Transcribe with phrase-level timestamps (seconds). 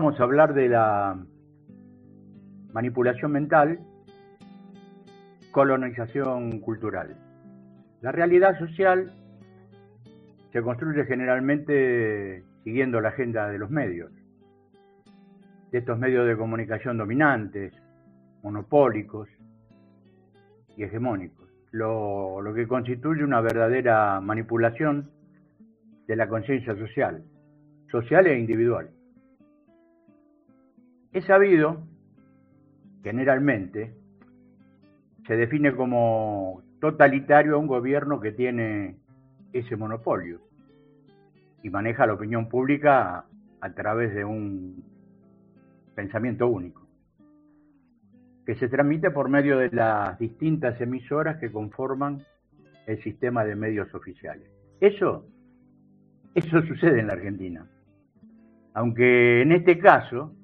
[0.00, 1.18] Vamos a hablar de la
[2.72, 3.80] manipulación mental,
[5.50, 7.16] colonización cultural.
[8.00, 9.12] La realidad social
[10.52, 14.12] se construye generalmente siguiendo la agenda de los medios,
[15.72, 17.72] de estos medios de comunicación dominantes,
[18.44, 19.28] monopólicos
[20.76, 25.10] y hegemónicos, lo, lo que constituye una verdadera manipulación
[26.06, 27.24] de la conciencia social,
[27.90, 28.90] social e individual.
[31.12, 31.78] Es sabido,
[33.02, 33.94] generalmente,
[35.26, 38.96] se define como totalitario a un gobierno que tiene
[39.52, 40.40] ese monopolio
[41.62, 43.24] y maneja la opinión pública
[43.60, 44.84] a través de un
[45.94, 46.86] pensamiento único,
[48.44, 52.22] que se transmite por medio de las distintas emisoras que conforman
[52.86, 54.48] el sistema de medios oficiales.
[54.80, 55.26] Eso,
[56.34, 57.66] eso sucede en la Argentina.
[58.74, 60.37] Aunque en este caso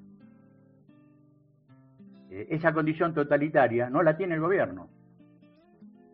[2.35, 4.89] eh, esa condición totalitaria no la tiene el gobierno,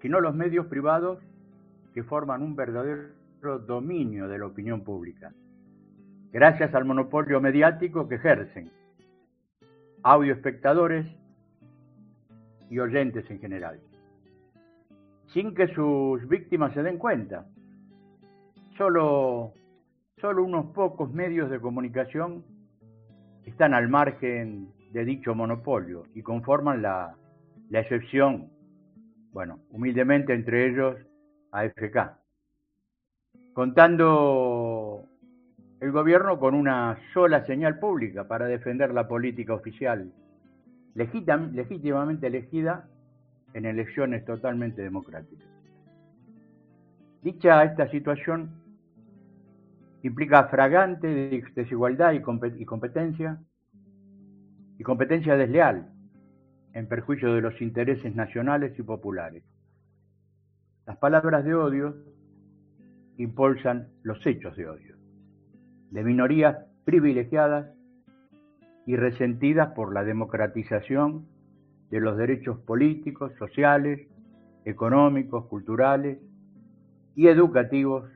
[0.03, 1.17] sino los medios privados
[1.95, 5.33] que forman un verdadero dominio de la opinión pública,
[6.31, 8.71] gracias al monopolio mediático que ejercen
[10.03, 11.07] audio espectadores
[12.69, 13.79] y oyentes en general,
[15.33, 17.47] sin que sus víctimas se den cuenta.
[18.77, 19.53] Solo,
[20.19, 22.43] solo unos pocos medios de comunicación
[23.43, 27.15] están al margen de dicho monopolio y conforman la,
[27.69, 28.49] la excepción,
[29.31, 30.97] bueno, humildemente entre ellos
[31.51, 32.17] AFK,
[33.53, 35.05] contando
[35.79, 40.11] el gobierno con una sola señal pública para defender la política oficial,
[40.93, 42.87] legítimamente elegida
[43.53, 45.47] en elecciones totalmente democráticas.
[47.21, 48.51] Dicha esta situación
[50.03, 53.39] implica fragante desigualdad y competencia
[54.81, 55.91] y competencia desleal
[56.73, 59.43] en perjuicio de los intereses nacionales y populares.
[60.87, 61.95] Las palabras de odio
[63.17, 64.95] impulsan los hechos de odio,
[65.91, 67.69] de minorías privilegiadas
[68.87, 71.27] y resentidas por la democratización
[71.91, 74.07] de los derechos políticos, sociales,
[74.65, 76.17] económicos, culturales
[77.15, 78.09] y educativos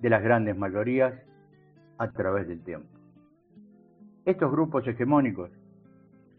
[0.00, 1.12] de las grandes mayorías
[1.98, 2.88] a través del tiempo.
[4.24, 5.59] Estos grupos hegemónicos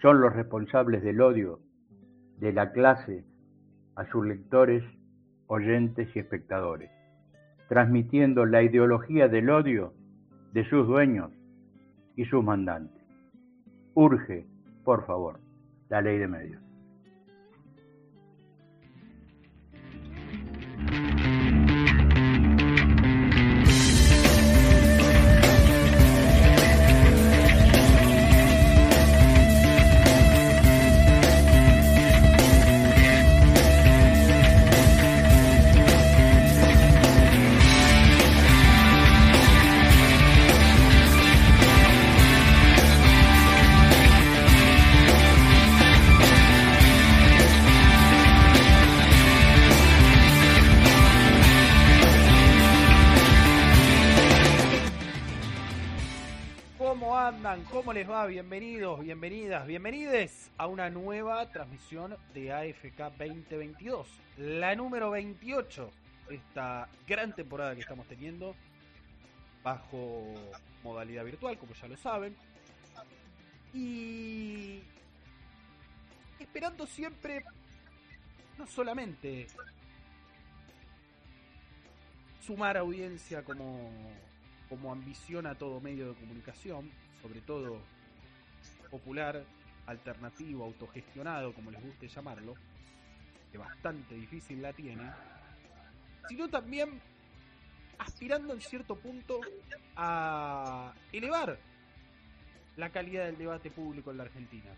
[0.02, 1.60] son los responsables del odio
[2.40, 3.24] de la clase
[3.96, 4.84] a sus lectores,
[5.48, 6.90] oyentes y espectadores,
[7.70, 9.94] transmitiendo la ideología del odio
[10.54, 11.32] de sus dueños
[12.16, 13.04] y sus mandantes.
[13.94, 14.46] Urge,
[14.84, 15.40] por favor,
[15.90, 16.71] la ley de medios.
[58.28, 64.08] Bienvenidos, bienvenidas, bienvenides a una nueva transmisión de AFK 2022,
[64.38, 65.90] la número 28
[66.30, 68.56] esta gran temporada que estamos teniendo
[69.64, 70.36] bajo
[70.84, 72.36] modalidad virtual, como ya lo saben.
[73.74, 74.82] Y
[76.40, 77.44] esperando siempre
[78.58, 79.48] no solamente
[82.46, 83.90] sumar audiencia como
[84.70, 86.90] como ambiciona todo medio de comunicación,
[87.22, 87.82] sobre todo
[88.92, 89.44] popular,
[89.88, 92.56] alternativo, autogestionado, como les guste llamarlo,
[93.52, 95.10] que bastante difícil la tiene,
[96.28, 97.02] sino también
[97.98, 99.40] aspirando en cierto punto
[99.96, 101.58] a elevar
[102.78, 104.72] la calidad del debate público en la Argentina.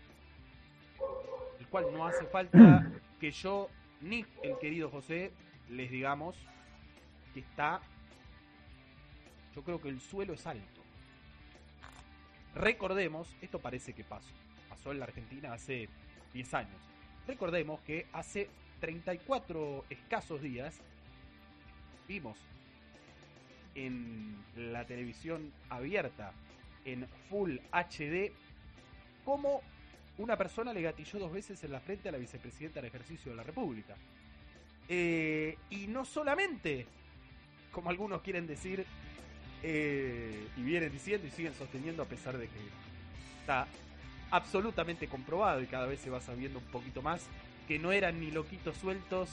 [1.58, 2.90] El cual no hace falta
[3.20, 3.68] que yo
[4.00, 5.32] ni el querido José
[5.70, 6.36] les digamos
[7.32, 7.80] que está,
[9.54, 10.83] yo creo que el suelo es alto.
[12.54, 14.30] Recordemos, esto parece que pasó,
[14.68, 15.88] pasó en la Argentina hace
[16.32, 16.80] 10 años.
[17.26, 18.48] Recordemos que hace
[18.80, 20.80] 34 escasos días
[22.06, 22.38] vimos
[23.74, 26.32] en la televisión abierta
[26.84, 28.30] en Full HD
[29.24, 29.62] cómo
[30.18, 33.36] una persona le gatilló dos veces en la frente a la vicepresidenta del ejercicio de
[33.36, 33.96] la República.
[34.88, 36.86] Eh, y no solamente,
[37.72, 38.86] como algunos quieren decir,
[39.66, 42.58] Eh, y vienen diciendo y siguen sosteniendo a pesar de que
[43.40, 43.66] está
[44.30, 47.22] absolutamente comprobado y cada vez se va sabiendo un poquito más
[47.66, 49.30] que no eran ni loquitos sueltos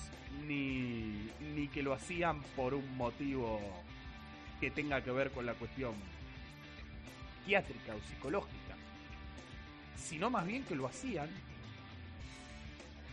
[0.47, 3.59] ni, ni que lo hacían por un motivo
[4.61, 5.95] que tenga que ver con la cuestión
[7.39, 8.77] psiquiátrica o psicológica,
[9.97, 11.29] sino más bien que lo hacían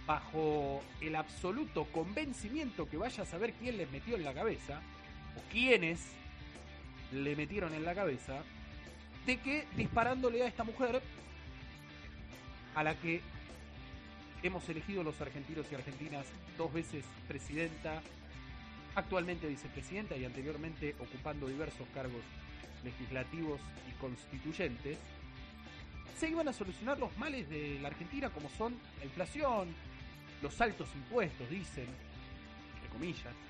[0.06, 4.80] bajo el absoluto convencimiento que vaya a saber quién les metió en la cabeza,
[5.36, 6.17] o quiénes
[7.12, 8.42] le metieron en la cabeza,
[9.26, 11.02] de que disparándole a esta mujer,
[12.74, 13.20] a la que
[14.42, 16.26] hemos elegido los argentinos y argentinas
[16.56, 18.02] dos veces presidenta,
[18.94, 22.22] actualmente vicepresidenta y anteriormente ocupando diversos cargos
[22.84, 24.98] legislativos y constituyentes,
[26.18, 29.68] se iban a solucionar los males de la Argentina como son la inflación,
[30.42, 31.86] los altos impuestos, dicen,
[32.74, 33.47] entre comillas.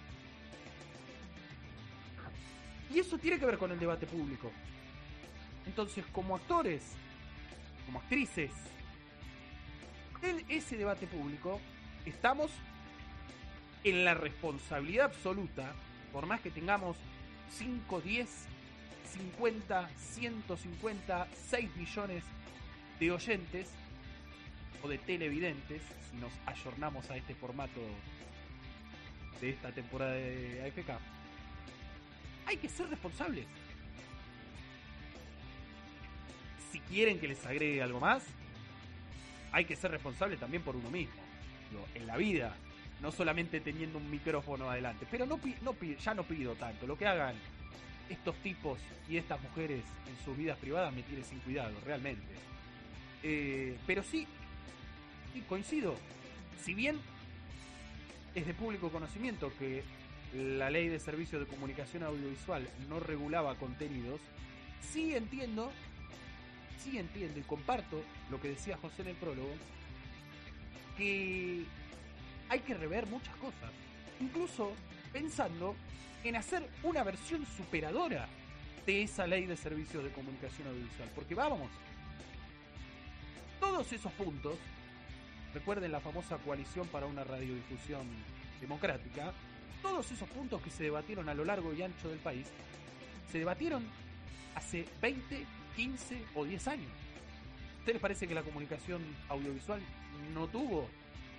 [2.93, 4.51] Y eso tiene que ver con el debate público.
[5.67, 6.83] Entonces, como actores,
[7.87, 8.51] como actrices,
[10.23, 11.61] en ese debate público
[12.05, 12.51] estamos
[13.85, 15.73] en la responsabilidad absoluta,
[16.13, 16.97] por más que tengamos
[17.51, 18.29] 5, 10,
[19.13, 22.25] 50, 150, 6 millones
[22.99, 23.71] de oyentes
[24.83, 27.81] o de televidentes, si nos ayornamos a este formato
[29.41, 31.01] de esta temporada de AFK,
[32.49, 33.47] hay que ser responsables.
[36.73, 38.25] Si quieren que les agregue algo más,
[39.53, 41.21] hay que ser responsable también por uno mismo.
[41.95, 42.57] en la vida,
[43.03, 45.07] no solamente teniendo un micrófono adelante.
[45.11, 45.39] Pero no,
[45.99, 46.87] ya no pido tanto.
[46.87, 47.35] Lo que hagan
[48.09, 52.25] estos tipos y estas mujeres en sus vidas privadas me tiene sin cuidado, realmente.
[53.23, 54.27] Eh, pero sí,
[55.47, 55.95] coincido.
[56.65, 56.99] Si bien
[58.35, 59.83] es de público conocimiento que
[60.35, 64.21] la ley de servicios de comunicación audiovisual no regulaba contenidos,
[64.81, 65.71] sí entiendo,
[66.79, 69.53] sí entiendo y comparto lo que decía José en el prólogo,
[70.97, 71.65] que
[72.49, 73.71] hay que rever muchas cosas,
[74.21, 74.73] incluso
[75.13, 75.75] pensando
[76.25, 78.27] en hacer una versión superadora
[78.85, 81.71] de esa ley de servicios de comunicación audiovisual, porque vamos,
[83.61, 84.59] todos esos puntos
[85.55, 88.07] Recuerden la famosa coalición para una radiodifusión
[88.61, 89.33] democrática.
[89.83, 92.47] Todos esos puntos que se debatieron a lo largo y ancho del país
[93.31, 93.85] se debatieron
[94.55, 95.47] hace 20,
[95.77, 96.91] 15 o 10 años.
[97.81, 99.81] ¿Usted les parece que la comunicación audiovisual
[100.35, 100.89] no tuvo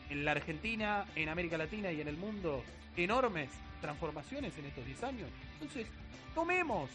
[0.09, 2.63] en la Argentina, en América Latina y en el mundo
[2.95, 3.49] enormes
[3.81, 5.29] transformaciones en estos 10 años?
[5.53, 5.87] Entonces,
[6.33, 6.89] tomemos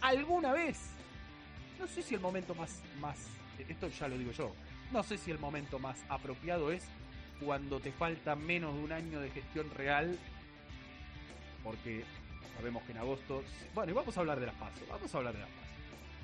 [0.00, 0.78] alguna vez,
[1.78, 3.18] no sé si el momento más, más,
[3.68, 4.54] esto ya lo digo yo,
[4.92, 6.84] no sé si el momento más apropiado es
[7.44, 10.18] cuando te falta menos de un año de gestión real,
[11.64, 12.04] porque
[12.56, 13.42] sabemos que en agosto.
[13.74, 15.74] Bueno, y vamos a hablar de las pasos, vamos a hablar de las pasos,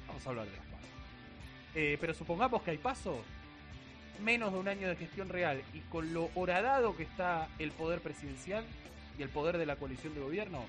[0.06, 0.88] vamos a hablar de las pasos.
[1.74, 3.22] Eh, pero supongamos que hay paso,
[4.22, 8.00] menos de un año de gestión real y con lo horadado que está el poder
[8.00, 8.64] presidencial
[9.18, 10.64] y el poder de la coalición de gobierno,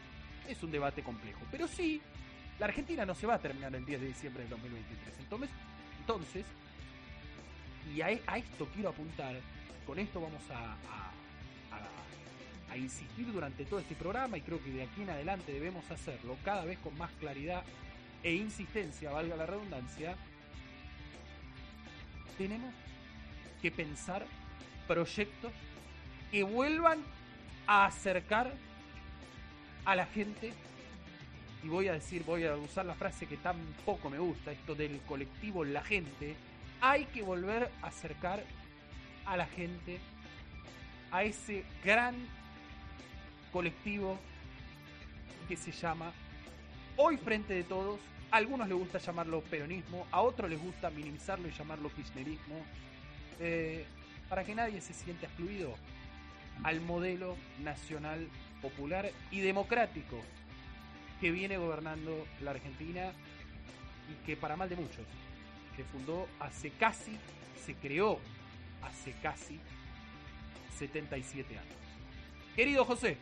[0.48, 1.42] es un debate complejo.
[1.52, 2.02] Pero sí,
[2.60, 5.20] la Argentina no se va a terminar el 10 de diciembre del 2023.
[5.20, 5.50] Entonces,
[6.00, 6.46] entonces
[7.96, 9.36] y a, esto quiero apuntar,
[9.86, 11.11] con esto vamos a,
[12.78, 16.66] insistir durante todo este programa y creo que de aquí en adelante debemos hacerlo cada
[16.66, 17.64] vez con más claridad
[18.24, 20.16] e insistencia, valga la redundancia,
[22.38, 22.74] tenemos
[23.62, 24.26] que pensar
[24.88, 25.52] proyectos
[26.32, 27.00] que vuelvan
[27.68, 28.54] a acercar
[29.86, 30.54] a la gente.
[31.64, 35.00] Y voy a decir, voy a usar la frase que tampoco me gusta, esto del
[35.02, 36.36] colectivo la gente,
[36.80, 38.44] hay que volver a acercar
[39.26, 40.00] a la gente
[41.12, 42.16] a ese gran
[43.52, 44.18] colectivo
[45.48, 46.12] que se llama
[46.98, 48.00] Hoy Frente de Todos.
[48.32, 52.56] A algunos les gusta llamarlo peronismo, a otros les gusta minimizarlo y llamarlo kirchnerismo.
[53.40, 53.86] Eh,
[54.30, 55.76] para que nadie se sienta excluido
[56.64, 58.30] al modelo nacional,
[58.62, 60.22] popular y democrático
[61.20, 63.12] que viene gobernando la Argentina
[64.10, 65.06] y que para mal de muchos
[65.76, 67.18] se fundó hace casi,
[67.66, 68.20] se creó
[68.82, 69.60] hace casi
[70.78, 71.76] 77 años.
[72.56, 73.18] Querido José,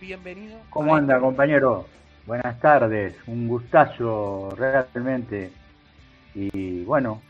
[0.00, 0.58] bienvenido.
[0.70, 1.86] ¿Cómo anda, compañero?
[2.26, 5.52] Buenas tardes, un gustazo realmente.
[6.34, 7.22] Y bueno,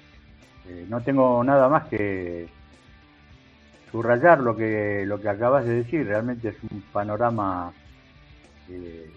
[0.67, 2.49] eh, no tengo nada más que
[3.91, 6.07] subrayar lo que lo que acabas de decir.
[6.07, 7.73] Realmente es un panorama
[8.69, 9.11] eh,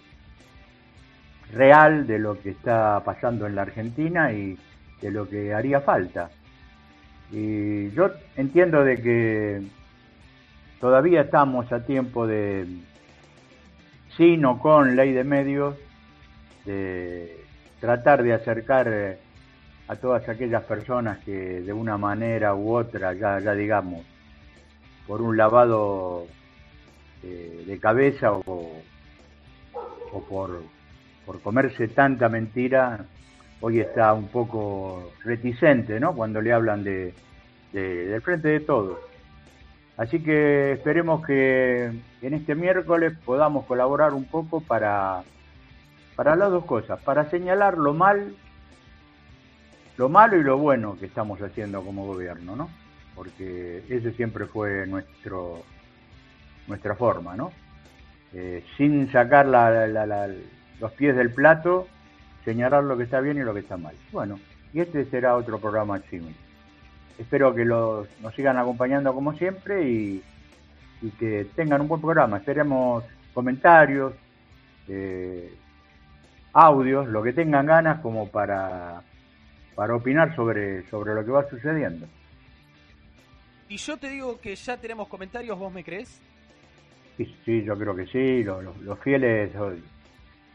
[1.54, 4.58] real de lo que está pasando en la Argentina y
[5.02, 6.30] de lo que haría falta.
[7.32, 9.62] Y yo entiendo de que
[10.80, 12.66] todavía estamos a tiempo de,
[14.20, 15.76] sin o con ley de medios,
[16.66, 17.38] de
[17.80, 19.18] tratar de acercar eh,
[19.88, 24.06] a todas aquellas personas que de una manera u otra, ya, ya digamos,
[25.08, 26.28] por un lavado
[27.24, 28.82] eh, de cabeza o,
[30.12, 30.64] o por,
[31.26, 33.06] por comerse tanta mentira,
[33.62, 36.14] hoy está un poco reticente, ¿no?
[36.14, 37.14] Cuando le hablan de,
[37.72, 38.98] del frente de todos.
[40.00, 41.92] Así que esperemos que
[42.22, 45.24] en este miércoles podamos colaborar un poco para,
[46.16, 48.34] para las dos cosas, para señalar lo mal,
[49.98, 52.70] lo malo y lo bueno que estamos haciendo como gobierno, ¿no?
[53.14, 55.64] Porque ese siempre fue nuestro
[56.66, 57.52] nuestra forma, ¿no?
[58.32, 59.48] Eh, sin sacar
[60.80, 61.90] los pies del plato,
[62.46, 63.96] señalar lo que está bien y lo que está mal.
[64.14, 64.40] Bueno,
[64.72, 66.49] y este será otro programa similar.
[67.20, 70.24] Espero que los, nos sigan acompañando como siempre y,
[71.20, 72.38] que tengan un buen programa.
[72.38, 74.14] Esperemos comentarios,
[74.88, 75.54] eh,
[76.54, 79.02] audios, lo que tengan ganas como para,
[79.76, 82.08] para opinar sobre, sobre lo que va sucediendo.
[83.68, 86.22] Y yo te digo que ya tenemos comentarios, ¿vos me crees?
[87.46, 89.52] Sí, yo creo que sí, los, fieles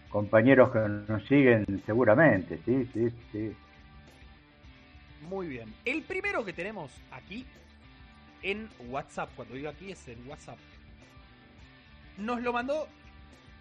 [0.09, 0.78] compañeros que
[1.12, 3.54] nos siguen seguramente, sí, sí, sí.
[5.28, 5.75] Muy bien.
[5.85, 7.47] El primero que tenemos aquí
[8.43, 10.59] en WhatsApp, cuando digo aquí es en WhatsApp,
[12.19, 12.88] nos lo mandó,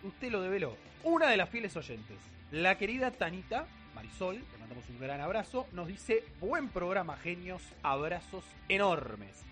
[0.04, 2.18] usted lo develó, una de las fieles oyentes,
[2.52, 3.66] la querida Tanita
[3.96, 9.44] Marisol, le mandamos un gran abrazo, nos dice, buen programa, genios, abrazos enormes.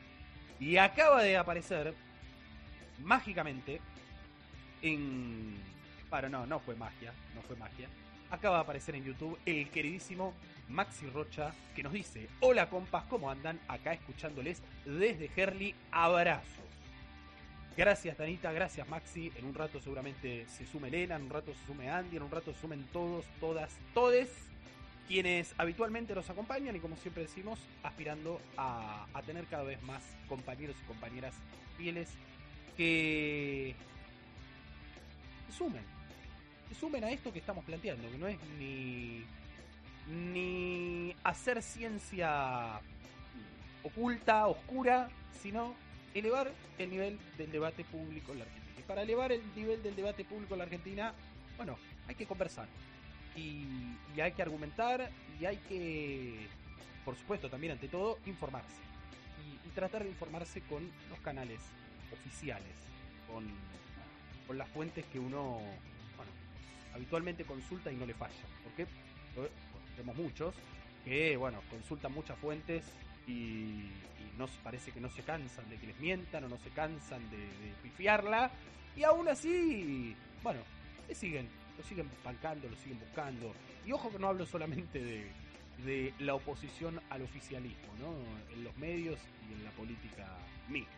[0.60, 1.94] Y acaba de aparecer
[3.00, 3.80] mágicamente
[4.82, 5.58] en...
[6.10, 7.88] Para no, no fue magia, no fue magia.
[8.32, 10.34] Acaba de aparecer en YouTube el queridísimo
[10.70, 13.60] Maxi Rocha que nos dice, hola compas, ¿cómo andan?
[13.68, 16.48] Acá escuchándoles desde Herley, abrazos.
[17.76, 19.34] Gracias Danita, gracias Maxi.
[19.36, 22.32] En un rato seguramente se sume Elena, en un rato se sume Andy, en un
[22.32, 24.30] rato se sumen todos, todas, todes
[25.10, 30.04] quienes habitualmente nos acompañan y como siempre decimos, aspirando a, a tener cada vez más
[30.30, 31.34] compañeros y compañeras
[31.78, 32.08] fieles
[32.78, 33.76] que
[35.58, 35.84] sumen,
[36.75, 39.24] sumen a esto que estamos planteando, que no es ni,
[40.08, 42.80] ni hacer ciencia
[43.84, 45.10] oculta, oscura,
[45.42, 45.75] sino
[46.13, 48.75] elevar el nivel del debate público en la Argentina.
[48.80, 51.13] Y para elevar el nivel del debate público en la Argentina,
[51.58, 52.68] bueno, hay que conversar.
[53.36, 53.66] Y,
[54.22, 55.10] hay que argumentar
[55.40, 56.48] y hay que,
[57.06, 58.82] por supuesto, también ante todo, informarse.
[59.46, 61.62] Y, y tratar de informarse con los canales
[62.12, 62.74] oficiales,
[63.28, 63.46] con,
[64.48, 65.62] con las fuentes que uno
[66.94, 68.34] habitualmente consulta y no le falla.
[68.64, 68.88] Porque
[69.96, 70.56] tenemos muchos
[71.06, 72.84] que bueno, consultan muchas fuentes
[73.28, 73.90] y,
[74.38, 77.38] nos parece que no se cansan de que les mientan o no se cansan de,
[77.38, 78.50] de pifiarla
[78.96, 80.62] y aún así, bueno,
[81.08, 83.54] le siguen, lo siguen bancando, lo siguen buscando.
[83.86, 88.14] Y ojo que no hablo solamente de, la oposición al oficialismo, ¿no?
[88.54, 89.20] En los medios
[89.50, 90.28] y en la política
[90.70, 90.92] misma.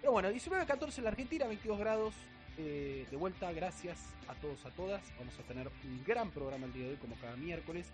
[0.00, 2.14] Pero bueno, 19-14 en la Argentina, 22 grados.
[2.56, 5.02] Eh, de vuelta, gracias a todos, a todas.
[5.18, 7.86] Vamos a tener un gran programa el día de hoy, como cada miércoles.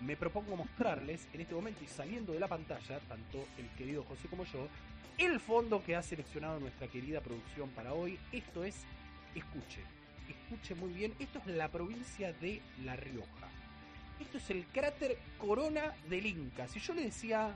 [0.00, 4.28] Me propongo mostrarles en este momento y saliendo de la pantalla, tanto el querido José
[4.28, 4.68] como yo,
[5.18, 8.18] el fondo que ha seleccionado nuestra querida producción para hoy.
[8.32, 8.84] Esto es,
[9.34, 9.82] escuche,
[10.28, 13.48] escuche muy bien, esto es la provincia de La Rioja.
[14.20, 16.66] Esto es el cráter Corona del Inca.
[16.66, 17.54] Si yo le decía,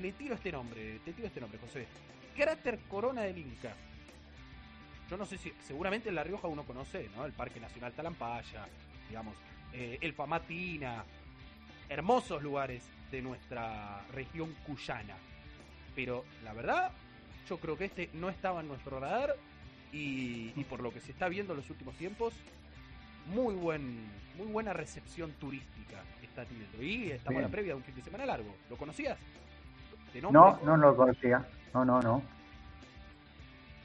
[0.00, 1.86] le tiro este nombre, te tiro este nombre, José
[2.38, 3.74] cráter Corona del Inca.
[5.10, 7.24] Yo no sé si, seguramente en La Rioja uno conoce, ¿no?
[7.24, 8.66] El Parque Nacional Talampaya,
[9.08, 9.34] digamos,
[9.72, 11.04] eh, el Famatina,
[11.88, 15.16] hermosos lugares de nuestra región cuyana.
[15.94, 16.92] Pero la verdad,
[17.48, 19.34] yo creo que este no estaba en nuestro radar
[19.92, 22.34] y, por lo que se está viendo en los últimos tiempos,
[23.26, 26.82] muy buen, muy buena recepción turística está teniendo.
[26.82, 28.54] Y estamos a la previa de un fin de semana largo.
[28.68, 29.18] ¿Lo conocías?
[30.30, 31.46] no, no lo conocía.
[31.72, 32.22] No, no, no.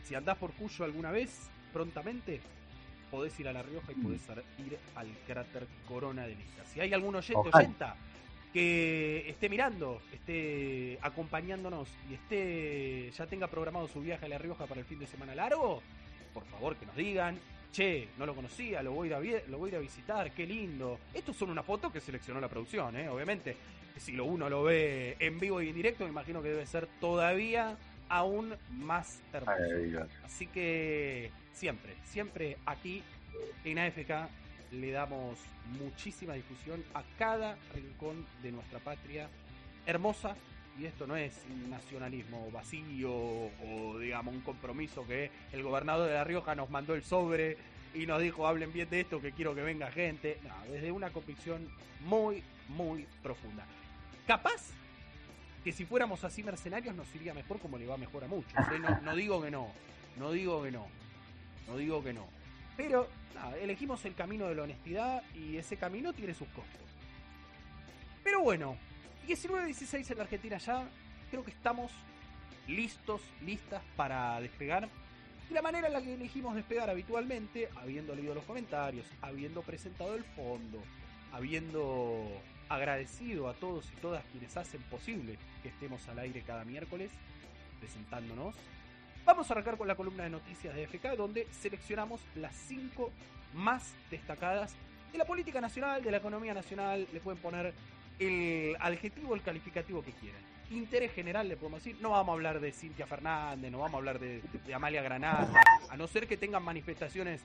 [0.04, 2.42] Si andás por Cuyo alguna vez, prontamente,
[3.10, 4.22] podés ir a La Rioja y podés
[4.60, 6.66] ir al cráter Corona de Inca.
[6.66, 7.96] Si hay algún oyente, oyenta,
[8.52, 14.66] que esté mirando, esté acompañándonos y esté ya tenga programado su viaje a La Rioja
[14.66, 15.82] para el fin de semana largo,
[16.34, 17.40] por favor que nos digan,
[17.72, 20.32] che, no lo conocía, lo voy a ir a, lo voy a, ir a visitar,
[20.32, 21.00] qué lindo.
[21.14, 23.10] Esto son una foto que seleccionó la producción, ¿eh?
[23.10, 23.56] obviamente
[23.98, 26.88] si lo uno lo ve en vivo y en directo, me imagino que debe ser
[27.00, 27.78] todavía
[28.14, 30.08] aún más hermoso.
[30.24, 33.02] Así que siempre, siempre aquí
[33.66, 34.30] en AFK
[34.72, 35.40] le damos
[35.80, 39.30] muchísima difusión a cada rincón de nuestra patria
[39.88, 40.36] hermosa.
[40.80, 46.24] Y esto no es nacionalismo vacío o, digamos, un compromiso que el gobernador de La
[46.24, 47.58] Rioja nos mandó el sobre
[47.96, 50.38] y nos dijo, hablen bien de esto, que quiero que venga gente.
[50.44, 51.68] No, desde una convicción
[52.06, 53.66] muy, muy profunda.
[54.28, 54.72] Capaz
[55.64, 58.54] que si fuéramos así mercenarios nos iría mejor como le va mejor a muchos.
[58.54, 58.80] ¿eh?
[58.80, 59.68] No, no digo que no,
[60.18, 60.88] no digo que no,
[61.68, 62.26] no digo que no.
[62.76, 66.82] Pero nada, elegimos el camino de la honestidad y ese camino tiene sus costos.
[68.24, 68.78] Pero bueno,
[69.28, 70.88] 19-16 en la Argentina ya,
[71.30, 71.92] creo que estamos
[72.68, 74.90] listos, listas para despegar.
[75.50, 80.16] Y la manera en la que elegimos despegar habitualmente, habiendo leído los comentarios, habiendo presentado
[80.16, 80.82] el fondo,
[81.32, 87.12] habiendo agradecido a todos y todas quienes hacen posible que estemos al aire cada miércoles
[87.80, 88.56] presentándonos.
[89.26, 93.12] Vamos a arrancar con la columna de noticias de FK, donde seleccionamos las cinco
[93.54, 94.76] más destacadas
[95.12, 97.08] de la política nacional, de la economía nacional.
[97.14, 97.74] Le pueden poner
[98.20, 100.42] el adjetivo, el calificativo que quieran.
[100.72, 102.02] Interés general, le podemos decir.
[102.02, 105.62] No vamos a hablar de Cintia Fernández, no vamos a hablar de, de Amalia Granada,
[105.90, 107.42] a no ser que tengan manifestaciones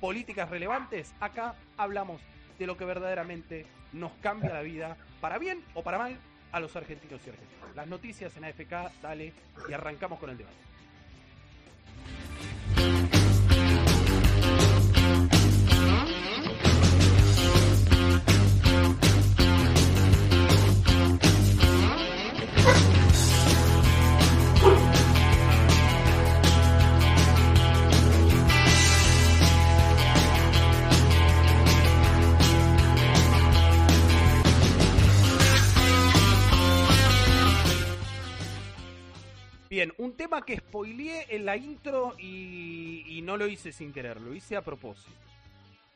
[0.00, 1.14] políticas relevantes.
[1.20, 2.20] Acá hablamos
[2.58, 6.16] de lo que verdaderamente nos cambia la vida, para bien o para mal,
[6.52, 7.76] a los argentinos y argentinas.
[7.76, 9.32] Las noticias en AFK, dale,
[9.68, 10.67] y arrancamos con el debate.
[39.78, 44.34] Bien, un tema que spoileé en la intro y, no lo hice sin querer, lo
[44.34, 45.12] hice a propósito.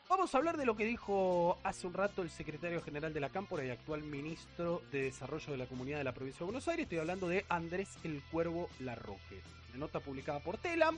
[0.08, 3.30] Vamos a hablar de lo que dijo hace un rato el secretario general de la
[3.30, 6.84] Cámpora y actual ministro de Desarrollo de la Comunidad de la Provincia de Buenos Aires.
[6.84, 9.42] Estoy hablando de Andrés el Cuervo Larroque.
[9.70, 10.96] Una nota publicada por Telam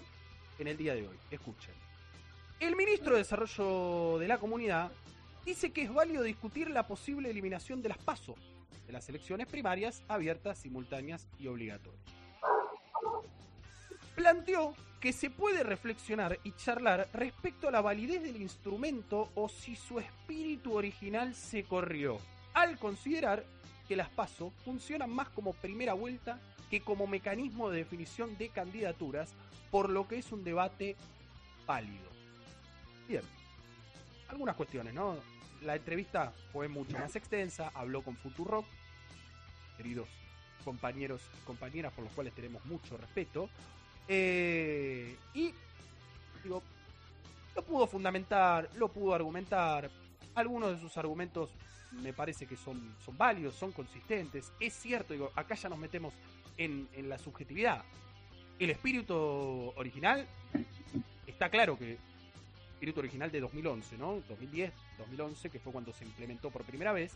[0.59, 1.17] en el día de hoy.
[1.31, 1.73] Escuchen.
[2.61, 4.93] El ministro de Desarrollo de la Comunidad
[5.47, 8.35] dice que es válido discutir la posible eliminación de las PASO,
[8.87, 12.24] de las elecciones primarias abiertas, simultáneas y obligatorias
[14.15, 19.77] planteó que se puede reflexionar y charlar respecto a la validez del instrumento o si
[19.77, 22.19] su espíritu original se corrió,
[22.55, 23.45] al considerar
[23.87, 26.41] que las PASO funcionan más como primera vuelta
[26.71, 29.35] que como mecanismo de definición de candidaturas,
[29.71, 30.97] por lo que es un debate
[31.67, 32.09] válido.
[33.07, 33.23] Bien,
[34.29, 35.19] algunas cuestiones, ¿no?
[35.61, 38.65] La entrevista fue mucho más extensa, habló con Futurock,
[39.77, 40.09] queridos
[40.65, 43.49] compañeros y compañeras por los cuales tenemos mucho respeto,
[44.09, 45.53] eh, y
[46.43, 46.63] digo,
[47.55, 49.91] lo pudo fundamentar, lo pudo argumentar.
[50.35, 51.51] Algunos de sus argumentos
[52.03, 54.53] me parece que son, son válidos, son consistentes.
[54.61, 56.13] Es cierto, digo, acá ya nos metemos
[56.57, 57.85] en, la subjetividad.
[58.59, 59.15] El espíritu
[59.77, 60.27] original,
[61.27, 61.99] está claro que
[62.75, 64.21] espíritu original de 2011, ¿no?
[64.29, 67.13] 2010, 2011, que fue cuando se implementó por primera vez,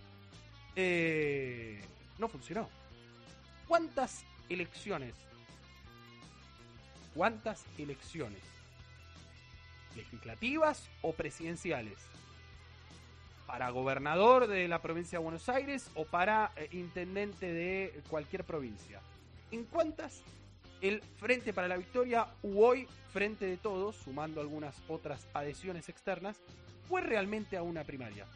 [0.75, 1.81] eh,
[2.19, 2.69] no funcionó.
[3.69, 5.15] ¿Cuántas elecciones
[7.19, 8.41] cuántas elecciones,
[9.97, 11.99] legislativas o presidenciales,
[13.45, 19.01] para gobernador de la provincia de Buenos Aires o para eh, intendente de cualquier provincia.
[19.51, 20.23] ¿En cuántas
[20.81, 26.37] el Frente para la Victoria u hoy Frente de Todos, sumando algunas otras adhesiones externas,
[26.89, 28.27] fue realmente a una primaria?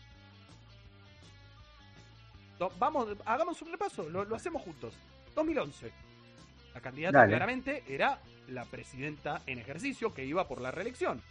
[2.78, 4.94] Vamos, hagamos un repaso, lo, lo hacemos juntos.
[5.34, 5.90] 2011.
[6.74, 7.30] La candidata Dale.
[7.30, 11.22] claramente era la presidenta en ejercicio que iba por la reelección.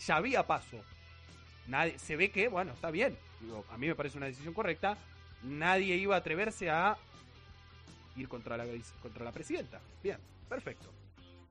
[0.00, 0.82] Ya había paso.
[1.68, 3.16] Nadie, se ve que, bueno, está bien.
[3.40, 4.96] Digo, a mí me parece una decisión correcta.
[5.42, 6.96] Nadie iba a atreverse a
[8.16, 8.64] ir contra la,
[9.02, 9.80] contra la presidenta.
[10.02, 10.90] Bien, perfecto.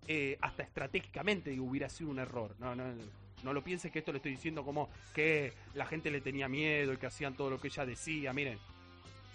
[0.08, 2.56] Eh, hasta estratégicamente digo, hubiera sido un error.
[2.60, 2.84] No, no,
[3.44, 6.94] no lo pienses que esto le estoy diciendo como que la gente le tenía miedo
[6.94, 8.34] y que hacían todo lo que ella decía.
[8.34, 8.60] Miren,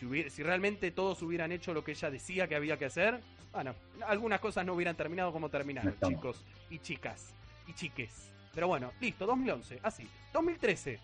[0.00, 3.20] si, hubiera- si realmente todos hubieran hecho lo que ella decía que había que hacer,
[3.52, 3.74] bueno,
[4.06, 6.16] algunas cosas no hubieran terminado como terminaron, Estamos.
[6.18, 7.32] chicos y chicas
[7.68, 8.30] y chiques.
[8.54, 10.08] Pero bueno, listo, 2011, así.
[10.32, 10.98] 2013,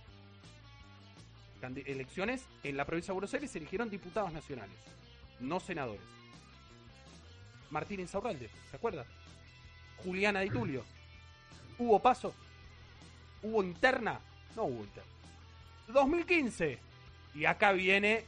[1.61, 4.77] candi- elecciones en la provincia de Buenos Aires se eligieron diputados nacionales,
[5.41, 6.01] no senadores.
[7.71, 9.05] Martín Insaurralde, ¿se acuerda?
[10.05, 10.85] Juliana Di Tulio.
[11.79, 12.35] ¿Hubo paso?
[13.43, 14.21] ¿Hubo interna?
[14.55, 15.11] No hubo interna.
[15.89, 16.79] 2015.
[17.35, 18.25] Y acá viene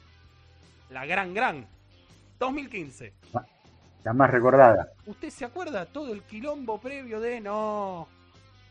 [0.90, 1.66] la gran, gran.
[2.38, 3.12] 2015.
[4.05, 4.92] La más recordada.
[5.07, 8.09] ¿Usted se acuerda todo el quilombo previo de no?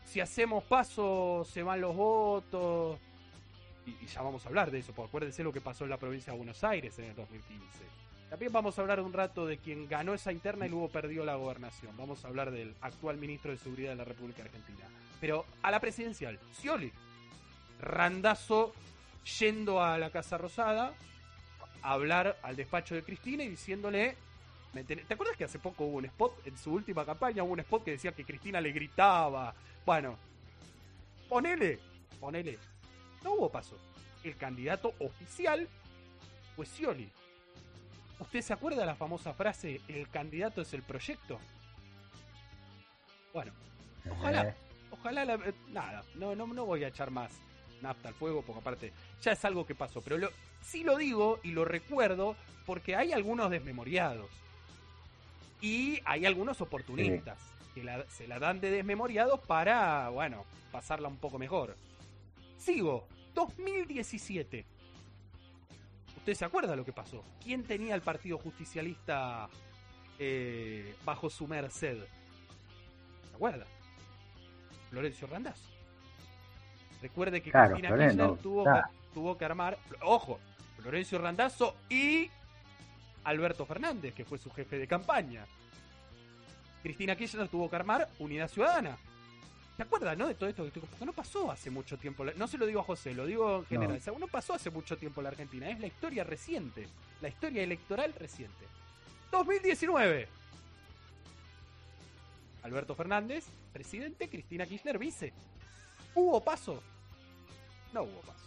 [0.04, 2.98] Si hacemos paso, se van los votos.
[3.86, 5.98] Y, y ya vamos a hablar de eso, porque acuérdense lo que pasó en la
[5.98, 7.98] provincia de Buenos Aires en el 2015.
[8.30, 11.36] También vamos a hablar un rato de quien ganó esa interna y luego perdió la
[11.36, 11.96] gobernación.
[11.96, 14.84] Vamos a hablar del actual ministro de Seguridad de la República Argentina.
[15.20, 16.92] Pero a la presidencial, Scioli.
[17.80, 18.74] Randazo
[19.38, 20.92] yendo a la Casa Rosada
[21.82, 24.16] a hablar al despacho de Cristina y diciéndole.
[24.86, 27.42] ¿Te acuerdas que hace poco hubo un spot en su última campaña?
[27.42, 29.54] Hubo un spot que decía que Cristina le gritaba.
[29.84, 30.16] Bueno,
[31.28, 31.78] ponele,
[32.20, 32.58] ponele.
[33.24, 33.76] No hubo paso.
[34.22, 35.66] El candidato oficial
[36.54, 37.08] fue Scioli.
[38.20, 41.38] ¿Usted se acuerda de la famosa frase, el candidato es el proyecto?
[43.32, 43.52] Bueno,
[44.10, 44.54] ojalá,
[44.90, 47.30] ojalá, eh, nada, no, no, no voy a echar más
[47.80, 50.30] nafta al fuego, porque aparte ya es algo que pasó, pero lo,
[50.62, 54.28] sí lo digo y lo recuerdo porque hay algunos desmemoriados
[55.60, 57.38] y hay algunos oportunistas
[57.74, 61.76] que se la dan de desmemoriados para, bueno, pasarla un poco mejor.
[62.56, 64.64] Sigo, 2017.
[66.18, 67.24] ¿Usted se acuerda lo que pasó?
[67.42, 69.48] ¿Quién tenía el Partido Justicialista
[70.18, 71.98] eh, bajo su merced?
[73.30, 73.64] ¿Se acuerda?
[74.90, 75.70] Florencio Randazzo.
[77.00, 78.80] Recuerde que Cristina Kirchner tuvo, que,
[79.14, 80.40] tuvo que armar, ojo,
[80.82, 82.30] Florencio Randazzo y
[83.24, 85.44] Alberto Fernández, que fue su jefe de campaña.
[86.82, 88.96] Cristina Kirchner tuvo que armar Unidad Ciudadana.
[89.76, 90.26] ¿Se acuerdan, no?
[90.26, 92.24] De todo esto porque no pasó hace mucho tiempo.
[92.24, 94.00] No se lo digo a José, lo digo en general.
[94.18, 94.26] No.
[94.26, 95.68] pasó hace mucho tiempo en la Argentina.
[95.68, 96.88] Es la historia reciente.
[97.20, 98.66] La historia electoral reciente.
[99.30, 100.28] 2019.
[102.62, 104.28] Alberto Fernández, presidente.
[104.28, 105.32] Cristina Kirchner, vice.
[106.14, 106.82] ¿Hubo paso?
[107.92, 108.37] No hubo paso.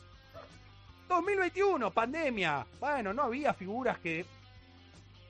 [1.11, 2.65] 2021, pandemia.
[2.79, 4.25] Bueno, no había figuras que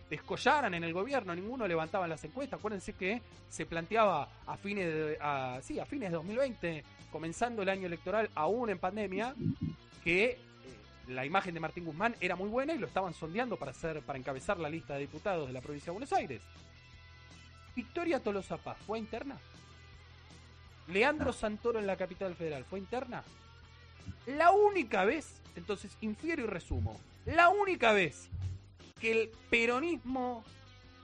[0.09, 2.59] descollaran en el gobierno, ninguno levantaba las encuestas.
[2.59, 7.69] Acuérdense que se planteaba a fines de, a, sí, a fines de 2020, comenzando el
[7.69, 9.33] año electoral, aún en pandemia,
[10.03, 10.37] que eh,
[11.07, 14.19] la imagen de Martín Guzmán era muy buena y lo estaban sondeando para hacer, para
[14.19, 16.43] encabezar la lista de diputados de la provincia de Buenos Aires.
[17.75, 19.37] Victoria Tolosa Paz, ¿fue interna?
[20.89, 23.23] Leandro Santoro en la capital federal, ¿fue interna?
[24.27, 28.29] La única vez, entonces infiero y resumo, la única vez
[28.99, 30.43] que el peronismo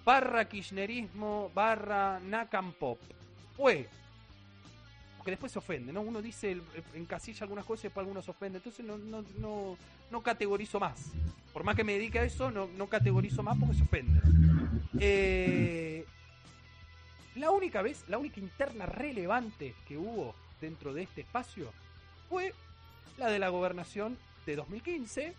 [0.06, 3.00] barra kirchnerismo barra Nakam Pop
[3.56, 3.90] fue
[5.18, 6.00] porque después se ofende, ¿no?
[6.00, 6.58] Uno dice
[6.94, 9.78] en casilla algunas cosas y después algunos se ofenden, entonces no, no, no,
[10.10, 11.12] no, categorizo más.
[11.52, 14.22] Por más que me dedique a eso, no, no categorizo más porque se ofende.
[15.02, 16.06] Eh,
[17.36, 21.74] la única vez, la única interna relevante que hubo dentro de este espacio
[22.30, 22.54] fue
[23.18, 25.34] la de la gobernación de 2015,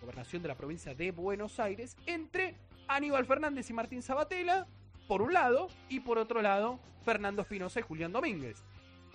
[0.00, 4.66] gobernación de la provincia de Buenos Aires, entre Aníbal Fernández y Martín Sabatella,
[5.08, 8.62] por un lado, y por otro lado, Fernando Espinosa y Julián Domínguez.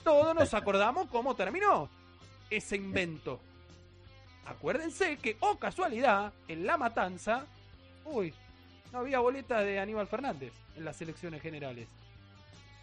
[0.04, 1.90] Todos nos acordamos cómo terminó
[2.50, 3.40] ese invento.
[4.46, 7.46] Acuérdense que, oh casualidad, en La Matanza,
[8.04, 8.34] uy,
[8.92, 11.88] no había boletas de Aníbal Fernández en las elecciones generales.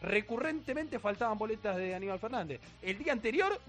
[0.01, 2.61] Recurrentemente faltaban boletas de Aníbal Fernández.
[2.81, 3.61] El día anterior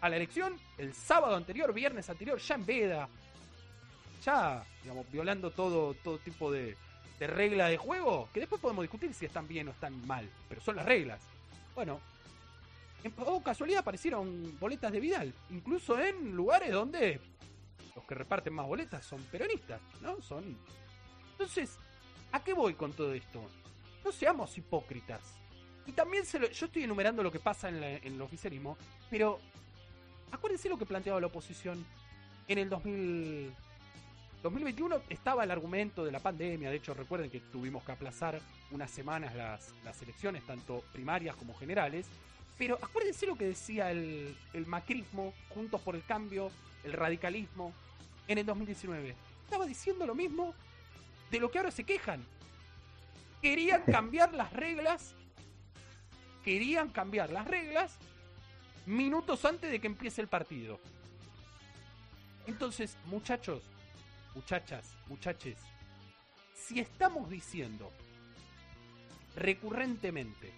[0.00, 3.08] a la elección, el sábado anterior, viernes anterior, ya en Veda,
[4.24, 6.76] ya, digamos, violando todo, todo tipo de,
[7.18, 10.60] de regla de juego, que después podemos discutir si están bien o están mal, pero
[10.60, 11.20] son las reglas.
[11.74, 12.00] Bueno,
[13.04, 17.20] en oh, casualidad aparecieron boletas de Vidal, incluso en lugares donde
[17.94, 20.20] los que reparten más boletas son peronistas, ¿no?
[20.22, 20.56] Son.
[21.32, 21.78] Entonces,
[22.32, 23.42] ¿a qué voy con todo esto?
[24.04, 25.20] No seamos hipócritas.
[25.86, 28.76] Y también se lo, yo estoy enumerando lo que pasa en, en el oficialismo,
[29.10, 29.40] pero
[30.32, 31.84] acuérdense lo que planteaba la oposición
[32.48, 33.52] en el 2000,
[34.42, 38.40] 2021 estaba el argumento de la pandemia, de hecho recuerden que tuvimos que aplazar
[38.70, 42.06] unas semanas las, las elecciones, tanto primarias como generales,
[42.58, 46.50] pero acuérdense lo que decía el, el macrismo, Juntos por el Cambio,
[46.84, 47.72] el radicalismo,
[48.28, 49.14] en el 2019.
[49.44, 50.54] Estaba diciendo lo mismo
[51.30, 52.24] de lo que ahora se quejan.
[53.42, 55.14] Querían cambiar las reglas,
[56.44, 57.98] querían cambiar las reglas
[58.86, 60.80] minutos antes de que empiece el partido.
[62.46, 63.62] Entonces, muchachos,
[64.34, 65.58] muchachas, muchaches,
[66.54, 67.90] si estamos diciendo
[69.36, 70.52] recurrentemente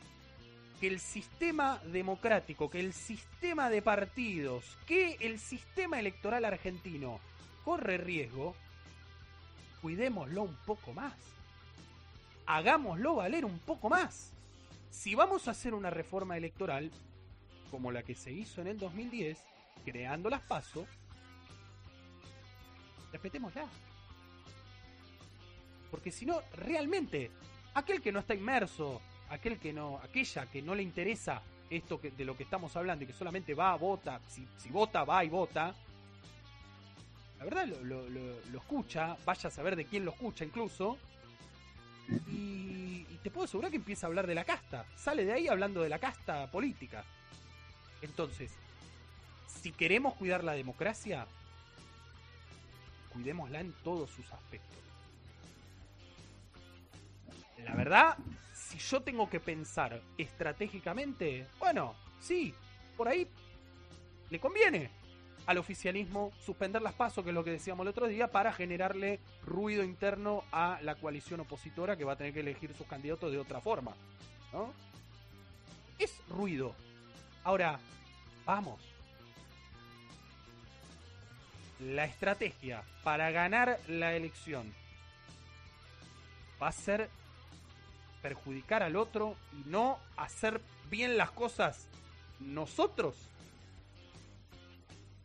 [0.80, 7.20] que el sistema democrático, que el sistema de partidos, que el sistema electoral argentino
[7.64, 8.56] corre riesgo,
[9.80, 11.14] cuidémoslo un poco más.
[12.46, 14.32] Hagámoslo valer un poco más.
[14.90, 16.90] Si vamos a hacer una reforma electoral,
[17.72, 19.38] como la que se hizo en el 2010,
[19.82, 20.86] creando las pasos,
[23.10, 23.64] respetémosla.
[25.90, 27.30] Porque si no, realmente,
[27.72, 32.10] aquel que no está inmerso, aquel que no, aquella que no le interesa esto que,
[32.10, 35.30] de lo que estamos hablando y que solamente va, vota, si, si vota, va y
[35.30, 35.74] vota,
[37.38, 40.98] la verdad lo, lo, escucha, vaya a saber de quién lo escucha incluso,
[42.28, 45.48] y, y, te puedo asegurar que empieza a hablar de la casta, sale de ahí
[45.48, 47.02] hablando de la casta política.
[48.02, 48.52] Entonces,
[49.46, 51.26] si queremos cuidar la democracia,
[53.12, 54.78] cuidémosla en todos sus aspectos.
[57.58, 58.16] La verdad,
[58.54, 62.52] si yo tengo que pensar estratégicamente, bueno, sí,
[62.96, 63.28] por ahí
[64.30, 64.90] le conviene
[65.46, 69.20] al oficialismo suspender las pasos, que es lo que decíamos el otro día, para generarle
[69.44, 73.38] ruido interno a la coalición opositora que va a tener que elegir sus candidatos de
[73.38, 73.92] otra forma.
[74.52, 74.72] ¿no?
[75.98, 76.74] Es ruido.
[77.44, 77.78] Ahora,
[78.44, 78.80] vamos.
[81.80, 84.72] La estrategia para ganar la elección
[86.62, 87.10] va a ser
[88.22, 91.88] perjudicar al otro y no hacer bien las cosas
[92.38, 93.16] nosotros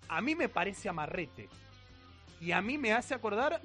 [0.07, 1.49] a mí me parece amarrete.
[2.39, 3.61] Y a mí me hace acordar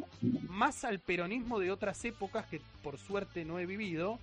[0.49, 4.19] más al peronismo de otras épocas que por suerte no he vivido,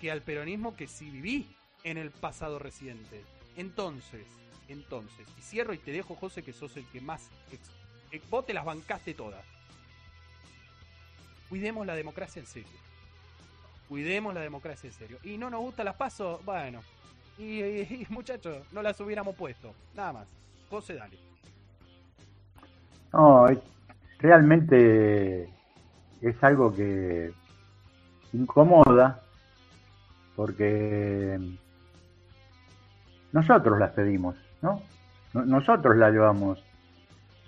[0.00, 1.46] que al peronismo que sí viví
[1.84, 3.22] en el pasado reciente.
[3.56, 4.26] Entonces,
[4.68, 7.28] entonces, y cierro y te dejo, José, que sos el que más...
[8.10, 9.44] Eh, vos te las bancaste todas.
[11.48, 12.70] Cuidemos la democracia en serio.
[13.88, 15.18] Cuidemos la democracia en serio.
[15.22, 16.80] Y no nos gusta las pasos, bueno.
[17.38, 19.74] Y muchachos, no las hubiéramos puesto.
[19.94, 20.28] Nada más.
[20.70, 21.18] José, dale.
[23.12, 23.46] No,
[24.18, 25.50] realmente
[26.22, 27.32] es algo que
[28.32, 29.22] incomoda
[30.34, 31.38] porque
[33.32, 34.82] nosotros las pedimos, ¿no?
[35.32, 36.62] Nosotros las llevamos,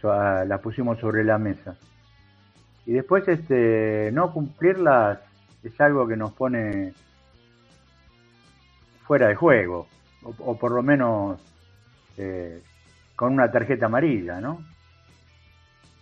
[0.03, 1.77] las pusimos sobre la mesa.
[2.87, 5.18] Y después este no cumplirlas
[5.62, 6.92] es algo que nos pone
[9.07, 9.87] fuera de juego,
[10.23, 11.40] o, por lo menos
[12.16, 12.62] eh,
[13.16, 14.62] con una tarjeta amarilla, ¿no?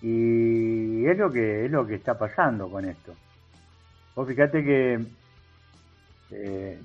[0.01, 3.14] Y es lo que es lo que está pasando con esto.
[4.14, 5.05] Vos fíjate que
[6.31, 6.81] eh,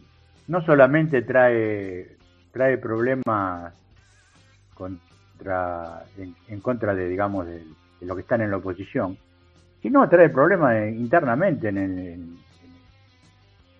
[0.47, 2.16] no solamente trae
[2.57, 3.71] trae problemas
[4.73, 7.63] contra en, contra de digamos de,
[8.01, 9.15] lo que están en la oposición,
[9.79, 12.37] sino trae problemas internamente en el en,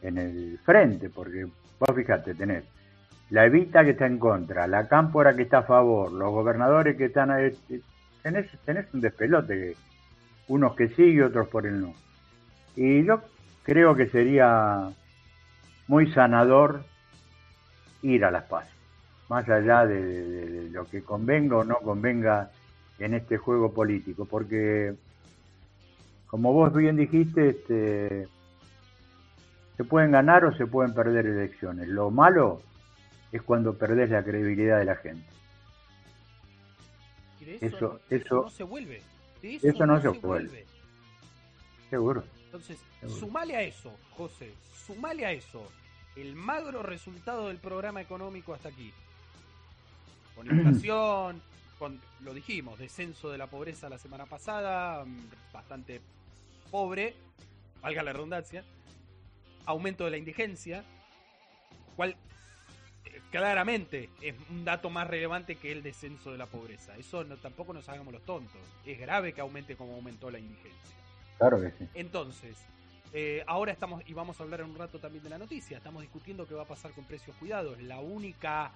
[0.03, 1.45] en el frente, porque
[1.79, 2.65] vos fíjate, tenés
[3.31, 7.05] la Evita que está en contra, la Cámpora que está a favor, los gobernadores que
[7.05, 7.31] están...
[7.31, 7.39] A,
[8.21, 9.75] tenés, tenés un despelote,
[10.47, 11.93] unos que sí y otros por el no.
[12.75, 13.21] Y yo
[13.63, 14.87] creo que sería
[15.87, 16.83] muy sanador
[18.01, 18.67] ir a las paz,
[19.29, 22.51] más allá de, lo que convenga o no convenga
[22.99, 24.95] en este juego político, porque
[26.27, 28.27] como vos bien dijiste, este,
[29.77, 31.87] se pueden ganar o se pueden perder elecciones.
[31.87, 32.61] Lo malo
[33.31, 35.27] es cuando perdés la credibilidad de la gente.
[37.61, 39.01] eso, eso, no se vuelve.
[39.41, 40.65] eso, no, se, vuelve.
[41.89, 42.23] Seguro.
[42.45, 44.51] Entonces, sumale a eso, José,
[44.85, 45.69] sumale a eso
[46.21, 48.91] el magro resultado del programa económico hasta aquí.
[50.35, 51.41] Con inflación,
[51.79, 56.01] con, lo dijimos, descenso de la pobreza la semana pasada, mm, bastante
[56.71, 57.15] pobre,
[57.81, 58.63] valga la redundancia,
[59.65, 60.83] aumento de la indigencia,
[61.95, 62.15] cual
[63.31, 66.95] claramente es un dato más relevante que el descenso de la pobreza.
[66.97, 68.61] Eso no, tampoco nos hagamos los tontos.
[68.85, 70.95] Es grave que aumente como aumentó la indigencia.
[71.37, 71.87] Claro que sí.
[71.93, 72.57] Entonces,
[73.13, 76.01] eh, ahora estamos, y vamos a hablar en un rato también de la noticia, estamos
[76.01, 77.81] discutiendo qué va a pasar con precios cuidados.
[77.81, 78.71] La única,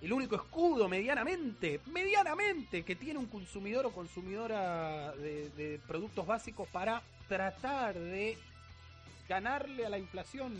[0.00, 6.68] el único escudo medianamente, medianamente que tiene un consumidor o consumidora de, de productos básicos
[6.68, 8.36] para tratar de
[9.28, 10.54] ganarle a la inflación.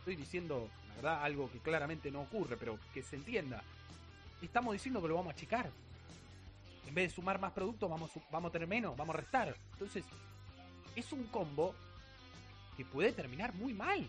[0.00, 0.68] Estoy diciendo
[1.04, 3.62] algo que claramente no ocurre, pero que se entienda.
[4.42, 5.70] Estamos diciendo que lo vamos a achicar.
[6.86, 9.54] En vez de sumar más productos, vamos, vamos a tener menos, vamos a restar.
[9.72, 10.04] Entonces,
[10.98, 11.74] es un combo
[12.76, 14.06] que puede terminar muy mal.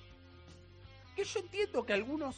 [1.16, 2.36] Que yo entiendo que algunos,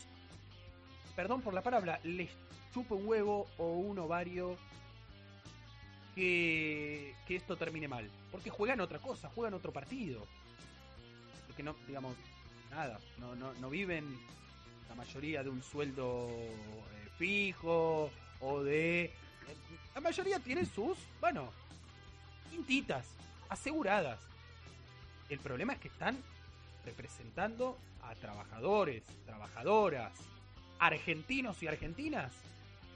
[1.15, 2.29] perdón por la palabra, les
[2.73, 4.57] chupe un huevo o un ovario
[6.15, 8.09] que, que esto termine mal.
[8.31, 10.25] Porque juegan otra cosa, juegan otro partido.
[11.47, 12.15] Porque no, digamos,
[12.69, 14.17] nada, no, no, no viven
[14.89, 18.09] la mayoría de un sueldo eh, fijo
[18.39, 19.11] o de...
[19.93, 21.51] La mayoría tiene sus, bueno,
[22.49, 23.05] quintitas,
[23.49, 24.31] aseguradas.
[25.32, 26.17] El problema es que están
[26.86, 30.12] representando a trabajadores, trabajadoras,
[30.78, 32.34] argentinos y argentinas,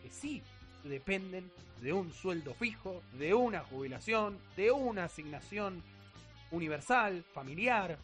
[0.04, 0.44] que sí
[0.84, 1.50] dependen
[1.82, 5.82] de un sueldo fijo, de una jubilación, de una asignación
[6.52, 7.98] universal, familiar,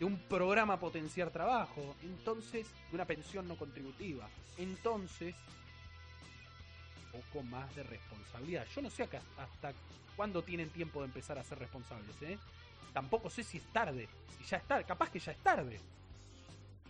[0.00, 4.28] de un programa potenciar trabajo, entonces, de una pensión no contributiva.
[4.58, 5.36] Entonces,
[7.12, 8.66] poco más de responsabilidad.
[8.74, 9.72] Yo no sé hasta
[10.16, 12.38] cuándo tienen tiempo de empezar a ser responsables, ¿eh?
[12.92, 15.80] Tampoco sé si es tarde, si ya es tarde, capaz que ya es tarde.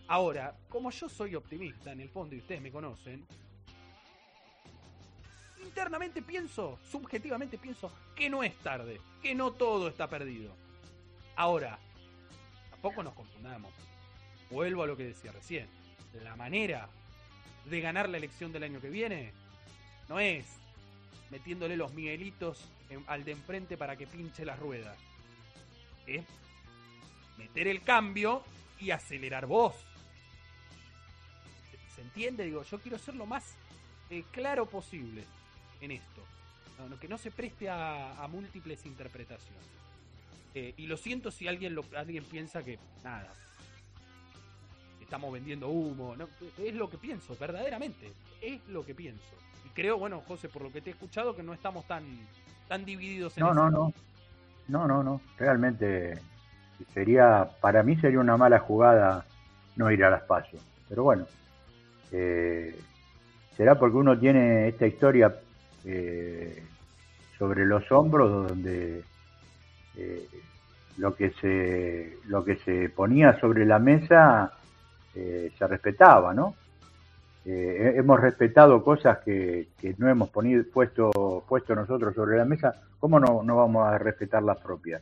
[0.07, 3.25] Ahora, como yo soy optimista en el fondo y ustedes me conocen,
[5.61, 10.53] internamente pienso, subjetivamente pienso, que no es tarde, que no todo está perdido.
[11.35, 11.79] Ahora,
[12.69, 13.73] tampoco nos confundamos.
[14.49, 15.67] Vuelvo a lo que decía recién.
[16.21, 16.89] La manera
[17.65, 19.31] de ganar la elección del año que viene
[20.09, 20.45] no es
[21.31, 22.65] metiéndole los miguelitos
[23.07, 24.97] al de enfrente para que pinche las ruedas.
[26.07, 26.25] Es
[27.37, 28.43] meter el cambio
[28.79, 29.75] y acelerar vos.
[31.95, 32.45] ¿Se entiende?
[32.45, 33.55] Digo, yo quiero ser lo más
[34.09, 35.23] eh, claro posible
[35.81, 36.21] en esto.
[36.99, 39.63] que no se preste a, múltiples interpretaciones.
[40.55, 43.33] Eh, y lo siento si alguien, lo, alguien piensa que, nada,
[45.01, 46.15] estamos vendiendo humo.
[46.57, 48.11] es lo que pienso, verdaderamente.
[48.41, 49.35] Es lo que pienso.
[49.65, 52.03] Y creo, bueno, José, por lo que te he escuchado, que no estamos tan,
[52.67, 53.93] tan divididos en No, no, no.
[54.67, 55.21] No, no, no.
[55.37, 56.19] Realmente
[56.93, 59.25] sería, para mí sería una mala jugada
[59.75, 60.23] no ir a las.
[60.89, 61.25] Pero bueno,
[62.11, 62.75] eh,
[63.55, 65.33] será porque uno tiene esta historia
[65.85, 66.63] eh,
[67.37, 69.03] sobre los hombros donde
[69.97, 70.27] eh,
[70.97, 74.53] lo que se lo que se ponía sobre la mesa
[75.13, 76.55] se respetaba, ¿no?
[77.45, 83.43] Hemos respetado cosas que, no hemos ponido, puesto, puesto nosotros sobre la mesa, ¿cómo no,
[83.43, 85.01] vamos a respetar las propias?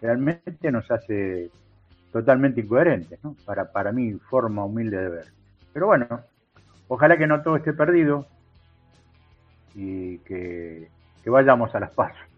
[0.00, 1.48] realmente nos hace
[2.10, 3.20] totalmente incoherentes.
[3.44, 5.26] Para, para mi forma humilde de ver.
[5.72, 6.06] Pero bueno,
[6.88, 8.26] ojalá que no todo esté perdido
[9.74, 10.88] y que,
[11.24, 12.31] vayamos a las pasos.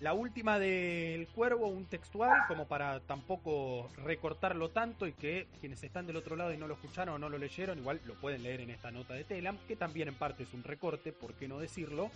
[0.00, 6.06] La última del cuervo, un textual, como para tampoco recortarlo tanto y que quienes están
[6.06, 8.60] del otro lado y no lo escucharon o no lo leyeron, igual lo pueden leer
[8.60, 11.58] en esta nota de Telam, que también en parte es un recorte, ¿por qué no
[11.58, 12.10] decirlo?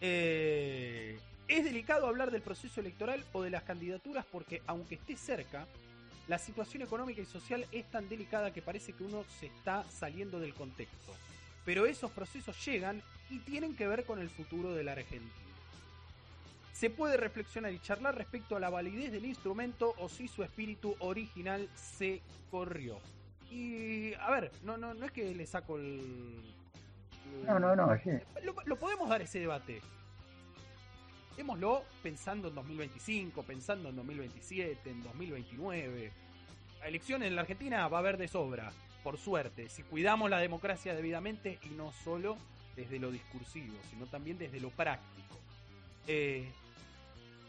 [0.00, 1.18] Eh,
[1.48, 5.66] es delicado hablar del proceso electoral o de las candidaturas porque, aunque esté cerca,
[6.28, 10.38] la situación económica y social es tan delicada que parece que uno se está saliendo
[10.38, 11.12] del contexto.
[11.64, 15.43] Pero esos procesos llegan y tienen que ver con el futuro de la Argentina.
[16.74, 20.96] Se puede reflexionar y charlar respecto a la validez del instrumento o si su espíritu
[20.98, 22.98] original se corrió.
[23.48, 26.42] Y a ver, no, no, no es que le saco el.
[27.46, 28.10] no, no, no, sí.
[28.66, 29.80] lo podemos dar ese debate.
[31.36, 36.12] Démoslo pensando en 2025, pensando en 2027, en 2029.
[36.84, 38.70] Elecciones en la Argentina va a haber de sobra,
[39.02, 42.36] por suerte, si cuidamos la democracia debidamente y no solo
[42.74, 45.38] desde lo discursivo, sino también desde lo práctico.
[46.06, 46.50] Eh,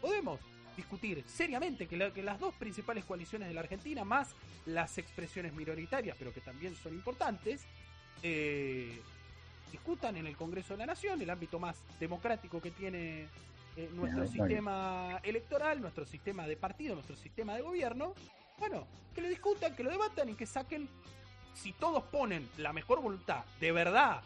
[0.06, 0.38] podemos
[0.76, 6.32] discutir seriamente que, las dos principales coaliciones de la Argentina, más las expresiones minoritarias, pero
[6.32, 7.66] que también son importantes,
[8.22, 9.00] eh,
[9.72, 13.26] discutan en el Congreso de la Nación, el ámbito más democrático que tiene
[13.76, 18.14] eh, nuestro sistema electoral, nuestro sistema de partido, nuestro sistema de gobierno,
[18.58, 20.88] bueno, que lo discutan, que lo debatan y que saquen,
[21.52, 24.22] si todos ponen la mejor voluntad de verdad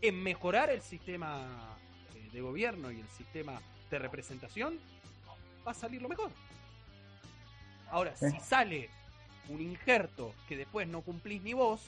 [0.00, 1.76] en mejorar el sistema
[2.14, 4.78] eh, de gobierno y el sistema de representación,
[5.68, 6.30] va a salir lo mejor.
[7.90, 8.88] Ahora, si sale
[9.48, 11.82] un injerto que después no cumplís ni vos,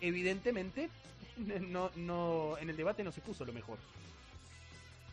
[0.00, 0.90] evidentemente
[1.38, 3.78] no, no, en el debate no se puso lo mejor.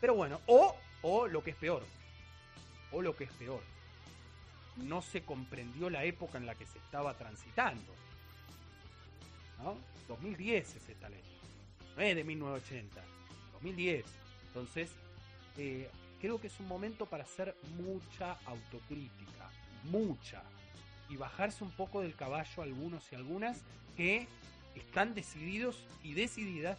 [0.02, 1.84] Pero bueno, o, o lo que es peor,
[2.92, 3.62] o lo que es peor,
[4.76, 7.94] no se comprendió la época en la que se estaba transitando.
[9.64, 9.78] ¿No?
[10.08, 11.22] 2010 es esta ley,
[11.96, 13.02] no es de 1980,
[13.54, 14.06] 2010.
[14.48, 14.90] Entonces,
[15.58, 15.90] eh,
[16.20, 19.50] creo que es un momento para hacer mucha autocrítica,
[19.86, 20.44] mucha,
[21.10, 23.64] y bajarse un poco del caballo algunos y algunas
[23.98, 24.28] que
[24.76, 26.78] están decididos y decididas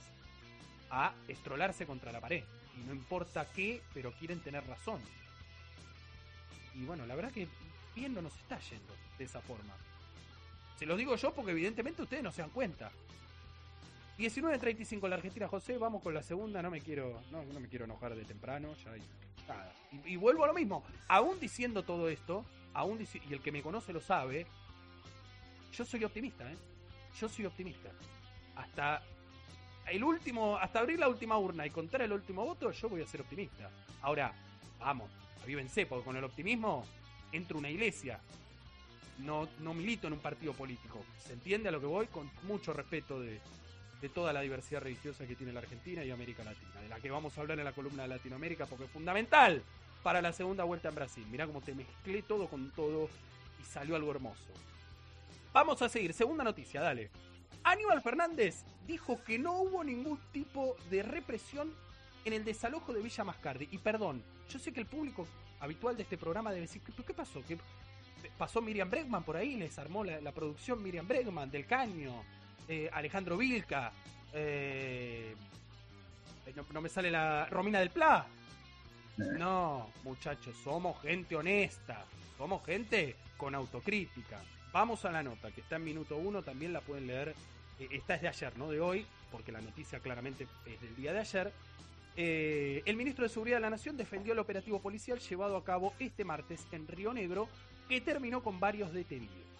[0.90, 2.44] a estrolarse contra la pared
[2.76, 5.00] y no importa qué, pero quieren tener razón.
[6.74, 7.48] Y bueno, la verdad que
[7.94, 9.74] bien no nos está yendo de esa forma.
[10.78, 12.90] Se lo digo yo porque evidentemente ustedes no se dan cuenta.
[14.20, 18.14] 19.35 la Argentina, José, vamos con la segunda, no me quiero, no, me quiero enojar
[18.14, 18.90] de temprano, ya
[19.48, 19.72] nada.
[20.04, 22.44] Y, vuelvo a lo mismo, aún diciendo todo esto,
[22.74, 24.46] aún y el que me conoce lo sabe,
[25.72, 26.56] yo soy optimista, ¿eh?
[27.18, 27.88] Yo soy optimista.
[28.56, 29.02] Hasta
[29.86, 33.06] el último, hasta abrir la última urna y contar el último voto, yo voy a
[33.06, 33.70] ser optimista.
[34.02, 34.34] Ahora,
[34.78, 35.10] vamos,
[35.42, 36.84] avívense, porque con el optimismo
[37.32, 38.20] entro una iglesia.
[39.20, 41.02] No, no milito en un partido político.
[41.18, 42.06] ¿Se entiende a lo que voy?
[42.06, 43.38] Con mucho respeto de,
[44.00, 47.10] de toda la diversidad religiosa que tiene la Argentina y América Latina, de la que
[47.10, 49.62] vamos a hablar en la columna de Latinoamérica, porque es fundamental
[50.02, 51.26] para la segunda vuelta en Brasil.
[51.30, 53.08] Mirá cómo te mezclé todo con todo
[53.60, 54.52] y salió algo hermoso.
[55.52, 57.10] Vamos a seguir, segunda noticia, dale.
[57.64, 61.72] Aníbal Fernández dijo que no hubo ningún tipo de represión
[62.24, 63.68] en el desalojo de Villa Mascardi.
[63.70, 65.26] Y perdón, yo sé que el público
[65.60, 67.42] habitual de este programa debe decir, ¿qué, qué pasó?
[68.36, 72.22] pasó Miriam Bregman por ahí, les armó la, producción Miriam Bregman del Caño,
[72.70, 73.92] eh, Alejandro Vilca,
[74.32, 75.34] eh,
[76.72, 78.24] no, me sale la Romina del Pla.
[79.16, 82.04] No, muchachos, somos gente honesta,
[82.38, 84.40] somos gente con autocrítica.
[84.72, 87.34] Vamos a la nota, que está en minuto uno, también la pueden leer.
[87.78, 91.18] esta es de ayer, no de hoy, porque la noticia claramente es del día de
[91.18, 91.52] ayer.
[92.16, 95.92] Eh, el ministro de Seguridad de la Nación defendió el operativo policial llevado a cabo
[95.98, 97.48] este martes en Río Negro,
[97.88, 99.50] que terminó con varios detenidos.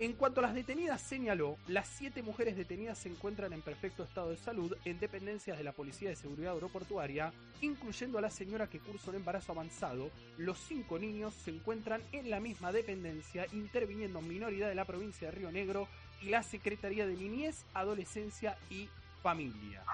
[0.00, 4.30] En cuanto a las detenidas, señaló, las siete mujeres detenidas se encuentran en perfecto estado
[4.30, 8.80] de salud en dependencias de la Policía de Seguridad Aeroportuaria, incluyendo a la señora que
[8.80, 10.10] cursó un embarazo avanzado.
[10.38, 15.36] Los cinco niños se encuentran en la misma dependencia, interviniendo minoridad de la provincia de
[15.36, 15.86] Río Negro
[16.22, 18.88] y la Secretaría de Niñez, Adolescencia y
[19.22, 19.84] Familia.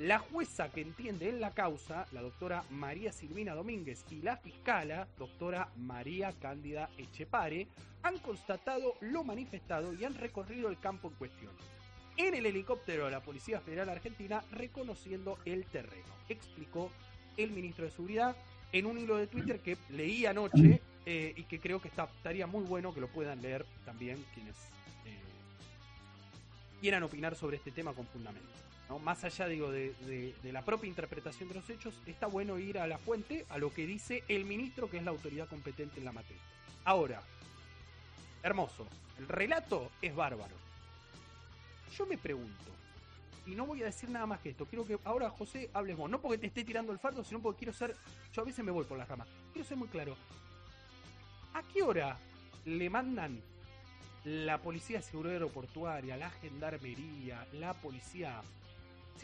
[0.00, 5.06] La jueza que entiende en la causa, la doctora María Silvina Domínguez, y la fiscala,
[5.18, 7.68] doctora María Cándida Echepare,
[8.02, 11.52] han constatado lo manifestado y han recorrido el campo en cuestión.
[12.16, 16.90] En el helicóptero de la Policía Federal Argentina, reconociendo el terreno, explicó
[17.36, 18.34] el ministro de Seguridad
[18.72, 22.64] en un hilo de Twitter que leí anoche eh, y que creo que estaría muy
[22.64, 24.56] bueno que lo puedan leer también quienes
[25.04, 25.20] eh,
[26.80, 28.60] quieran opinar sobre este tema con fundamento.
[28.98, 32.98] Más allá, digo, de, la propia interpretación de los hechos, está bueno ir a la
[32.98, 36.42] fuente, a lo que dice el ministro, que es la autoridad competente en la materia.
[36.84, 37.22] Ahora,
[38.42, 38.86] hermoso,
[39.18, 40.54] el relato es bárbaro.
[41.96, 42.70] Yo me pregunto,
[43.46, 46.10] y no voy a decir nada más que esto, quiero que ahora José hables vos,
[46.10, 47.96] no porque te esté tirando el fardo, sino porque quiero ser,
[48.32, 50.16] yo a veces me voy por las ramas, quiero ser muy claro.
[51.54, 52.16] ¿A qué hora
[52.64, 53.40] le mandan
[54.24, 58.42] la policía seguridad aeroportuaria, la gendarmería, la policía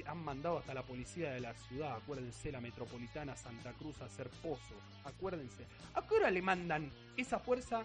[0.07, 4.29] han mandado hasta la policía de la ciudad, acuérdense, la metropolitana Santa Cruz a hacer
[4.43, 5.65] pozos, acuérdense.
[5.95, 7.85] ¿A qué hora le mandan esa fuerza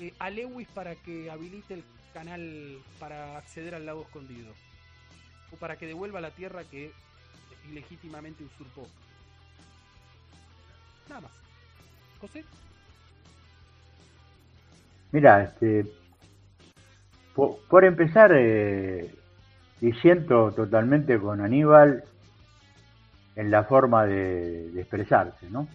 [0.00, 4.52] eh, a Lewis para que habilite el canal para acceder al lago escondido?
[5.52, 6.92] O para que devuelva la tierra que
[7.70, 8.86] ilegítimamente usurpó.
[11.08, 11.32] Nada más.
[12.20, 12.44] José.
[15.12, 15.86] Mira, este,
[17.34, 19.14] por, empezar, eh,
[19.80, 22.04] y siento totalmente con Aníbal
[23.34, 25.68] en la forma de, expresarse, ¿no?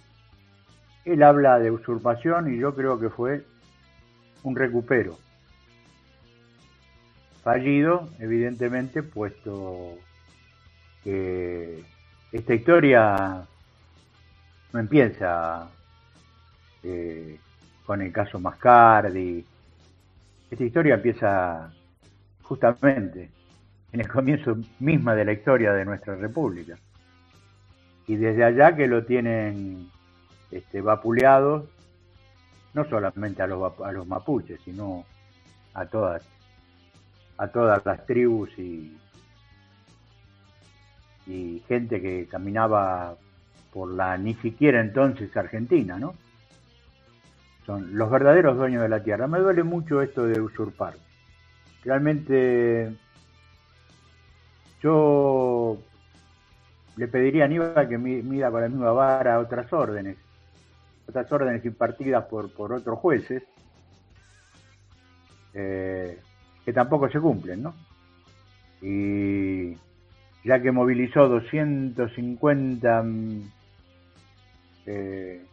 [1.06, 3.45] Él habla de usurpación y yo creo que fue
[4.43, 5.18] un recupero.
[7.43, 9.97] Fallido, evidentemente, puesto
[11.04, 11.84] que
[12.32, 13.45] esta historia
[14.74, 15.70] no empieza
[16.84, 17.39] eh,
[17.86, 19.43] con el caso Mascardi.
[20.52, 21.72] Esta historia empieza
[22.43, 23.41] justamente
[23.94, 26.78] en el comienzo misma de la historia de nuestra república.
[28.08, 29.89] Y desde allá que lo tienen
[30.50, 31.66] este, vapuleados,
[32.74, 35.06] no solamente a los, a los mapuches, sino
[35.74, 36.24] a todas,
[37.38, 38.98] a todas las tribus y,
[41.28, 43.16] y gente que caminaba
[43.74, 46.14] por la ni siquiera entonces Argentina, ¿no?
[47.66, 49.28] Son los verdaderos dueños de la tierra.
[49.28, 50.96] Me duele mucho esto de usurpar.
[51.84, 52.92] Realmente
[54.82, 55.77] yo
[56.97, 60.17] le pediría a Aníbal que mida con la misma vara otras órdenes,
[61.07, 63.43] otras órdenes impartidas por, por otros jueces,
[65.53, 66.19] eh,
[66.65, 67.73] que tampoco se cumplen, ¿no?
[68.82, 69.77] Y
[70.43, 73.41] ya que movilizó 250 mm,
[74.88, 75.45] eh,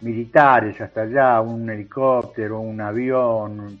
[0.00, 3.80] militares hasta allá, un helicóptero, un avión,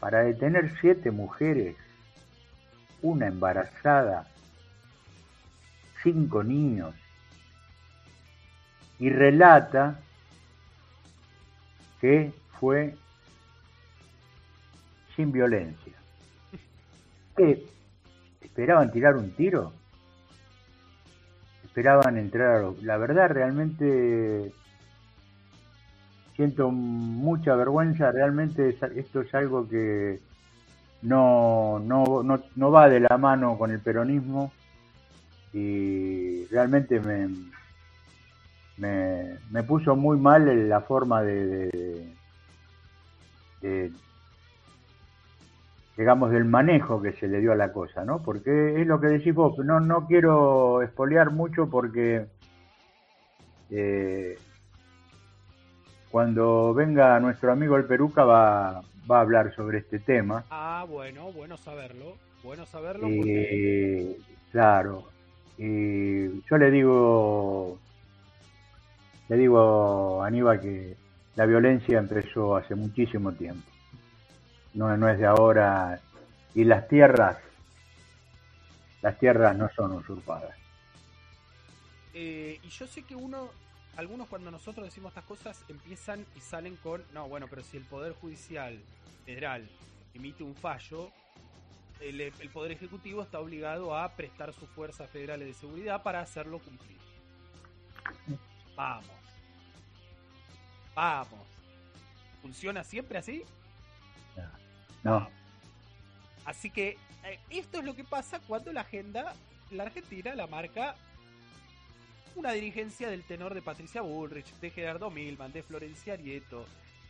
[0.00, 1.76] para detener siete mujeres
[3.02, 4.26] una embarazada,
[6.02, 6.94] cinco niños,
[8.98, 9.98] y relata
[12.00, 12.94] que fue
[15.16, 15.94] sin violencia.
[17.36, 17.66] ¿Qué?
[18.40, 19.72] ¿Esperaban tirar un tiro?
[21.64, 24.52] ¿Esperaban entrar a La verdad, realmente
[26.36, 30.20] siento mucha vergüenza, realmente esto es algo que
[31.02, 34.52] no, no, no, no va de la mano con el peronismo
[35.52, 37.28] y realmente me,
[39.50, 42.14] me, puso muy mal la forma de,
[45.96, 48.22] digamos del manejo que se le dio a la cosa, ¿no?
[48.22, 52.26] Porque es lo que decís vos, no, no quiero espolear mucho porque
[53.70, 54.38] eh,
[56.10, 60.44] cuando venga nuestro amigo el Peruca va, va a hablar sobre este tema.
[60.50, 62.16] Ah, bueno, bueno saberlo.
[62.42, 63.08] Bueno saberlo.
[64.50, 65.08] Claro.
[65.58, 67.78] Y yo le digo,
[69.28, 70.96] te digo, Aníbal, que
[71.36, 73.68] la violencia empezó hace muchísimo tiempo.
[74.74, 76.00] No, no es de ahora.
[76.54, 77.38] Y las tierras,
[79.02, 80.56] las tierras no son usurpadas.
[82.12, 83.50] Eh, y yo sé que uno,
[83.96, 87.84] algunos cuando nosotros decimos estas cosas empiezan y salen con, no, bueno, pero si el
[87.84, 88.80] Poder Judicial
[89.24, 89.68] Federal
[90.14, 91.10] emite un fallo,
[92.00, 96.58] el, el Poder Ejecutivo está obligado a prestar sus fuerzas federales de seguridad para hacerlo
[96.58, 96.98] cumplir.
[98.74, 99.04] Vamos.
[100.94, 101.46] Vamos.
[102.40, 103.44] ¿Funciona siempre así?
[105.02, 105.28] No.
[106.44, 109.34] Así que eh, esto es lo que pasa cuando la agenda,
[109.70, 110.94] la Argentina la marca
[112.34, 116.64] una dirigencia del tenor de Patricia Bullrich, de Gerardo Milman, de Florencia Arieto.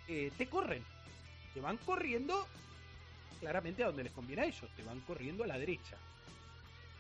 [0.09, 0.83] Eh, te corren.
[1.55, 2.47] Te van corriendo
[3.41, 4.71] claramente a donde les conviene a ellos.
[4.77, 5.97] Te van corriendo a la derecha.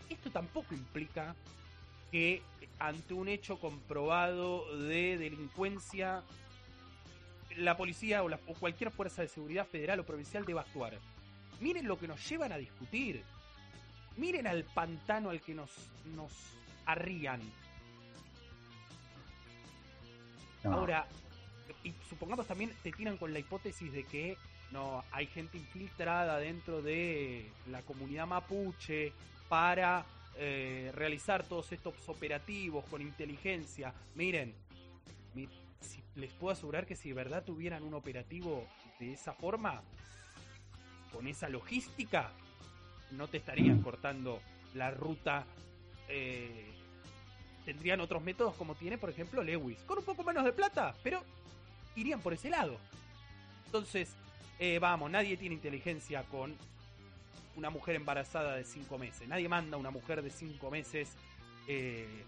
[0.09, 1.35] Esto tampoco implica
[2.11, 2.43] que
[2.79, 6.23] ante un hecho comprobado de delincuencia
[7.57, 10.99] la policía o, la, o cualquier fuerza de seguridad federal o provincial deba actuar.
[11.61, 13.23] Miren lo que nos llevan a discutir.
[14.16, 15.71] Miren al pantano al que nos,
[16.14, 16.33] nos
[16.87, 17.41] arrían.
[20.65, 21.07] Ahora,
[21.85, 24.37] y supongamos también te tiran con la hipótesis de que
[24.73, 29.13] no hay gente infiltrada dentro de la comunidad mapuche
[29.49, 30.05] para
[30.37, 33.93] eh, realizar todos estos operativos con inteligencia.
[34.15, 34.55] Miren,
[36.17, 38.67] les puedo asegurar que si de verdad tuvieran un operativo
[38.99, 39.83] de esa forma,
[41.13, 42.31] con esa logística,
[43.13, 44.41] no te estarían cortando
[44.75, 45.45] la ruta.
[46.09, 46.80] Eh,
[47.65, 51.23] tendrían otros métodos como tiene, por ejemplo, Lewis, con un poco menos de plata, pero
[51.97, 52.77] irían por ese lado.
[53.67, 54.11] Entonces,
[54.59, 56.55] eh, vamos, nadie tiene inteligencia con
[57.57, 59.29] una mujer embarazada de cinco meses.
[59.29, 61.11] Nadie manda a una mujer de cinco meses.
[61.67, 62.25] Eh,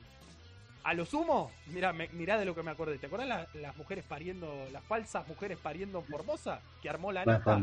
[0.84, 2.98] a lo sumo, mira, mira de lo que me acordé.
[2.98, 7.60] ¿Te acuerdas las mujeres pariendo, las falsas mujeres pariendo en Formosa que armó la nota?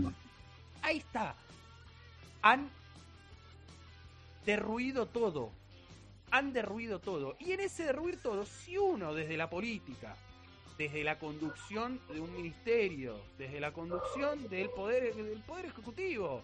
[0.82, 1.36] Ahí está.
[2.42, 2.70] Han
[4.46, 5.52] derruido todo.
[6.32, 7.36] Han derruido todo.
[7.40, 10.16] Y en ese derruir todo, si uno desde la política,
[10.78, 16.42] desde la conducción de un ministerio, desde la conducción del poder, del poder ejecutivo,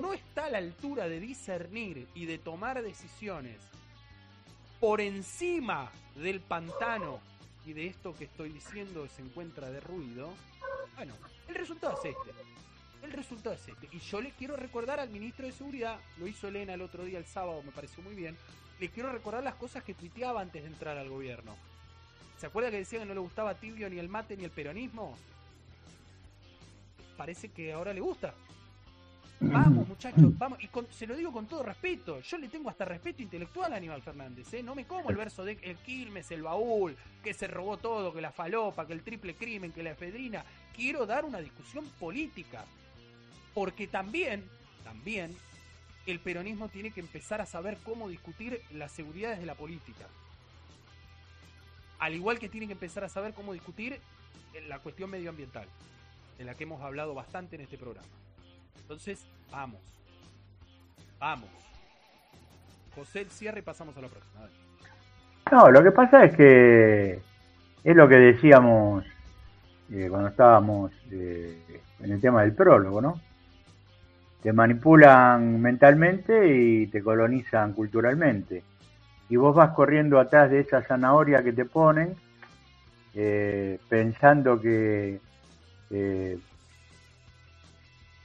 [0.00, 3.60] no está a la altura de discernir y de tomar decisiones
[4.80, 7.20] por encima del pantano
[7.64, 10.34] y de esto que estoy diciendo se encuentra derruido,
[10.96, 11.14] bueno,
[11.48, 12.30] el resultado es este.
[13.02, 13.88] El resultado es este.
[13.92, 17.18] Y yo le quiero recordar al ministro de Seguridad, lo hizo Elena el otro día,
[17.18, 18.36] el sábado, me pareció muy bien,
[18.84, 21.56] le quiero recordar las cosas que tuiteaba antes de entrar al gobierno.
[22.38, 25.16] ¿Se acuerda que decía que no le gustaba tibio ni el mate ni el peronismo?
[27.16, 28.34] Parece que ahora le gusta.
[29.40, 30.58] Vamos, muchachos, vamos.
[30.62, 32.20] Y se lo digo con todo respeto.
[32.20, 34.52] Yo le tengo hasta respeto intelectual a Aníbal Fernández.
[34.52, 34.62] ¿eh?
[34.62, 38.20] No me como el verso de el Quilmes, el baúl, que se robó todo, que
[38.20, 40.44] la falopa, que el triple crimen, que la efedrina.
[40.76, 42.66] Quiero dar una discusión política.
[43.54, 44.44] Porque también,
[44.84, 45.34] también,
[46.06, 50.06] el peronismo tiene que empezar a saber cómo discutir las seguridades de la política.
[51.98, 54.00] Al igual que tiene que empezar a saber cómo discutir
[54.68, 55.66] la cuestión medioambiental,
[56.38, 58.08] de la que hemos hablado bastante en este programa.
[58.82, 59.80] Entonces, vamos.
[61.18, 61.50] Vamos.
[62.94, 64.48] José, el cierre y pasamos a la próxima.
[65.50, 67.20] No, lo que pasa es que
[67.82, 69.04] es lo que decíamos
[69.90, 73.20] eh, cuando estábamos eh, en el tema del prólogo, ¿no?
[74.44, 78.62] Te manipulan mentalmente y te colonizan culturalmente.
[79.30, 82.14] Y vos vas corriendo atrás de esa zanahoria que te ponen,
[83.14, 85.18] eh, pensando que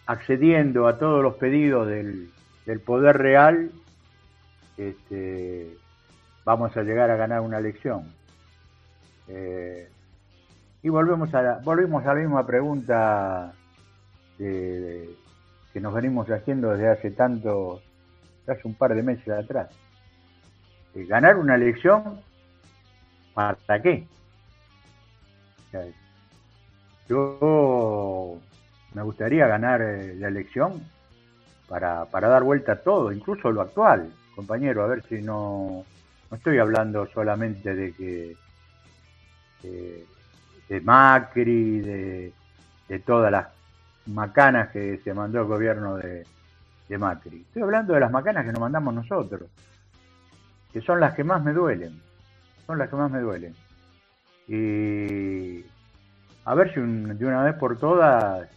[0.08, 2.32] accediendo a todos los pedidos del,
[2.86, 3.72] poder real,
[4.76, 5.78] este,
[6.44, 8.04] vamos a llegar a ganar una elección.
[9.30, 9.88] Eh,
[10.84, 13.54] y volvemos a la, volvemos a la misma pregunta
[15.74, 17.82] que nos venimos haciendo desde hace tanto,
[18.48, 19.70] hace un par de meses atrás.
[20.96, 22.20] Eh, ¿Ganar una elección?
[23.34, 24.06] ¿Para qué?
[27.08, 28.38] Yo
[28.94, 30.82] me gustaría ganar eh, la elección
[31.68, 35.86] para, para dar vuelta a todo, incluso lo actual, compañero, a ver si no,
[36.30, 38.36] no estoy hablando solamente de que
[40.70, 42.34] de, Macri, de,
[42.88, 43.48] de, todas las
[44.10, 46.26] macanas que se mandó el gobierno de,
[46.88, 47.42] de Macri.
[47.42, 49.50] Estoy hablando de las macanas que nos mandamos nosotros,
[50.74, 52.02] que son las que más me duelen,
[52.66, 53.56] son las que más me duelen.
[54.48, 55.64] Y
[56.46, 58.50] a ver si de una vez por todas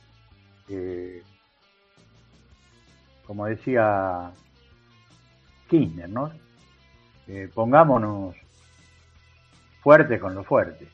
[3.27, 4.31] como decía
[5.69, 6.33] Kirchner, ¿no?
[7.55, 8.37] pongámonos
[9.83, 10.89] fuertes con lo fuerte.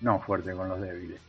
[0.00, 1.20] no fuerte con los débiles.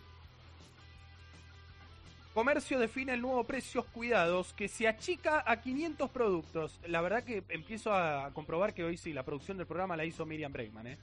[2.38, 6.80] Comercio define el nuevo precios cuidados que se achica a 500 productos.
[6.86, 10.24] La verdad que empiezo a comprobar que hoy sí, la producción del programa la hizo
[10.24, 10.86] Miriam Bregman.
[10.86, 10.98] ¿eh?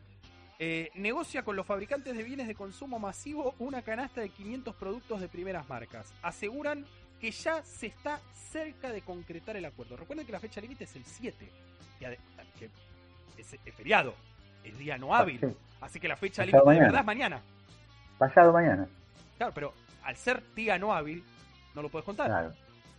[0.61, 5.21] Eh, negocia con los fabricantes de bienes de consumo masivo una canasta de 500 productos
[5.21, 6.15] de primeras marcas.
[6.23, 6.87] Aseguran
[7.21, 9.97] que ya se está cerca de concretar el acuerdo.
[9.97, 11.51] Recuerden que la fecha límite es el 7,
[11.99, 12.71] que
[13.39, 14.15] es, feriado,
[14.63, 15.41] es día no hábil.
[15.81, 17.41] Así que la fecha límite de verdad es mañana.
[18.19, 18.87] Pasado mañana.
[19.37, 19.75] Claro, pero
[20.05, 21.23] al ser día no hábil,
[21.75, 22.55] no lo puedes contar.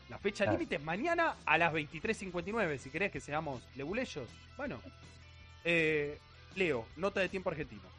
[0.10, 4.30] La fecha límite es mañana a las 23.59, si querés que seamos leguleyos.
[4.56, 4.80] Bueno,
[5.64, 6.20] eh,
[6.56, 7.96] Leo, nota de tiempo argentino.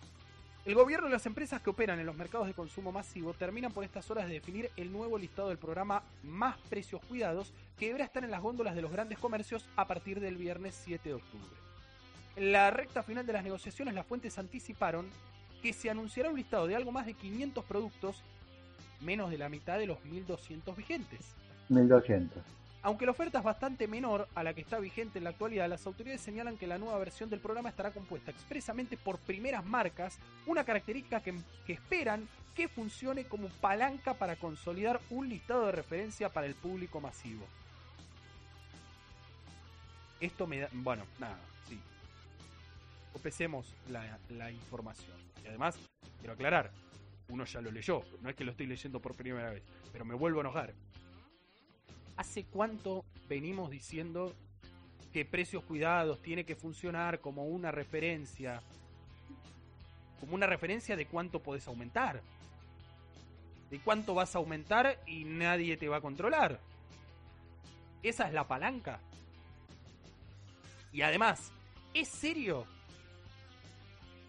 [0.64, 3.84] El gobierno y las empresas que operan en los mercados de consumo masivo terminan por
[3.84, 8.24] estas horas de definir el nuevo listado del programa Más Precios Cuidados que deberá estar
[8.24, 11.56] en las góndolas de los grandes comercios a partir del viernes 7 de octubre.
[12.34, 15.08] En la recta final de las negociaciones, las fuentes anticiparon
[15.62, 18.22] que se anunciará un listado de algo más de 500 productos
[19.00, 21.34] menos de la mitad de los 1.200 vigentes.
[21.70, 22.30] 1.200.
[22.86, 25.84] Aunque la oferta es bastante menor a la que está vigente en la actualidad, las
[25.86, 30.62] autoridades señalan que la nueva versión del programa estará compuesta expresamente por primeras marcas, una
[30.62, 31.34] característica que,
[31.66, 37.44] esperan que funcione como palanca para consolidar un listado de referencia para el público masivo.
[40.20, 40.68] Esto me da...
[40.72, 41.80] Bueno, nada, sí.
[43.16, 45.16] Empecemos la, la información.
[45.42, 45.76] Y además,
[46.20, 46.70] quiero aclarar,
[47.28, 49.62] uno ya lo leyó, no es que lo estoy leyendo por primera vez,
[49.92, 50.74] pero me vuelvo a enojar.
[52.16, 54.32] ¿Hace cuánto venimos diciendo
[55.12, 58.62] que precios cuidados tiene que funcionar como una referencia?
[60.20, 62.22] Como una referencia de cuánto podés aumentar.
[63.70, 66.60] De cuánto vas a aumentar y nadie te va a controlar.
[68.02, 69.00] Esa es la palanca.
[70.92, 71.52] Y además,
[71.92, 72.64] ¿es serio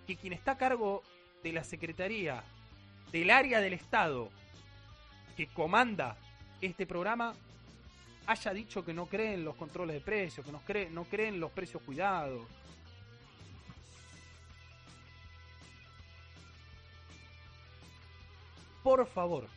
[0.08, 1.04] que quien está a cargo
[1.44, 2.44] de la Secretaría
[3.12, 4.30] del área del Estado
[5.36, 6.18] que comanda
[6.62, 7.34] este programa
[8.26, 11.30] haya dicho que no cree en los controles de precios, que no cree, no cree
[11.30, 12.46] en los precios cuidados.
[18.84, 19.48] Por favor,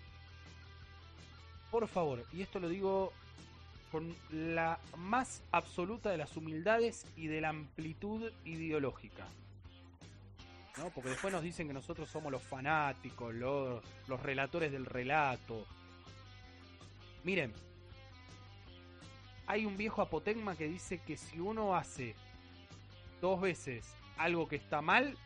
[1.71, 3.13] por favor, y esto lo digo
[3.93, 9.27] con la más absoluta de las humildades y de la amplitud ideológica.
[10.89, 15.67] Porque después nos dicen que nosotros somos los fanáticos, los, los relatores del relato.
[17.23, 17.53] Miren,
[19.47, 22.15] hay un viejo apotegma que dice que si uno hace
[23.21, 23.85] dos veces
[24.17, 25.17] algo que está mal,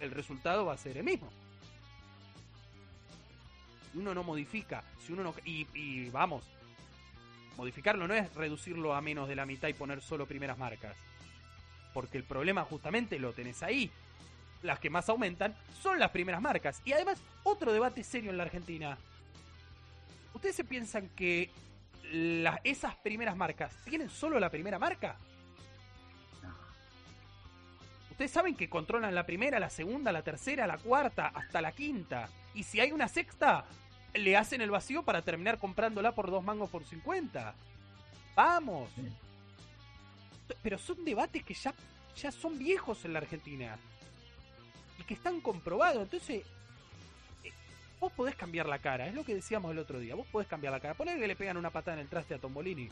[0.00, 1.28] el resultado va a ser el mismo.
[3.92, 5.34] Si uno no modifica, si uno no.
[5.44, 6.42] Y, y vamos,
[7.56, 10.96] modificarlo no es reducirlo a menos de la mitad y poner solo primeras marcas.
[11.94, 13.90] Porque el problema justamente lo tenés ahí
[14.62, 16.82] las que más aumentan, son las primeras marcas.
[16.84, 18.98] Y además, otro debate serio en la Argentina.
[20.34, 21.50] ¿Ustedes se piensan que
[22.64, 25.16] esas primeras marcas tienen solo la primera marca?
[28.10, 32.28] Ustedes saben que controlan la primera, la segunda, la tercera, la cuarta, hasta la quinta.
[32.54, 33.64] Y si hay una sexta,
[34.14, 37.54] le hacen el vacío para terminar comprándola por dos mangos por 50.
[38.34, 38.90] Vamos.
[40.62, 41.72] Pero son debates que ya,
[42.16, 43.78] ya son viejos en la Argentina
[45.08, 46.02] que están comprobados.
[46.02, 46.44] Entonces,
[47.42, 47.52] eh,
[47.98, 50.14] vos podés cambiar la cara, es lo que decíamos el otro día.
[50.14, 50.94] Vos podés cambiar la cara.
[50.94, 52.88] Poner que le pegan una patada en el traste a Tombolini.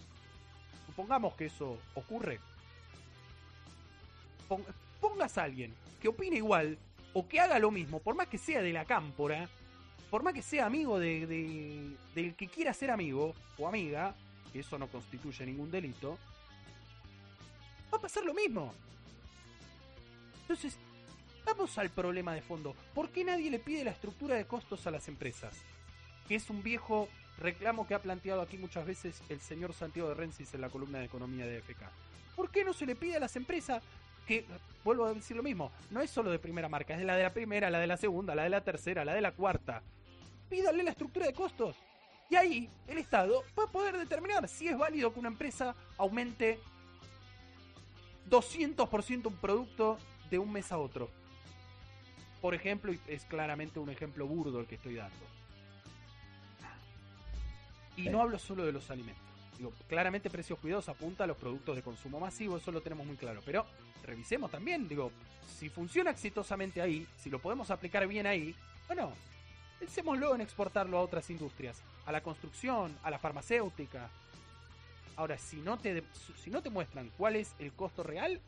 [0.87, 2.41] Supongamos que eso ocurre.
[5.01, 6.79] Pongas a alguien que opine igual
[7.13, 9.49] o que haga lo mismo, por más que sea de la cámpora,
[10.11, 14.15] por más que sea amigo de, del que quiera ser amigo o amiga,
[14.53, 16.19] que eso no constituye ningún delito,
[17.93, 18.73] va a pasar lo mismo.
[20.43, 20.79] Entonces,
[21.47, 22.75] Vamos al problema de fondo.
[22.93, 25.55] ¿Por qué nadie le pide la estructura de costos a las empresas?
[26.27, 30.17] Que es un viejo reclamo que ha planteado aquí muchas veces el señor Santiago de
[30.17, 31.85] Rensis en la columna de economía de FK.
[32.35, 33.81] ¿Por qué no se le pide a las empresas
[34.27, 34.45] que,
[34.83, 37.23] vuelvo a decir lo mismo, no es solo de primera marca, es de la de
[37.23, 39.85] la primera, la de la segunda, la de la tercera, la de la cuarta?
[40.51, 41.77] Pídale la estructura de costos.
[42.29, 46.59] Y ahí el Estado va a poder determinar si es válido que una empresa aumente
[48.29, 49.97] 200% un producto
[50.29, 51.09] de un mes a otro
[52.47, 55.17] por ejemplo, es claramente un ejemplo burdo el que estoy dando.
[57.97, 59.25] Y no hablo solo de los alimentos.
[59.59, 63.17] Digo, claramente precios cuidados apunta a los productos de consumo masivo, eso lo tenemos muy
[63.17, 63.43] claro.
[63.45, 63.67] Pero
[64.05, 65.11] revisemos también, digo,
[65.59, 68.55] si funciona exitosamente ahí, si lo podemos aplicar bien ahí,
[68.87, 69.13] bueno,
[69.81, 74.09] pensémoslo en exportarlo a otras industrias, a la construcción, a la farmacéutica.
[75.17, 76.05] Ahora, si no te,
[76.45, 78.41] si no te muestran cuál es el costo real,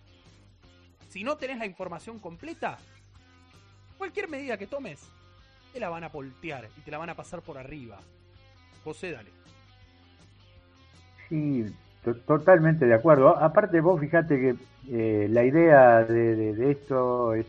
[1.11, 2.79] si no tenés la información completa,
[3.99, 5.01] Cualquier medida que tomes,
[5.73, 7.99] te la van a voltear y te la van a pasar por arriba.
[8.85, 9.31] José, dale.
[11.29, 11.67] Sí,
[12.27, 13.37] totalmente de acuerdo.
[13.37, 14.57] Aparte, vos fíjate que
[14.91, 17.47] eh, la idea de, esto es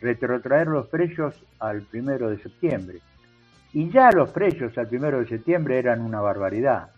[0.00, 3.00] retrotraer los precios al primero de septiembre.
[3.72, 6.90] Y ya los precios al primero de septiembre eran una barbaridad.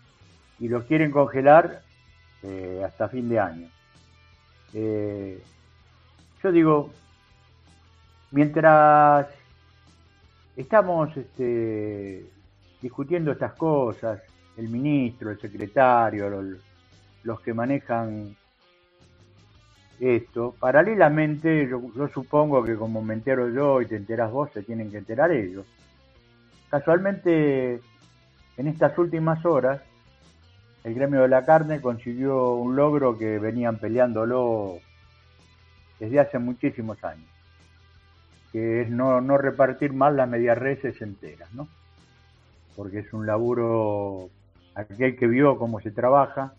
[0.59, 1.81] Y los quieren congelar
[2.43, 3.69] eh, hasta fin de año.
[4.73, 5.41] Eh,
[6.43, 6.91] yo digo,
[8.31, 9.27] mientras
[10.55, 12.25] estamos este,
[12.81, 14.21] discutiendo estas cosas,
[14.57, 16.29] el ministro, el secretario,
[17.23, 18.35] los, que manejan
[19.99, 24.89] esto, paralelamente yo, supongo que como me entero yo y te enteras vos, se tienen
[24.89, 25.65] que enterar ellos.
[26.69, 27.81] Casualmente,
[28.57, 29.81] en estas últimas horas,
[30.83, 34.79] el gremio de la carne consiguió un logro que venían peleándolo
[35.99, 37.29] desde hace muchísimos años,
[38.51, 41.67] que es no, no repartir más las medias reses enteras, ¿no?
[42.75, 44.29] Porque es un laburo,
[44.75, 46.53] aquel que vio cómo se trabaja.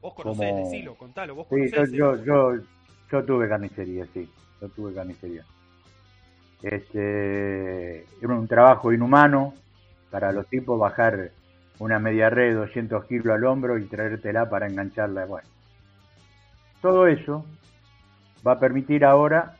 [0.00, 1.90] Vos conocés, decilo, contalo, vos conocés.
[1.90, 2.54] Sí, yo, yo,
[3.10, 4.28] yo, tuve carnicería, sí,
[4.60, 5.44] yo tuve carnicería.
[6.62, 9.54] Este, era un trabajo inhumano
[10.10, 11.30] para los tipos bajar
[11.78, 15.26] una media red de 200 kilos al hombro y traértela para engancharla.
[15.26, 15.48] Bueno,
[16.80, 17.44] todo eso
[18.46, 19.56] va a permitir ahora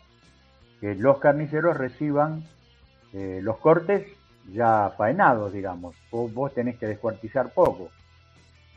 [0.82, 2.42] que los carniceros reciban
[3.12, 4.04] eh, los cortes
[4.52, 5.94] ya faenados, digamos.
[6.10, 7.90] Vos, tenés que descuartizar poco.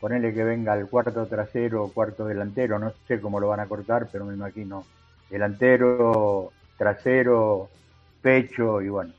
[0.00, 4.06] Ponele que venga el cuarto trasero cuarto delantero, no sé cómo lo van a cortar,
[4.12, 4.84] pero me imagino
[5.28, 7.70] delantero, trasero,
[8.22, 9.12] pecho y bueno.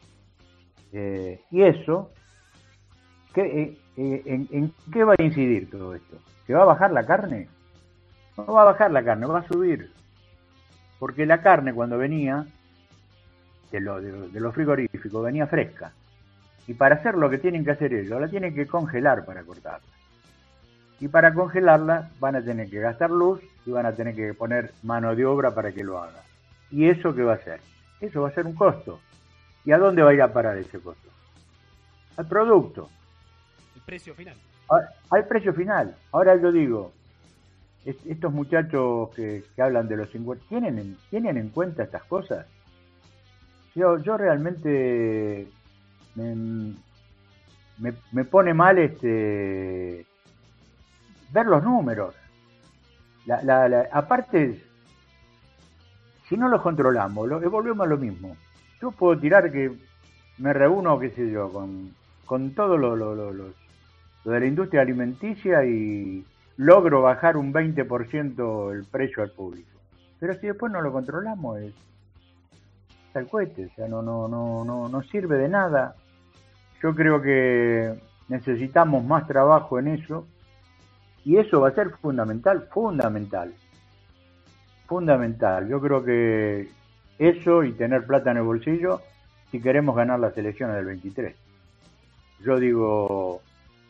[0.93, 2.11] Eh, y eso,
[3.35, 6.19] eh, ¿en, ¿en qué va a incidir todo esto?
[6.45, 7.49] ¿Se va a bajar la carne?
[8.37, 9.91] No va a bajar la carne, va a subir.
[10.99, 12.47] Porque la carne cuando venía
[13.71, 15.91] de lo, de, los frigoríficos venía fresca.
[16.67, 19.87] Y para hacer lo que tienen que hacer ellos, la tienen que congelar para cortarla.
[20.99, 24.73] Y para congelarla van a tener que gastar luz y van a tener que poner
[24.83, 26.23] mano de obra para que lo haga.
[26.71, 27.61] ¿Y eso qué va a ser?
[28.01, 28.99] Eso va a ser un costo.
[29.63, 31.09] ¿Y a dónde va a ir a parar ese costo?
[32.17, 32.89] Al producto.
[33.75, 34.35] El precio final.
[35.09, 35.95] al precio final.
[36.11, 36.91] Ahora yo digo,
[37.85, 42.45] estos muchachos que, hablan de los 50, ¿tienen en, ¿tienen en cuenta estas cosas?
[43.77, 45.47] Yo, yo realmente
[46.15, 46.73] me,
[48.11, 50.05] me, pone mal este
[51.31, 52.15] ver los números.
[53.25, 54.63] La, aparte,
[56.27, 58.35] si no los controlamos, lo, volvemos a lo mismo.
[58.81, 59.71] Yo puedo tirar que
[60.39, 61.93] me reúno, qué sé yo, con,
[62.25, 66.25] con todo lo, lo, lo, lo de la industria alimenticia y,
[66.57, 69.79] logro bajar un 20% el precio al público.
[70.19, 71.73] Pero si después no lo controlamos es
[73.19, 75.95] el cohete, o sea, no, no, no, no, no sirve de nada.
[76.81, 77.93] Yo creo que
[78.29, 80.25] necesitamos más trabajo en eso
[81.23, 83.53] y eso va a ser fundamental, fundamental,
[84.85, 85.67] fundamental.
[85.67, 86.69] Yo creo que
[87.17, 89.01] eso y tener plata en el bolsillo
[89.51, 91.35] si queremos ganar las elecciones del 23.
[92.43, 93.41] Yo digo,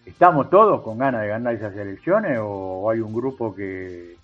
[0.07, 4.15] ¿Estamos todos con ganas de ganar esas elecciones o hay un grupo que,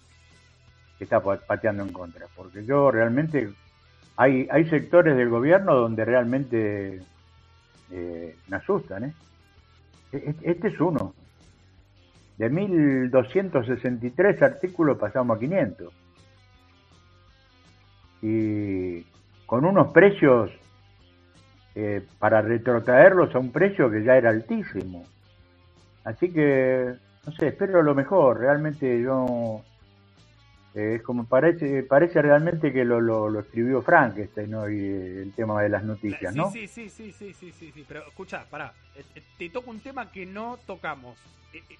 [0.97, 2.25] está pateando en contra?
[2.33, 3.49] Porque yo realmente,
[4.15, 7.01] hay, hay sectores del gobierno donde realmente
[7.91, 9.05] eh, me asustan.
[9.05, 9.13] ¿eh?
[10.11, 11.13] E, e, este es uno.
[12.37, 15.93] De 1.263 artículos pasamos a 500.
[18.21, 19.05] Y
[19.45, 20.49] con unos precios
[21.75, 25.05] eh, para retrotraerlos a un precio que ya era altísimo.
[26.03, 26.93] Así que,
[27.25, 28.39] no sé, espero lo mejor.
[28.39, 29.61] Realmente yo.
[30.75, 34.67] Eh, es como parece parece realmente que lo, lo, escribió Frankenstein, ¿no?
[34.67, 36.51] Y eh, el tema de las noticias, ¿no?
[36.51, 38.73] Sí, sí, sí, sí, sí, sí, sí, Pero escucha, pará.
[38.95, 41.15] Eh, te toco un tema que no tocamos,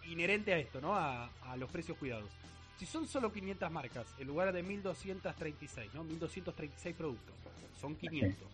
[0.07, 0.93] inherente a esto, ¿no?
[0.93, 2.29] A, a los precios cuidados.
[2.77, 6.03] Si son solo 500 marcas, en lugar de 1236, ¿no?
[6.03, 7.35] 1236 productos,
[7.81, 8.47] son 500.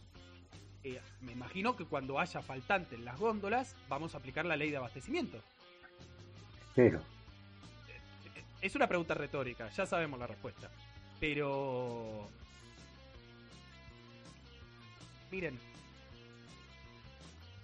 [1.22, 4.78] me imagino que cuando haya faltante en las góndolas, vamos a aplicar la ley de
[4.78, 5.42] abastecimiento.
[8.62, 10.70] Es una pregunta retórica, ya sabemos la respuesta.
[11.20, 12.28] Pero...
[15.32, 15.60] Miren,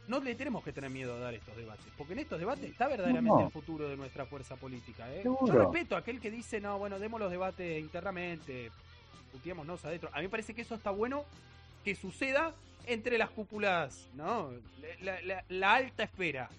[0.08, 2.88] no le tenemos que tener miedo a dar estos debates, porque en estos debates está
[2.88, 5.12] verdaderamente el futuro de nuestra fuerza política.
[5.12, 5.22] ¿eh?
[5.24, 8.72] Yo respeto a aquel que dice, no, bueno, demos los debates internamente,
[9.34, 10.10] discutámonos adentro.
[10.14, 11.26] A mí me parece que eso está bueno
[11.84, 12.54] que suceda
[12.86, 14.52] entre las cúpulas, ¿no?
[15.50, 16.50] la alta esfera.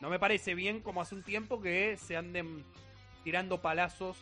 [0.00, 2.64] No me parece bien como hace un tiempo que se anden
[3.24, 4.16] tirando palazos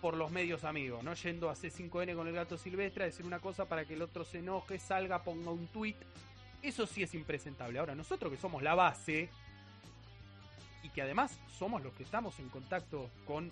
[0.00, 3.38] por los medios amigos, no yendo a C5N con el gato silvestre a decir una
[3.38, 5.96] cosa para que el otro se enoje, salga, ponga un tweet.
[6.62, 7.78] Eso sí es impresentable.
[7.78, 9.28] Ahora, nosotros que somos la base
[10.82, 13.50] y que además somos los que estamos en contacto con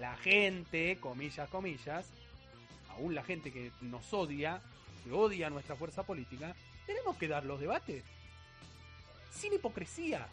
[0.00, 2.06] la gente, comillas, comillas,
[2.90, 4.60] aún la gente que nos odia,
[5.04, 6.54] que odia nuestra fuerza política,
[6.86, 8.04] tenemos que dar los debates
[9.30, 10.26] sin hipocresía.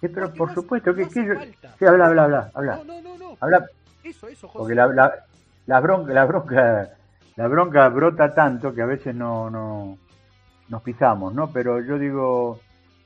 [0.00, 2.76] Sí, pero por supuesto que, que sí, habla, habla, habla, habla.
[2.76, 3.36] No, no, no, no.
[3.40, 3.66] Habla,
[4.04, 4.58] eso, eso, José.
[4.58, 5.24] Porque la, la,
[5.66, 6.90] la, bronca, la bronca,
[7.36, 9.98] la bronca brota tanto que a veces no, no
[10.68, 11.50] nos pisamos, ¿no?
[11.50, 12.60] Pero yo digo,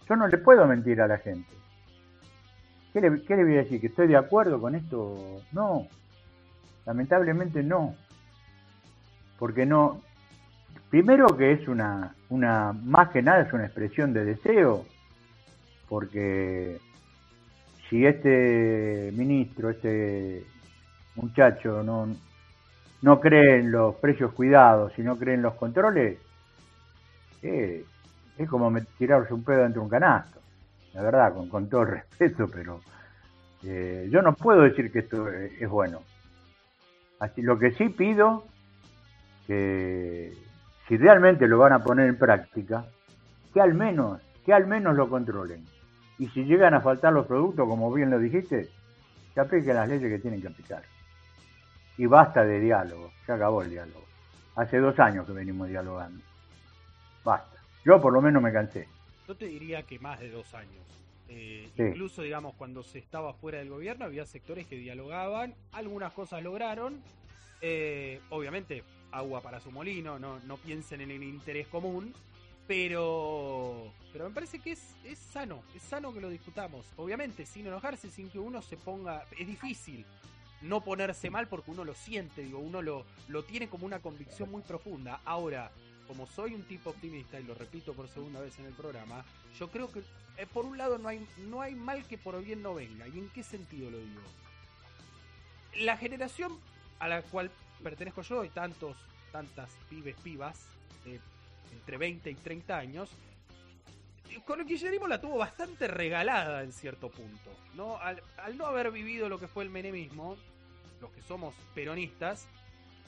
[0.09, 1.51] yo no le puedo mentir a la gente.
[2.93, 3.81] ¿Qué le, ¿Qué le voy a decir?
[3.81, 5.43] ¿Que estoy de acuerdo con esto?
[5.53, 5.87] No,
[6.87, 7.95] lamentablemente no.
[9.39, 10.03] Porque no,
[10.91, 14.85] primero que es una, una, más que nada es una expresión de deseo,
[15.91, 16.79] porque
[17.89, 20.47] si este ministro, este
[21.17, 22.09] muchacho no,
[23.03, 26.19] no cree en los precios cuidados y no cree en los controles,
[27.43, 27.85] eh,
[28.39, 30.41] es como tirarse un pedo entre un canasto,
[30.95, 32.81] la verdad, con, todo respeto, pero
[33.65, 36.03] eh, yo no puedo decir que esto es, bueno.
[37.19, 38.45] Así, lo que sí pido,
[39.49, 40.33] que
[40.87, 42.85] si realmente lo van a poner en práctica,
[43.53, 45.65] que al menos, que al menos lo controlen.
[46.21, 48.69] Y si llegan a faltar los productos, como bien lo dijiste,
[49.33, 50.83] que apliquen las leyes que tienen que aplicar
[51.97, 54.05] y basta de diálogo, se acabó el diálogo.
[54.57, 56.23] Hace dos años que venimos dialogando.
[57.25, 57.63] Basta.
[57.85, 58.87] Yo por lo menos me cansé.
[59.27, 60.85] Yo te diría que más de dos años.
[61.29, 66.43] Eh, incluso, digamos, cuando se estaba fuera del gobierno, había sectores que dialogaban, algunas cosas
[66.43, 67.01] lograron.
[67.63, 72.13] Eh, obviamente, agua para su molino, no, no piensen en el interés común,
[72.71, 76.87] pero, pero me parece que es, es sano, es sano que lo discutamos.
[76.99, 79.27] Obviamente, sin enojarse, sin que uno se ponga.
[79.37, 80.07] Es difícil
[80.63, 84.53] no ponerse mal porque uno lo siente, digo, uno lo, lo tiene como una convicción
[84.53, 85.21] muy profunda.
[85.25, 85.73] Ahora,
[86.07, 89.25] como soy un tipo optimista, y lo repito por segunda vez en el programa,
[89.59, 90.05] yo creo que
[90.37, 93.09] eh, por un lado no hay, no hay mal que por bien no venga.
[93.09, 94.21] ¿Y en qué sentido lo digo?
[95.81, 96.57] La generación
[97.01, 97.51] a la cual
[97.83, 98.97] pertenezco yo y tantos,
[99.33, 100.69] tantas pibes, pibas,
[101.73, 103.11] entre 20 y 30 años,
[104.45, 107.51] con el kirchnerismo la tuvo bastante regalada en cierto punto.
[107.75, 107.97] ¿no?
[107.99, 108.23] Al,
[108.57, 110.37] no haber vivido lo que fue el menemismo,
[111.01, 112.47] los que somos peronistas,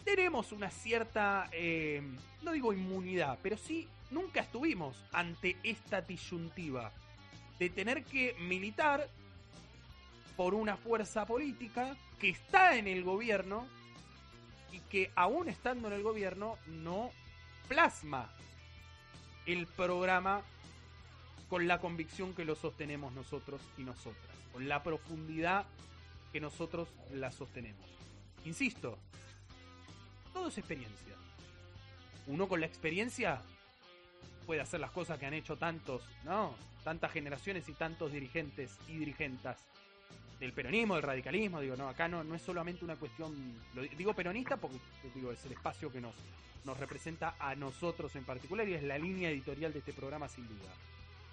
[0.04, 2.02] tenemos una cierta, eh,
[2.42, 6.92] no digo inmunidad, pero sí nunca estuvimos ante esta disyuntiva
[7.58, 9.08] de tener que militar
[10.36, 13.66] por una fuerza política que está en el gobierno
[14.72, 17.10] y que aún estando en el gobierno no
[17.68, 18.30] plasma
[19.46, 20.42] el programa
[21.48, 25.66] con la convicción que lo sostenemos nosotros y nosotras, con la profundidad
[26.32, 27.86] que nosotros la sostenemos.
[28.44, 28.98] Insisto,
[30.32, 31.14] todo es experiencia.
[32.26, 33.42] Uno con la experiencia
[34.46, 36.54] puede hacer las cosas que han hecho tantos, ¿no?
[36.84, 39.58] Tantas generaciones y tantos dirigentes y dirigentas
[40.42, 43.32] del peronismo, del radicalismo, digo, no, acá no, no es solamente una cuestión,
[43.96, 44.76] digo peronista porque
[45.14, 46.16] digo, es el espacio que nos,
[46.64, 50.48] nos representa a nosotros en particular y es la línea editorial de este programa sin
[50.48, 50.72] duda.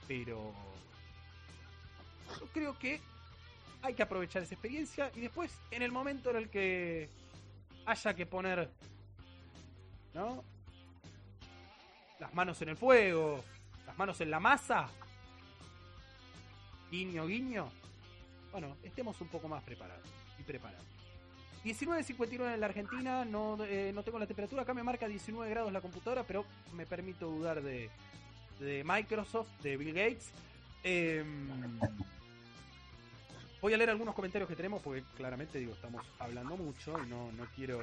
[0.07, 0.53] Pero
[2.39, 3.01] yo creo que
[3.82, 7.10] hay que aprovechar esa experiencia y después, en el momento en el que
[7.88, 8.70] haya que poner,
[10.14, 10.43] ¿no?
[12.20, 13.43] Las manos en el fuego,
[13.88, 14.88] las manos en la masa,
[16.91, 17.72] guiño, guiño,
[18.51, 20.07] bueno, estemos un poco más preparados
[20.39, 20.85] y preparados.
[21.63, 25.73] 19.59 en la Argentina, no, eh, no tengo la temperatura, acá me marca 19 grados
[25.73, 27.89] la computadora, pero me permito dudar de,
[28.59, 30.31] de Microsoft, de Bill Gates.
[30.83, 31.79] Em,
[33.61, 37.29] voy a leer algunos comentarios que tenemos porque claramente digo, estamos hablando mucho y no,
[37.33, 37.79] no quiero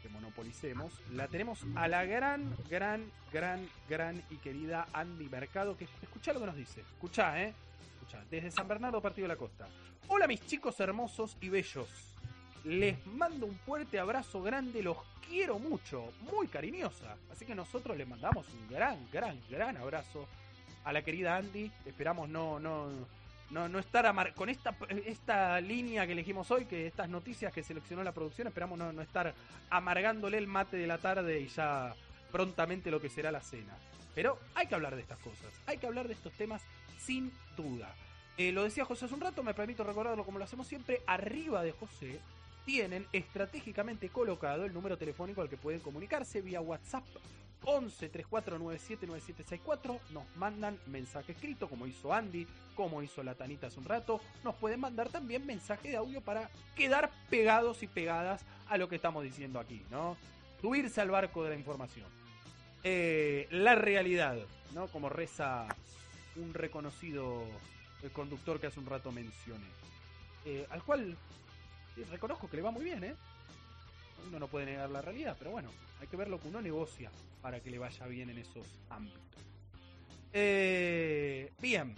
[0.00, 0.92] que monopolicemos.
[1.12, 6.40] La tenemos a la gran, gran, gran, gran y querida Andy Mercado, que escucha lo
[6.40, 6.82] que nos dice.
[6.82, 7.52] Escucha, eh.
[8.30, 9.66] Desde San Bernardo, Partido de la Costa.
[10.08, 11.88] Hola mis chicos hermosos y bellos.
[12.64, 14.96] Les mando un fuerte abrazo grande, los
[15.28, 17.16] quiero mucho, muy cariñosa.
[17.30, 20.26] Así que nosotros les mandamos un gran, gran, gran abrazo
[20.84, 21.70] a la querida Andy.
[21.84, 22.88] Esperamos no, no,
[23.50, 28.04] no, no estar con esta, esta línea que elegimos hoy, que estas noticias que seleccionó
[28.04, 29.34] la producción, esperamos no, no estar
[29.70, 31.94] amargándole el mate de la tarde y ya
[32.30, 33.76] prontamente lo que será la cena.
[34.14, 36.62] Pero hay que hablar de estas cosas, hay que hablar de estos temas
[36.98, 37.94] sin duda.
[38.36, 41.62] Eh, lo decía José hace un rato, me permito recordarlo como lo hacemos siempre, arriba
[41.62, 42.20] de José
[42.64, 47.04] tienen estratégicamente colocado el número telefónico al que pueden comunicarse vía WhatsApp
[47.64, 53.80] 11 3497 9764 nos mandan mensaje escrito, como hizo Andy, como hizo la Tanita hace
[53.80, 54.20] un rato.
[54.44, 58.96] Nos pueden mandar también mensaje de audio para quedar pegados y pegadas a lo que
[58.96, 60.16] estamos diciendo aquí, ¿no?
[60.60, 62.06] Subirse al barco de la información.
[62.84, 64.38] Eh, la realidad,
[64.72, 64.86] ¿no?
[64.88, 65.66] Como reza
[66.36, 67.42] un reconocido
[68.02, 69.66] el conductor que hace un rato mencioné.
[70.44, 71.16] Eh, al cual
[72.10, 73.16] reconozco que le va muy bien, ¿eh?
[74.28, 75.70] Uno no puede negar la realidad, pero bueno,
[76.00, 77.10] hay que ver lo que uno negocia
[77.42, 79.42] para que le vaya bien en esos ámbitos.
[80.32, 81.94] Eh, bien,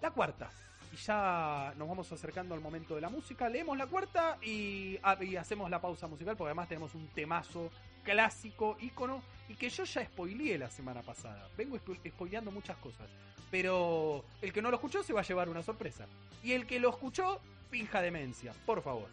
[0.00, 0.50] la cuarta.
[0.92, 3.48] Y ya nos vamos acercando al momento de la música.
[3.48, 7.70] Leemos la cuarta y, ah, y hacemos la pausa musical porque además tenemos un temazo
[8.06, 11.48] clásico, ícono, y que yo ya spoileé la semana pasada.
[11.58, 13.08] Vengo spoileando muchas cosas.
[13.50, 16.06] Pero el que no lo escuchó se va a llevar una sorpresa.
[16.42, 17.40] Y el que lo escuchó,
[17.70, 19.08] finja demencia, por favor.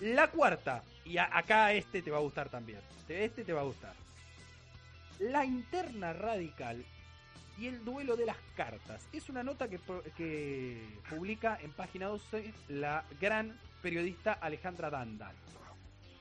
[0.00, 2.80] La cuarta, y acá este te va a gustar también.
[3.08, 3.94] Este te va a gustar.
[5.20, 6.84] La interna radical
[7.58, 9.06] y el duelo de las cartas.
[9.12, 9.78] Es una nota que,
[10.16, 15.34] que publica en página 12 la gran periodista Alejandra Dandal.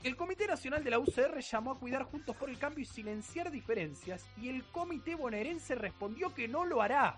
[0.04, 3.52] El Comité Nacional de la UCR llamó a cuidar Juntos por el Cambio y silenciar
[3.52, 7.18] diferencias y el Comité Bonaerense respondió que no lo hará.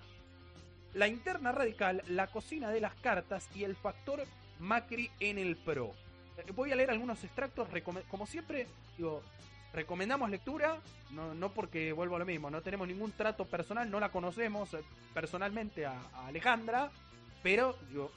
[0.93, 4.25] La interna radical, la cocina de las cartas y el factor
[4.59, 5.93] Macri en el PRO.
[6.37, 7.69] Eh, voy a leer algunos extractos,
[8.09, 8.67] como siempre,
[8.97, 9.23] digo,
[9.71, 10.77] recomendamos lectura,
[11.11, 14.73] no, no porque vuelvo a lo mismo, no tenemos ningún trato personal, no la conocemos
[14.73, 14.79] eh,
[15.13, 16.91] personalmente a, a Alejandra,
[17.41, 18.11] pero digo,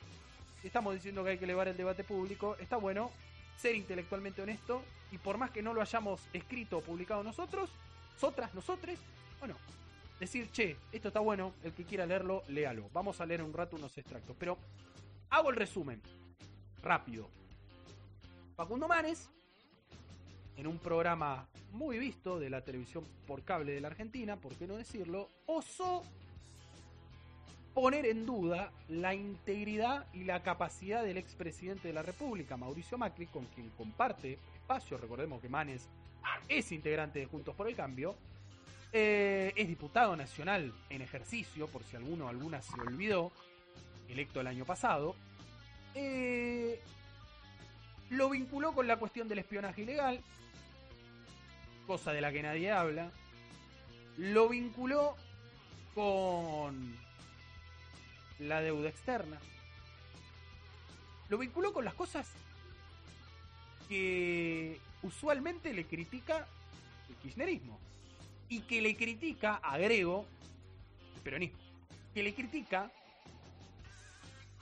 [0.64, 3.12] estamos diciendo que hay que elevar el debate público, está bueno
[3.56, 4.82] ser intelectualmente honesto
[5.12, 7.70] y por más que no lo hayamos escrito o publicado nosotros,
[8.14, 8.98] nosotras, nosotres,
[9.38, 9.56] bueno,
[10.18, 12.88] decir, che, esto está bueno, el que quiera leerlo, léalo.
[12.92, 14.58] Vamos a leer un rato unos extractos, pero
[15.30, 16.00] hago el resumen,
[16.82, 17.28] rápido.
[18.56, 19.28] Facundo Manes,
[20.56, 24.66] en un programa muy visto de la televisión por cable de la Argentina, por qué
[24.66, 26.02] no decirlo, osó
[27.76, 33.26] poner en duda la integridad y la capacidad del expresidente de la República, Mauricio Macri,
[33.26, 34.96] con quien comparte espacio.
[34.96, 35.86] Recordemos que Manes
[36.48, 38.16] es integrante de Juntos por el Cambio.
[38.94, 43.30] Eh, es diputado nacional en ejercicio, por si alguno o alguna se olvidó,
[44.08, 45.14] electo el año pasado.
[45.94, 46.80] Eh,
[48.08, 50.22] lo vinculó con la cuestión del espionaje ilegal,
[51.86, 53.10] cosa de la que nadie habla.
[54.16, 55.14] Lo vinculó
[55.94, 57.04] con
[58.38, 59.38] la deuda externa.
[61.28, 62.28] Lo vinculó con las cosas
[63.88, 66.46] que usualmente le critica
[67.08, 67.78] el kirchnerismo.
[68.48, 70.24] Y que le critica, agrego,
[71.16, 71.58] el peronismo.
[72.14, 72.90] Que le critica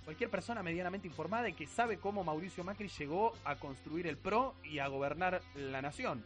[0.05, 4.55] cualquier persona medianamente informada y que sabe cómo Mauricio Macri llegó a construir el PRO
[4.62, 6.25] y a gobernar la nación.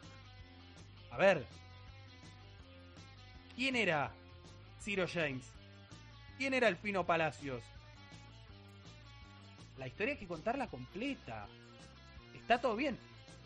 [1.10, 1.46] A ver,
[3.56, 4.12] ¿quién era
[4.80, 5.57] Ciro James?
[6.38, 7.62] ¿Quién era el Fino Palacios?
[9.76, 11.48] La historia hay que contarla completa.
[12.32, 12.96] Está todo bien.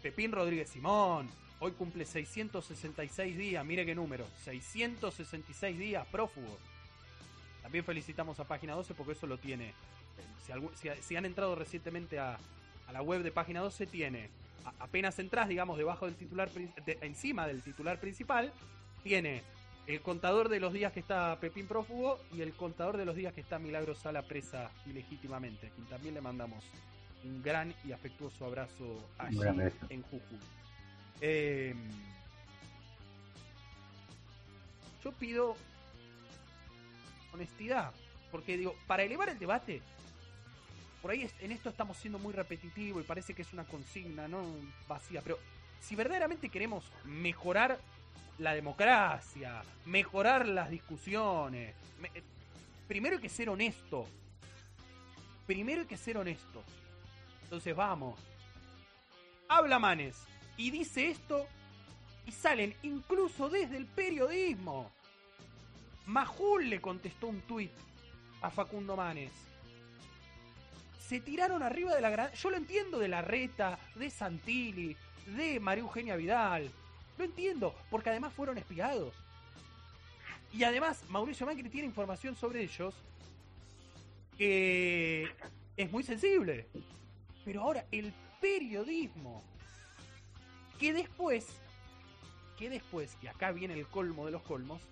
[0.03, 1.30] Pepín Rodríguez Simón,
[1.61, 6.59] hoy cumple 666 días, mire qué número, 666 días prófugo.
[7.62, 9.72] También felicitamos a Página 12 porque eso lo tiene.
[11.01, 12.36] Si, han entrado recientemente a,
[12.93, 14.28] la web de Página 12, tiene,
[14.80, 16.51] apenas entras, digamos, debajo del titular,
[17.01, 18.53] encima del titular principal,
[19.03, 19.43] tiene
[19.87, 23.33] el contador de los días que está Pepín prófugo y el contador de los días
[23.33, 26.64] que está Milagro Sala presa ilegítimamente, a quien también le mandamos
[27.24, 29.39] un gran y afectuoso abrazo allí
[29.89, 30.39] en Jujuy.
[31.20, 31.91] Em,
[35.05, 35.57] yo pido
[37.33, 37.93] honestidad,
[38.30, 39.83] porque digo, para elevar el debate,
[41.01, 44.45] por ahí en esto estamos siendo muy repetitivo y parece que es una consigna, no
[44.87, 45.39] vacía, pero
[45.80, 47.78] si verdaderamente queremos mejorar
[48.43, 51.74] la democracia, mejorar las discusiones.
[52.14, 52.22] Eh,
[52.88, 54.07] primero hay que ser honesto.
[55.47, 56.62] Primero hay que ser honesto.
[57.45, 58.18] Entonces vamos.
[59.49, 60.16] Habla Manes
[60.57, 61.47] y dice esto
[62.26, 64.90] y salen incluso desde el periodismo.
[66.07, 67.72] Majul le contestó un tuit
[68.40, 69.30] a Facundo Manes.
[70.99, 72.32] Se tiraron arriba de la gran...
[72.32, 76.70] Yo lo entiendo de la reta, de Santilli, de María Eugenia Vidal,
[77.23, 79.14] lo entiendo, porque además fueron espiados.
[80.53, 82.95] Y además, Mauricio Macri tiene información sobre ellos
[84.37, 85.29] que
[85.77, 86.66] es muy sensible.
[87.45, 89.43] Pero ahora, el periodismo,
[90.79, 91.47] que después,
[92.59, 94.83] que después, y acá viene el colmo de los colmos,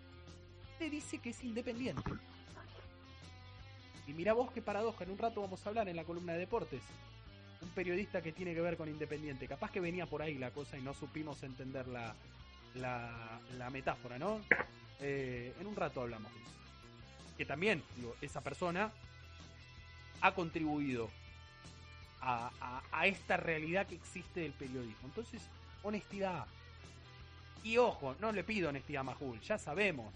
[0.79, 2.11] te dice que es independiente.
[4.07, 6.39] Y mira vos qué paradoja, en un rato vamos a hablar en la columna de
[6.39, 6.83] deportes
[7.63, 9.47] un periodista que tiene que ver con Independiente.
[9.47, 12.15] Capaz que venía por ahí la cosa y no supimos entender la,
[12.75, 14.41] la, metáfora, ¿no?
[15.01, 16.51] Eh, en un rato hablamos de eso.
[17.37, 18.91] Que también, digo, esa persona
[20.21, 21.11] ha contribuido
[22.21, 25.07] a, a, esta realidad que existe del periodismo.
[25.09, 25.43] Entonces,
[25.83, 26.47] honestidad.
[27.63, 30.13] Y ojo, no le pido honestidad a Majul, ya sabemos.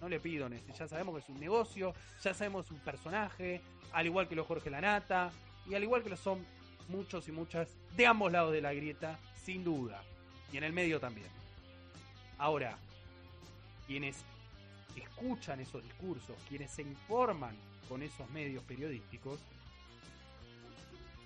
[0.00, 3.60] No le pido honestidad, ya sabemos que es un negocio, ya sabemos un personaje,
[3.92, 5.30] al igual que lo Jorge Lanata,
[5.66, 6.44] y al igual que lo son
[6.90, 10.02] muchos y muchas de ambos lados de la grieta, sin duda.
[10.52, 11.28] Y en el medio también.
[12.38, 12.76] Ahora,
[13.86, 14.16] quienes
[14.96, 17.54] escuchan esos discursos, quienes se informan
[17.88, 19.40] con esos medios periodísticos,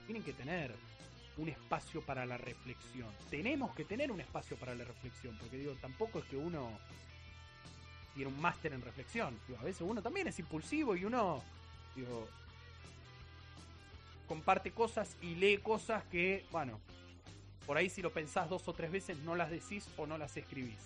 [0.07, 0.75] tienen que tener
[1.37, 3.09] un espacio para la reflexión.
[3.31, 6.71] Tenemos que tener un espacio para la reflexión, porque digo, tampoco es que uno
[8.15, 9.39] tiene un máster en reflexión.
[9.59, 11.43] a veces uno también es impulsivo y uno
[14.27, 16.81] comparte cosas y lee cosas que, bueno,
[17.67, 20.37] por ahí si lo pensás dos o tres veces no las decís o no las
[20.37, 20.79] escribís.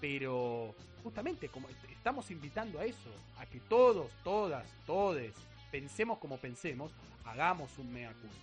[0.00, 5.34] Pero justamente como estamos invitando a eso, a que todos, todas, todes,
[5.70, 6.92] pensemos como pensemos,
[7.24, 8.36] hagamos un mea culpa.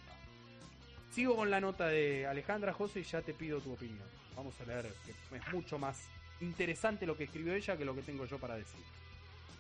[1.12, 4.08] Sigo con la nota de Alejandra José y ya te pido tu opinión.
[4.36, 6.08] Vamos a leer, que es mucho más
[6.40, 8.80] interesante lo que escribió ella que lo que tengo yo para decir.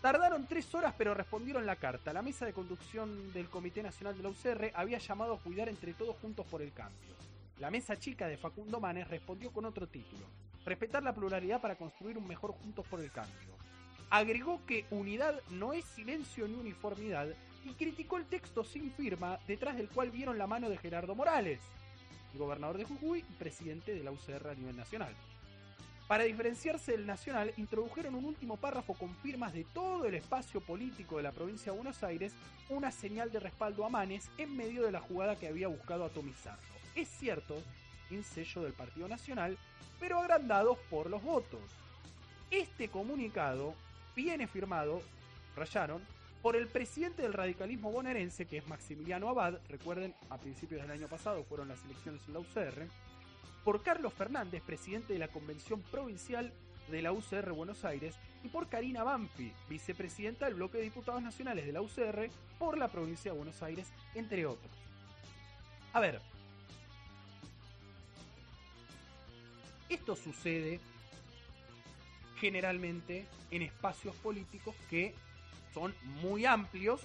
[0.02, 2.14] Tardaron tres horas pero respondieron la carta.
[2.14, 5.94] La mesa de conducción del Comité Nacional de la UCR había llamado a cuidar entre
[5.94, 7.16] todos juntos por el cambio.
[7.60, 10.26] La mesa chica de Facundo Manes respondió con otro título.
[10.66, 13.58] Respetar la pluralidad para construir un mejor juntos por el cambio.
[14.10, 17.28] Agregó que unidad no es silencio ni uniformidad
[17.66, 21.60] y criticó el texto sin firma detrás del cual vieron la mano de Gerardo Morales,
[22.36, 25.14] gobernador de Jujuy y presidente de la UCR a nivel nacional.
[26.10, 31.18] Para diferenciarse del Nacional, introdujeron un último párrafo con firmas de todo el espacio político
[31.18, 32.34] de la provincia de Buenos Aires,
[32.68, 36.64] una señal de respaldo a Manes en medio de la jugada que había buscado atomizarlo.
[36.96, 37.62] Es cierto,
[38.10, 39.56] en sello del Partido Nacional,
[40.00, 41.62] pero agrandados por los votos.
[42.50, 43.76] Este comunicado
[44.16, 45.04] viene firmado,
[45.56, 46.02] rayaron,
[46.42, 51.08] por el presidente del radicalismo bonaerense, que es Maximiliano Abad, recuerden, a principios del año
[51.08, 52.88] pasado fueron las elecciones en la UCR,
[53.70, 56.52] por Carlos Fernández, presidente de la Convención Provincial
[56.88, 61.68] de la UCR Buenos Aires, y por Karina Bampi, vicepresidenta del Bloque de Diputados Nacionales
[61.68, 64.72] de la UCR por la provincia de Buenos Aires, entre otros.
[65.94, 66.20] A ver,
[69.88, 70.80] esto sucede
[72.40, 75.14] generalmente en espacios políticos que
[75.76, 75.94] son
[76.24, 77.02] muy amplios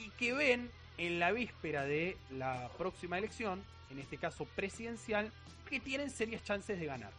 [0.00, 0.68] y que ven
[0.98, 5.32] en la víspera de la próxima elección en este caso presidencial,
[5.68, 7.12] que tienen serias chances de ganar.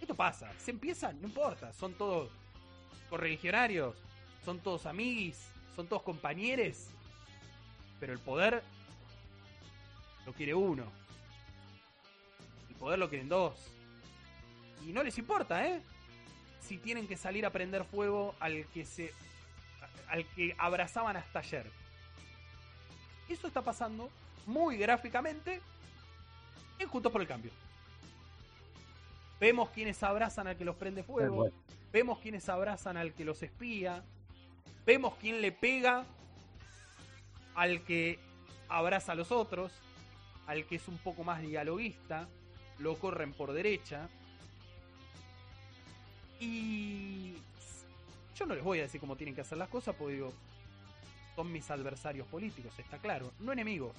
[0.00, 2.30] Esto pasa, se empieza, no importa, son todos
[3.10, 3.94] correligionarios,
[4.44, 6.88] son todos amiguis, son todos compañeros,
[8.00, 8.62] pero el poder
[10.24, 10.84] lo quiere uno,
[12.68, 13.54] el poder lo quieren dos,
[14.86, 15.82] y no les importa, ¿eh?
[16.60, 19.12] Si tienen que salir a prender fuego al que se
[20.08, 21.70] al que abrazaban hasta ayer.
[23.28, 24.10] Eso está pasando
[24.48, 25.60] muy gráficamente
[26.78, 27.50] en Juntos por el Cambio.
[29.38, 31.52] Vemos quienes abrazan al que los prende fuego,
[31.92, 34.02] vemos quienes abrazan al que los espía,
[34.84, 36.04] vemos quién le pega
[37.54, 38.18] al que
[38.68, 39.70] abraza a los otros,
[40.46, 42.26] al que es un poco más dialoguista,
[42.78, 44.08] lo corren por derecha.
[46.40, 47.34] Y
[48.34, 50.32] yo no les voy a decir cómo tienen que hacer las cosas, porque digo,
[51.36, 53.92] son mis adversarios políticos, está claro, no enemigos,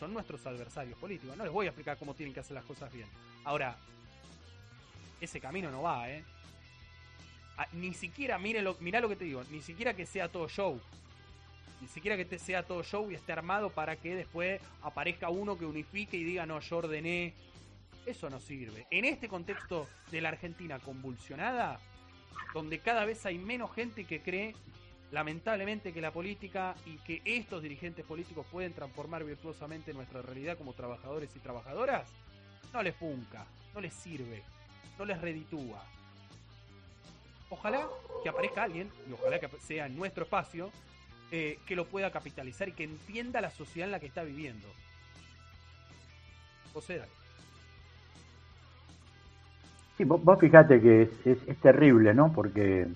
[0.00, 1.36] son nuestros adversarios políticos.
[1.36, 3.06] No les voy a explicar cómo tienen que hacer las cosas bien.
[3.44, 3.76] Ahora,
[5.20, 6.24] ese camino no va, ¿eh?
[7.58, 10.48] Ah, ni siquiera, mire lo, mirá lo que te digo, ni siquiera que sea todo
[10.48, 10.80] show.
[11.82, 15.58] Ni siquiera que te sea todo show y esté armado para que después aparezca uno
[15.58, 17.34] que unifique y diga, no, yo ordené.
[18.06, 18.86] Eso no sirve.
[18.90, 21.78] En este contexto de la Argentina convulsionada,
[22.54, 24.54] donde cada vez hay menos gente que cree
[25.12, 30.72] lamentablemente que la política y que estos dirigentes políticos pueden transformar virtuosamente nuestra realidad como
[30.72, 32.08] trabajadores y trabajadoras,
[32.72, 34.42] no les funca, no les sirve,
[34.98, 35.82] no les reditúa.
[37.48, 37.88] Ojalá
[38.22, 40.70] que aparezca alguien, y ojalá que sea en nuestro espacio,
[41.32, 44.68] eh, que lo pueda capitalizar y que entienda la sociedad en la que está viviendo.
[46.72, 47.10] José, dale.
[49.96, 52.32] Sí, vos, fíjate que es terrible, ¿no?
[52.32, 52.86] Porque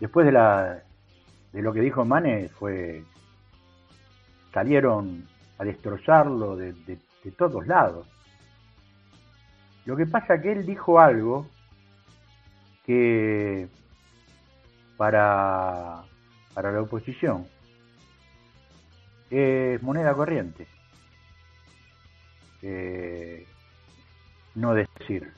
[0.00, 0.82] después de la
[1.52, 3.02] de lo que dijo Mane fue
[4.52, 5.26] salieron
[5.58, 6.98] a destrozarlo de,
[7.36, 8.06] todos lados.
[9.84, 11.48] Lo que pasa que él dijo algo
[12.84, 13.68] que
[14.96, 16.04] para,
[16.54, 17.46] para la oposición
[19.30, 20.66] es moneda corriente.
[24.54, 25.32] no decir.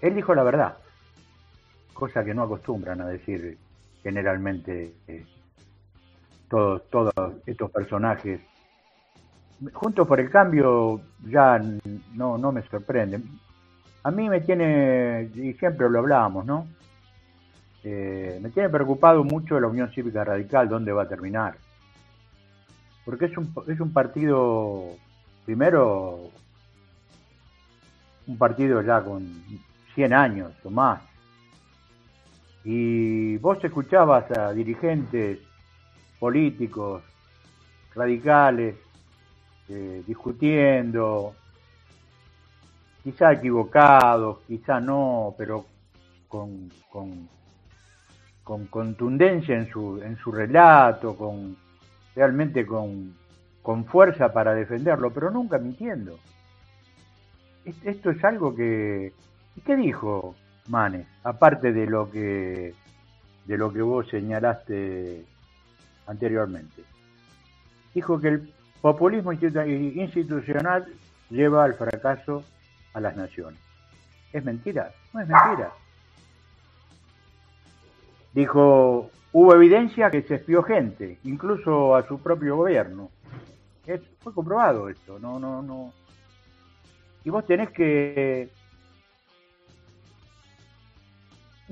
[0.00, 0.76] Él dijo la verdad,
[2.02, 3.56] cosa que no acostumbran a decir
[4.02, 5.24] generalmente eh,
[6.48, 7.14] todos, todos
[7.46, 8.40] estos personajes.
[9.72, 11.62] Juntos por el cambio ya
[12.12, 13.20] no, no me sorprende.
[14.02, 16.66] A mí me tiene, y siempre lo hablábamos, ¿no?
[17.84, 21.54] Eh, me tiene preocupado mucho la Unión Cívica Radical, dónde va a terminar.
[23.04, 24.96] Porque es un, es un partido,
[25.44, 26.32] primero,
[28.26, 29.22] un partido ya con
[29.94, 31.11] 100 años o más.
[32.64, 35.38] Y vos escuchabas a dirigentes
[36.18, 37.02] políticos
[37.94, 38.76] radicales
[39.68, 41.34] eh, discutiendo,
[43.02, 45.66] quizá equivocados, quizá no, pero
[46.28, 47.28] con, con,
[48.44, 51.56] con contundencia en su, en su relato, con
[52.14, 53.14] realmente con,
[53.62, 56.18] con fuerza para defenderlo, pero nunca mintiendo.
[57.64, 59.12] Esto es algo que...
[59.54, 60.34] ¿Y qué dijo
[60.68, 61.06] Manes?
[61.24, 62.74] Aparte de lo que
[63.46, 65.24] de lo que vos señalaste
[66.06, 66.82] anteriormente.
[67.94, 70.86] Dijo que el populismo institucional
[71.30, 72.44] lleva al fracaso
[72.94, 73.60] a las naciones.
[74.32, 74.92] ¿Es mentira?
[75.12, 75.72] No es mentira.
[78.32, 83.10] Dijo, hubo evidencia que se espió gente, incluso a su propio gobierno.
[83.86, 85.92] Es, fue comprobado esto, no, no, no.
[87.24, 88.48] Y vos tenés que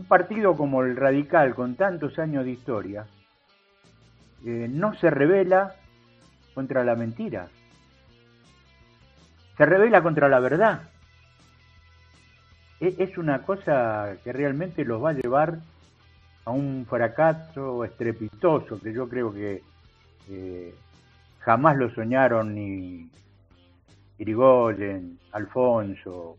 [0.00, 3.06] un partido como el Radical, con tantos años de historia,
[4.46, 5.74] eh, no se revela
[6.54, 7.48] contra la mentira,
[9.58, 10.82] se revela contra la verdad.
[12.80, 15.58] E, es una cosa que realmente los va a llevar
[16.46, 19.62] a un fracaso estrepitoso que yo creo que
[20.30, 20.74] eh,
[21.40, 23.10] jamás lo soñaron ni
[24.16, 26.38] Irigoyen, Alfonso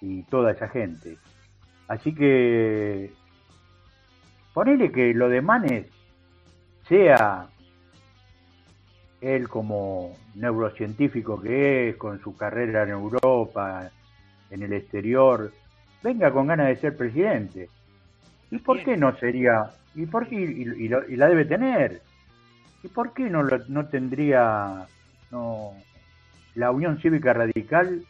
[0.00, 1.16] y toda esa gente.
[1.88, 3.12] Así que
[4.54, 5.86] ponele que lo de Manes
[6.88, 7.48] sea
[9.20, 13.90] él como neurocientífico que es, con su carrera en Europa,
[14.50, 15.52] en el exterior,
[16.02, 17.68] venga con ganas de ser presidente.
[18.50, 19.70] ¿Y por qué no sería?
[19.94, 20.36] ¿Y por qué?
[20.36, 22.02] Y, la debe tener.
[22.82, 24.86] ¿Y por qué no, no tendría
[25.30, 25.72] no,
[26.54, 28.04] la Unión Cívica Radical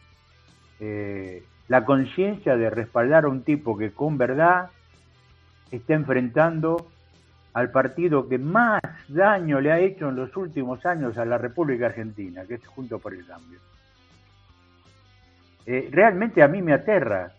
[0.79, 4.69] eh, la conciencia de respaldar a un tipo que con verdad
[5.71, 6.87] está enfrentando
[7.53, 11.87] al partido que más daño le ha hecho en los últimos años a la República
[11.87, 13.59] Argentina, que es Junto por el Cambio.
[15.65, 17.31] Eh, realmente a mí me aterra,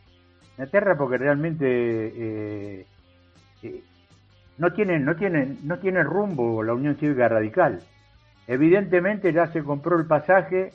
[0.57, 2.87] me aterra porque realmente eh,
[3.63, 3.83] eh,
[4.57, 7.81] no, tiene, no, tiene, no tiene rumbo la Unión Cívica Radical.
[8.47, 10.73] Evidentemente ya se compró el pasaje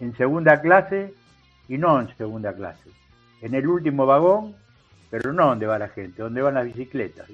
[0.00, 1.12] en segunda clase
[1.68, 2.90] y no en segunda clase.
[3.40, 4.56] En el último vagón,
[5.10, 7.28] pero no donde va la gente, donde van las bicicletas.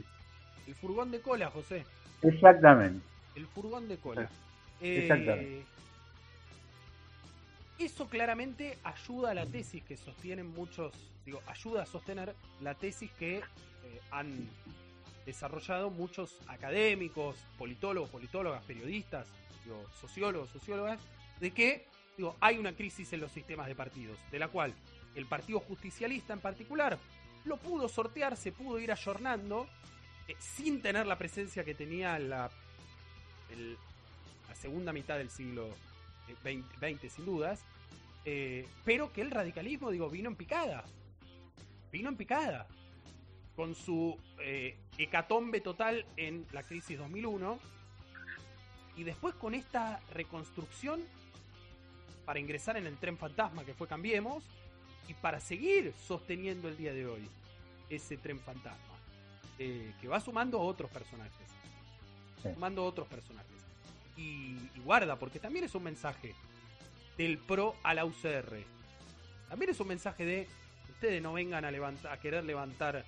[0.67, 1.85] El furgón de cola, José.
[2.23, 3.05] Exactamente.
[3.35, 4.29] El furgón de cola.
[4.81, 5.61] Exactamente.
[5.61, 5.65] Eh,
[7.79, 10.93] eso claramente ayuda a la tesis que sostienen muchos,
[11.25, 13.43] digo, ayuda a sostener la tesis que eh,
[14.11, 14.49] han
[15.27, 19.27] desarrollado muchos académicos, politólogos, politólogas, periodistas,
[19.65, 21.01] digo, sociólogos, sociólogas,
[21.41, 21.87] de que
[22.17, 24.75] digo, hay una crisis en los sistemas de partidos, de la cual
[25.15, 26.99] el Partido Justicialista en particular
[27.45, 29.69] lo pudo sortear, se pudo ir ayornando,
[30.29, 32.51] eh, sin tener la presencia que tenía la,
[34.49, 35.69] la segunda mitad del siglo
[36.43, 37.63] XX, eh, sin dudas,
[38.25, 40.85] eh, pero que el radicalismo, digo, vino en picada,
[41.93, 42.67] vino en picada,
[43.55, 44.19] con su
[44.99, 47.59] hecatombe total en la crisis 2001,
[48.97, 51.05] y después con esta reconstrucción
[52.25, 54.45] para ingresar en el tren fantasma que fue Cambiemos
[55.09, 57.29] y para seguir sosteniendo el día de hoy
[57.91, 58.95] ese tren fantasma
[59.59, 61.55] eh, que va sumando otros personajes
[62.53, 63.51] sumando otros personajes.
[64.17, 66.35] Y, guarda porque también es un mensaje
[67.17, 68.63] del pro a la UCR
[69.49, 70.49] también es un mensaje de
[70.91, 73.05] ustedes no vengan a levantar a querer levantar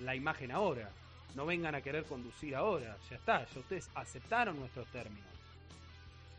[0.00, 0.90] la imagen ahora
[1.34, 5.33] no vengan a querer conducir ahora ya está ya ustedes aceptaron nuestros términos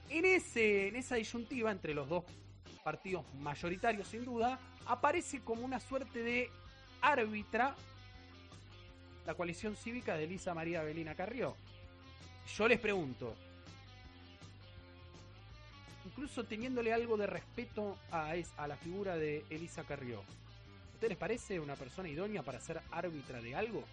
[0.09, 2.23] en, ese, en esa disyuntiva entre los dos
[2.83, 6.49] partidos mayoritarios, sin duda, aparece como una suerte de
[7.01, 7.75] árbitra
[9.25, 11.55] la coalición cívica de Elisa María Belina Carrió.
[12.55, 13.33] Yo les pregunto,
[16.05, 20.23] incluso teniéndole algo de respeto a, a la figura de Elisa Carrió,
[20.93, 23.83] ¿usted les parece una persona idónea para ser árbitra de algo?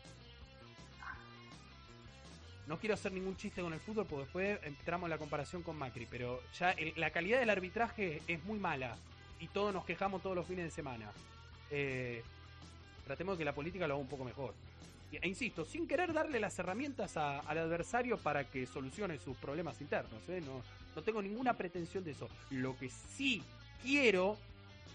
[2.67, 5.77] No quiero hacer ningún chiste con el fútbol porque después entramos en la comparación con
[5.77, 8.97] Macri, pero ya la calidad del arbitraje es muy mala
[9.41, 11.11] y todos nos quejamos todos los fines de semana.
[11.71, 12.23] Eh,
[13.05, 14.55] tratemos de que la política lo haga un poco mejor.
[15.11, 20.21] E insisto, sin querer darle las herramientas al adversario para que solucione sus problemas internos.
[20.29, 20.41] ¿eh?
[20.47, 20.63] No,
[20.95, 22.29] no tengo ninguna pretensión de eso.
[22.51, 23.43] Lo que sí
[23.83, 24.39] quiero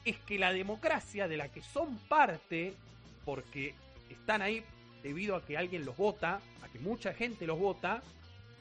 [0.06, 2.74] es que la democracia de la que son parte,
[3.26, 3.76] porque
[4.10, 4.64] están ahí
[5.08, 8.02] debido a que alguien los vota, a que mucha gente los vota,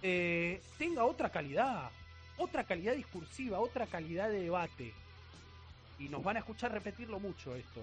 [0.00, 1.90] eh, tenga otra calidad,
[2.38, 4.92] otra calidad discursiva, otra calidad de debate.
[5.98, 7.80] Y nos van a escuchar repetirlo mucho esto.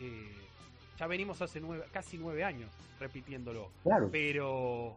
[0.00, 0.32] Eh,
[0.98, 3.70] ya venimos hace nueve, casi nueve años repitiéndolo.
[4.10, 4.96] Pero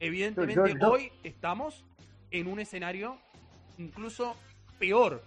[0.00, 1.84] evidentemente hoy estamos
[2.32, 3.18] en un escenario
[3.78, 4.36] incluso
[4.80, 5.22] peor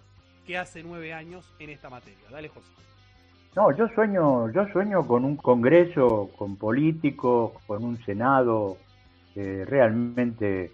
[0.46, 2.28] que hace nueve años en esta materia.
[2.30, 2.68] Dale, José.
[3.56, 8.78] No, yo sueño, yo sueño con un Congreso, con políticos, con un Senado
[9.36, 10.72] eh, realmente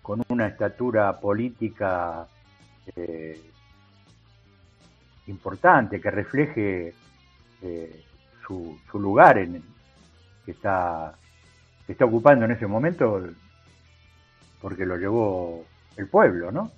[0.00, 2.26] con una estatura política
[2.96, 3.38] eh,
[5.26, 6.94] importante que refleje
[7.60, 8.04] eh,
[8.46, 9.62] su, su, lugar en
[10.44, 11.14] que está
[11.86, 13.22] que está ocupando en ese momento
[14.60, 15.64] porque lo llevó
[15.96, 16.70] el pueblo, ¿no?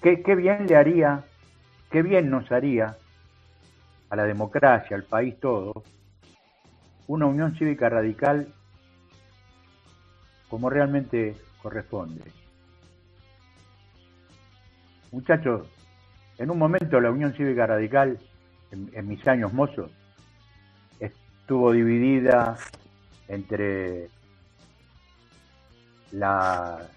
[0.00, 1.24] Qué, qué bien le haría,
[1.90, 2.96] qué bien nos haría
[4.14, 5.82] a la democracia, al país todo,
[7.08, 8.46] una unión cívica radical
[10.48, 12.22] como realmente corresponde.
[15.10, 15.66] Muchachos,
[16.38, 18.18] en un momento la Unión Cívica Radical,
[18.70, 19.90] en, mis años mozos,
[21.00, 22.56] estuvo dividida
[23.28, 24.10] entre
[26.12, 26.88] la,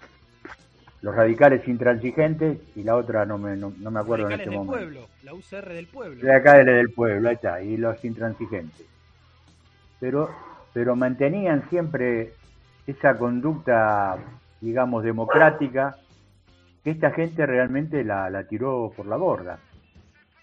[1.00, 4.78] los radicales intransigentes y la otra no me, no, me acuerdo en este del momento.
[4.78, 6.24] Pueblo, la UCR del pueblo.
[6.24, 8.86] De acá del pueblo, ahí está, y los intransigentes.
[10.00, 10.30] Pero,
[10.72, 12.32] pero mantenían siempre
[12.86, 14.16] esa conducta,
[14.60, 15.96] digamos, democrática,
[16.82, 19.58] que esta gente realmente la, la tiró por la borda.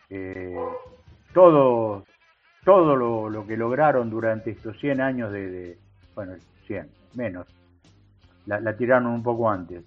[0.10, 0.56] Eh,
[1.34, 2.06] todo
[2.64, 5.78] todo lo, lo, que lograron durante estos 100 años de, de
[6.16, 6.34] bueno,
[6.66, 7.46] 100, menos,
[8.48, 9.84] la, la tiraron un poco antes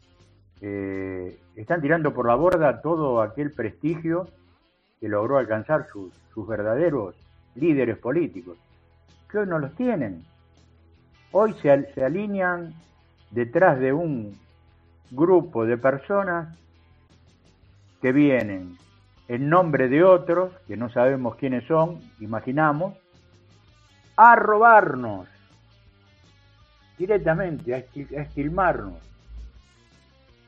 [0.60, 4.28] eh, están tirando por la borda todo aquel prestigio
[5.00, 6.12] que logró alcanzar sus,
[6.46, 7.16] verdaderos
[7.56, 8.56] líderes políticos,
[9.28, 10.24] que hoy no los tienen.
[11.32, 12.72] Hoy se, se alinean
[13.32, 14.38] detrás de un
[15.10, 16.56] grupo de personas
[18.00, 18.78] que vienen
[19.26, 22.94] en nombre de otros, que no sabemos quiénes son, imaginamos,
[24.16, 25.26] a robarnos
[26.96, 27.78] directamente, a
[28.22, 29.08] esquilmarnos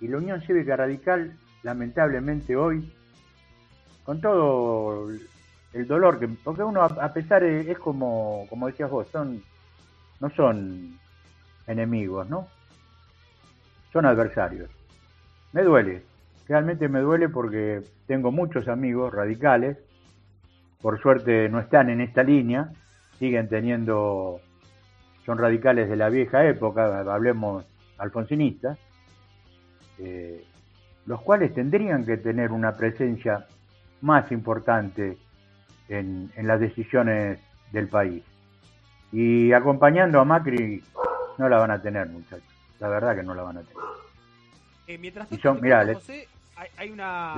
[0.00, 2.92] y la Unión Cívica Radical, lamentablemente hoy,
[4.04, 5.10] con todo
[5.72, 9.42] el dolor que, porque uno a pesar es como, como decías vos, son,
[10.20, 10.98] no son
[11.66, 12.48] enemigos, ¿no?
[13.92, 14.70] Son adversarios.
[15.52, 16.02] Me duele,
[16.48, 19.76] realmente me duele porque tengo muchos amigos radicales,
[20.80, 22.72] por suerte no están en esta línea,
[23.18, 24.40] siguen teniendo,
[25.26, 27.66] son radicales de la vieja época, hablemos
[27.98, 28.78] alfonsinistas,
[30.02, 30.44] eh,
[31.06, 33.46] los cuales tendrían que tener una presencia
[34.00, 35.18] más importante
[35.88, 37.38] en, las decisiones
[37.72, 38.22] del país.
[39.12, 40.82] Y acompañando a Macri
[41.38, 42.46] no la van a tener, muchachos.
[42.78, 43.82] La verdad que no la van a tener.
[44.86, 45.60] Eh, mientras tanto,
[45.94, 46.28] José,
[46.76, 47.34] hay, una...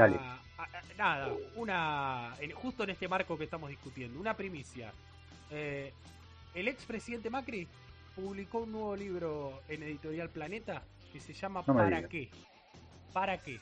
[0.98, 2.34] nada, una...
[2.54, 4.92] justo en este marco que estamos discutiendo, una primicia.
[5.50, 5.92] Eh,
[6.54, 7.66] el expresidente Macri
[8.14, 10.82] publicó un nuevo libro en Editorial Planeta
[11.12, 12.30] que se llama ¿Para qué?
[13.12, 13.60] ¿Para qué?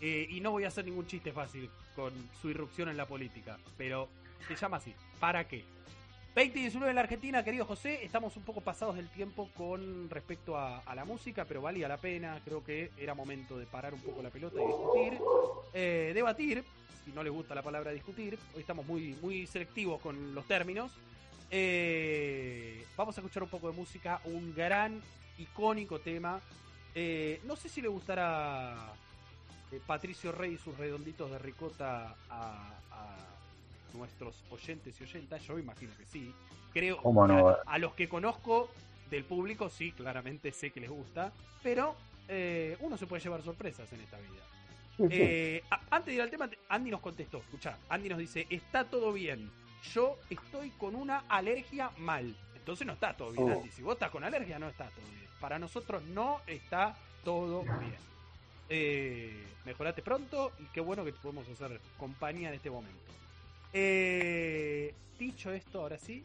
[0.00, 3.58] Eh, y no voy a hacer ningún chiste fácil con su irrupción en la política,
[3.76, 4.08] pero
[4.48, 4.94] se llama así.
[5.18, 5.64] ¿Para qué?
[6.34, 10.82] 2019 en la Argentina, querido José, estamos un poco pasados del tiempo con respecto a,
[10.94, 14.30] la música, pero valía la pena, creo que era momento de parar un poco la
[14.30, 15.18] pelota y discutir,
[15.74, 16.64] eh, debatir,
[17.04, 20.92] si no les gusta la palabra discutir, hoy estamos muy, muy selectivos con los términos,
[21.50, 25.02] eh, vamos a escuchar un poco de música, un gran,
[25.36, 26.40] icónico tema
[26.94, 28.92] eh, no sé si le gustará
[29.72, 32.76] eh, Patricio Rey y sus redonditos de ricota a,
[33.92, 35.42] nuestros oyentes y oyentas.
[35.42, 36.32] Yo imagino que sí.
[36.72, 37.00] Creo
[37.66, 38.70] a, los que conozco
[39.10, 41.32] del público, sí, claramente sé que les gusta.
[41.60, 41.96] Pero
[42.28, 45.64] eh, uno se puede llevar sorpresas en esta vida.
[45.90, 47.38] antes de ir al tema, Andy nos contestó.
[47.38, 49.50] Escucha, Andy nos dice: Está todo bien.
[49.92, 52.36] Yo estoy con una alergia mal.
[52.60, 53.52] Entonces no está todo bien, oh.
[53.56, 53.70] Andy.
[53.70, 57.96] Si vos estás con alergia, no está todo bien para nosotros no está todo bien.
[58.68, 63.12] Eh, mejorate pronto y qué bueno que te podemos hacer compañía en este momento.
[63.72, 66.24] Eh, dicho esto, ahora sí,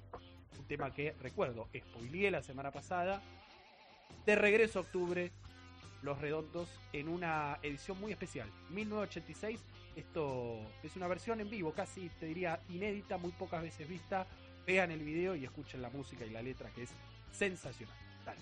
[0.59, 3.21] un tema que recuerdo, spoileé la semana pasada.
[4.25, 5.31] De regreso a octubre,
[6.01, 8.49] Los Redondos en una edición muy especial.
[8.71, 9.59] 1986,
[9.95, 14.27] esto es una versión en vivo, casi te diría inédita, muy pocas veces vista.
[14.65, 16.89] Vean el video y escuchen la música y la letra que es
[17.31, 17.95] sensacional.
[18.25, 18.39] Dale.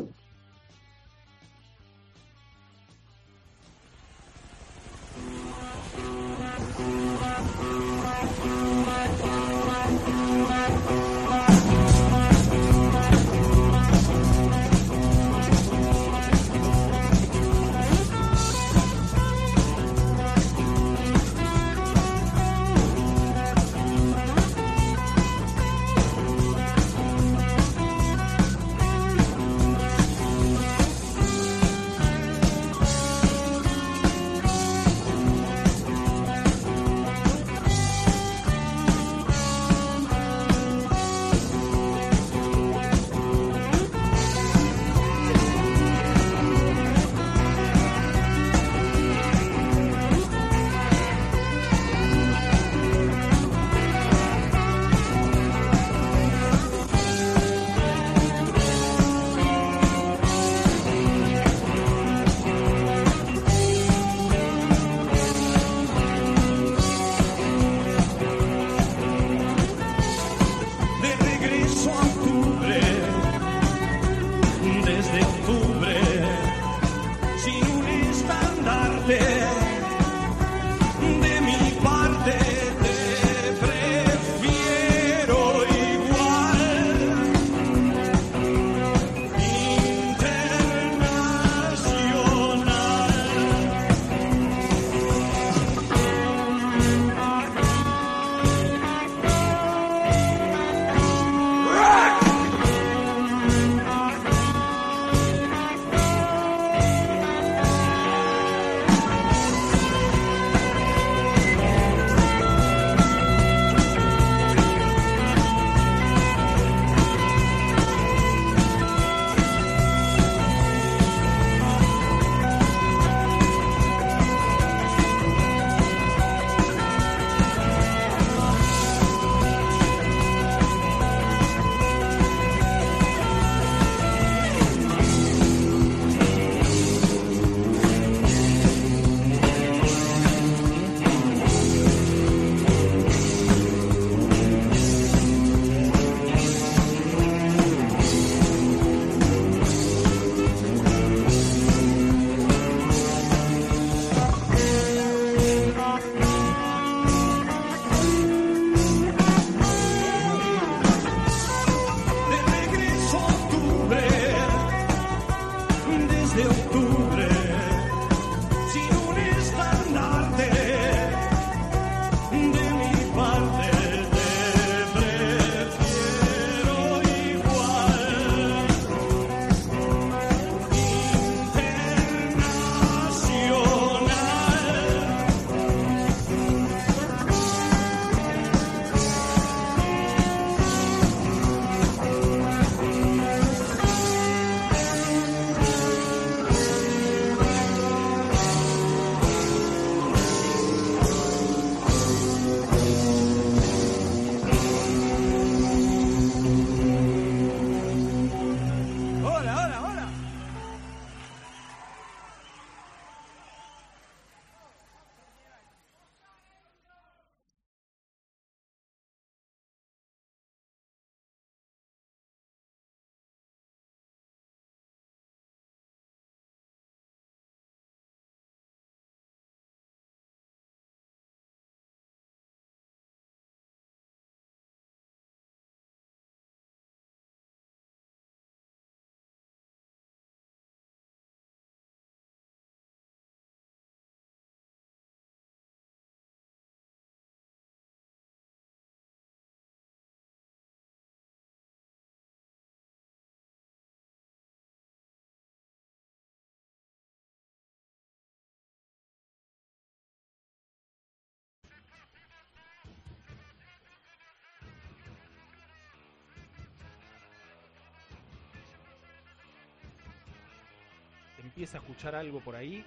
[271.64, 272.84] Empieza a escuchar algo por ahí.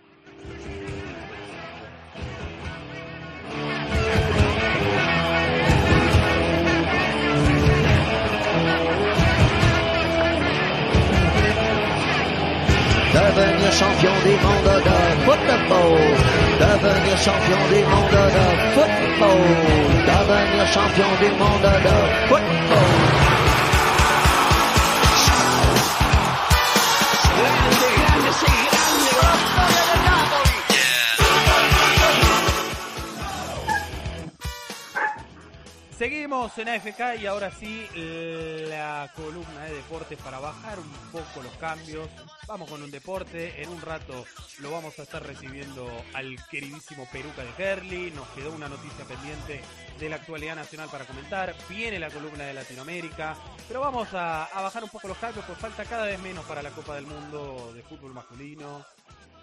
[13.15, 15.97] devenir champion du monde de football,
[16.61, 19.40] devenir champion du monde de football,
[20.05, 23.45] devenir champion du monde de football.
[35.98, 37.86] Seguimos en AFK y ahora sí
[38.68, 42.06] la columna de deportes para bajar un poco los cambios.
[42.47, 43.62] Vamos con un deporte.
[43.62, 44.27] En un rato
[44.60, 48.10] lo vamos a estar recibiendo al queridísimo Peruca de Kerly.
[48.10, 49.62] Nos quedó una noticia pendiente
[49.98, 51.55] de la actualidad nacional para comentar.
[51.66, 53.35] Viene la columna de Latinoamérica.
[53.66, 56.62] Pero vamos a, a bajar un poco los cambios, pues falta cada vez menos para
[56.62, 58.85] la Copa del Mundo de fútbol masculino.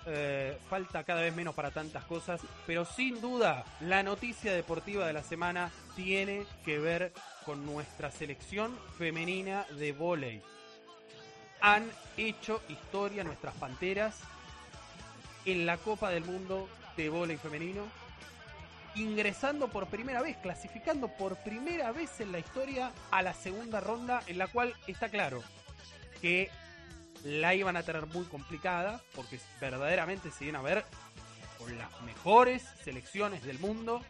[0.05, 5.13] Eh, falta cada vez menos para tantas cosas, pero sin duda la noticia deportiva de
[5.13, 7.13] la semana tiene que ver
[7.45, 10.41] con nuestra selección femenina de vóley.
[11.61, 14.19] Han hecho historia nuestras panteras
[15.45, 16.67] en la Copa del Mundo
[16.97, 17.84] de vóley femenino,
[18.95, 24.21] ingresando por primera vez, clasificando por primera vez en la historia a la segunda ronda,
[24.27, 25.41] en la cual está claro
[26.21, 26.49] que
[27.24, 30.86] la iban a tener muy complicada, porque verdaderamente se iban a ver
[31.58, 34.02] con las mejores selecciones del mundo,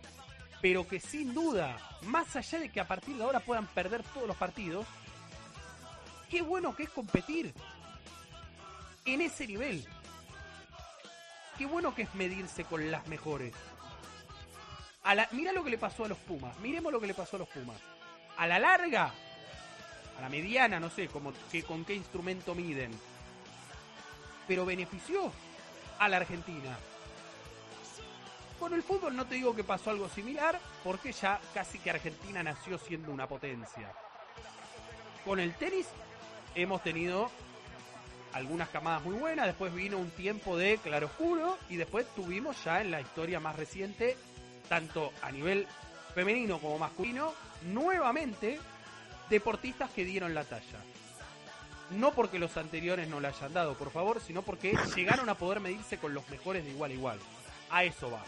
[0.62, 4.28] pero que sin duda, más allá de que a partir de ahora puedan perder todos
[4.28, 4.86] los partidos,
[6.30, 7.54] qué bueno que es competir
[9.06, 9.86] en ese nivel.
[11.58, 13.54] Qué bueno que es medirse con las mejores.
[15.04, 16.58] A la, mira lo que le pasó a los Pumas.
[16.60, 17.80] Miremos lo que le pasó a los Pumas.
[18.38, 19.14] A la larga,
[20.18, 22.92] a la mediana, no sé como, que, con qué instrumento miden.
[24.48, 25.32] Pero benefició
[26.00, 26.78] a la Argentina.
[28.60, 32.44] Con el fútbol no te digo que pasó algo similar, porque ya casi que Argentina
[32.44, 33.92] nació siendo una potencia.
[35.26, 35.88] Con el tenis
[36.56, 37.30] hemos tenido
[38.34, 42.92] algunas camadas muy buenas, después vino un tiempo de claroscuro y después tuvimos ya en
[42.92, 44.18] la historia más reciente,
[44.70, 45.68] tanto a nivel
[46.14, 47.34] femenino como masculino,
[47.64, 48.60] nuevamente
[49.30, 50.80] deportistas que dieron la talla.
[51.92, 55.60] No porque los anteriores no la hayan dado, por favor, sino porque llegaron a poder
[55.60, 57.20] medirse con los mejores de igual a igual.
[57.70, 58.24] A eso va.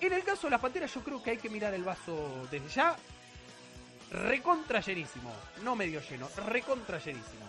[0.00, 2.68] En el caso de las panteras, yo creo que hay que mirar el vaso desde
[2.68, 2.96] ya.
[4.10, 5.32] Recontra llenísimo.
[5.64, 7.46] No medio lleno, recontra llenísimo.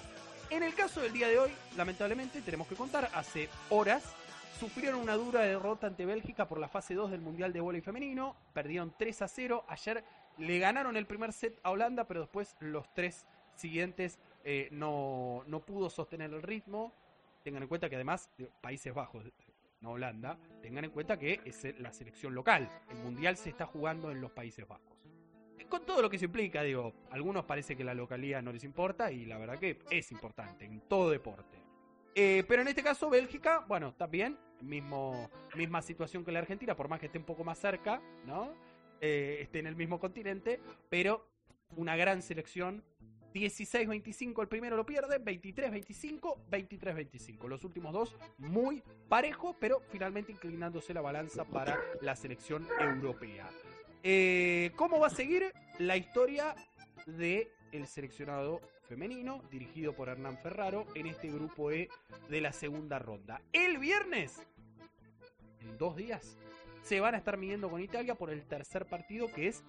[0.50, 4.04] En el caso del día de hoy, lamentablemente, tenemos que contar, hace horas
[4.58, 8.36] sufrieron una dura derrota ante Bélgica por la fase 2 del Mundial de Voleibol Femenino.
[8.54, 9.66] Perdieron 3 a 0.
[9.68, 10.04] Ayer
[10.38, 15.62] le ganaron el primer set a Holanda, pero después los tres siguientes eh, no, no
[15.62, 16.94] pudo sostener el ritmo.
[17.44, 18.30] Tengan en cuenta que además,
[18.62, 19.24] Países Bajos,
[19.82, 22.70] no Holanda, tengan en cuenta que es la selección local.
[22.90, 24.98] El Mundial se está jugando en los Países Bajos.
[25.70, 28.64] Con todo lo que se implica, digo, a algunos parece que la localidad no les
[28.64, 31.58] importa y la verdad que es importante en todo deporte.
[32.16, 36.88] Eh, pero en este caso, Bélgica, bueno, también, mismo, misma situación que la Argentina, por
[36.88, 38.54] más que esté un poco más cerca, ¿no?
[39.02, 40.60] Eh, esté en el mismo continente,
[40.90, 41.28] pero
[41.76, 42.84] una gran selección.
[43.34, 47.48] 16-25 el primero lo pierde, 23-25, 23-25.
[47.48, 53.48] Los últimos dos muy parejo, pero finalmente inclinándose la balanza para la selección europea.
[54.02, 56.56] Eh, ¿Cómo va a seguir la historia
[57.06, 61.90] de el seleccionado femenino dirigido por Hernán Ferraro en este grupo E
[62.30, 63.42] de la segunda ronda?
[63.52, 64.48] El viernes,
[65.60, 66.38] en dos días,
[66.88, 69.62] se van a estar midiendo con Italia por el tercer partido que es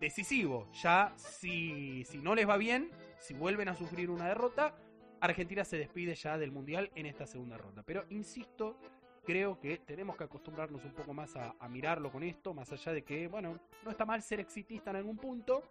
[0.00, 0.68] decisivo.
[0.72, 2.90] Ya si, si no les va bien,
[3.20, 4.74] si vuelven a sufrir una derrota,
[5.20, 7.84] Argentina se despide ya del Mundial en esta segunda ronda.
[7.86, 8.76] Pero insisto,
[9.24, 13.04] creo que tenemos que acostumbrarnos un poco más a, mirarlo con esto, más allá de
[13.04, 15.62] que, bueno, no está mal ser exitista en algún punto,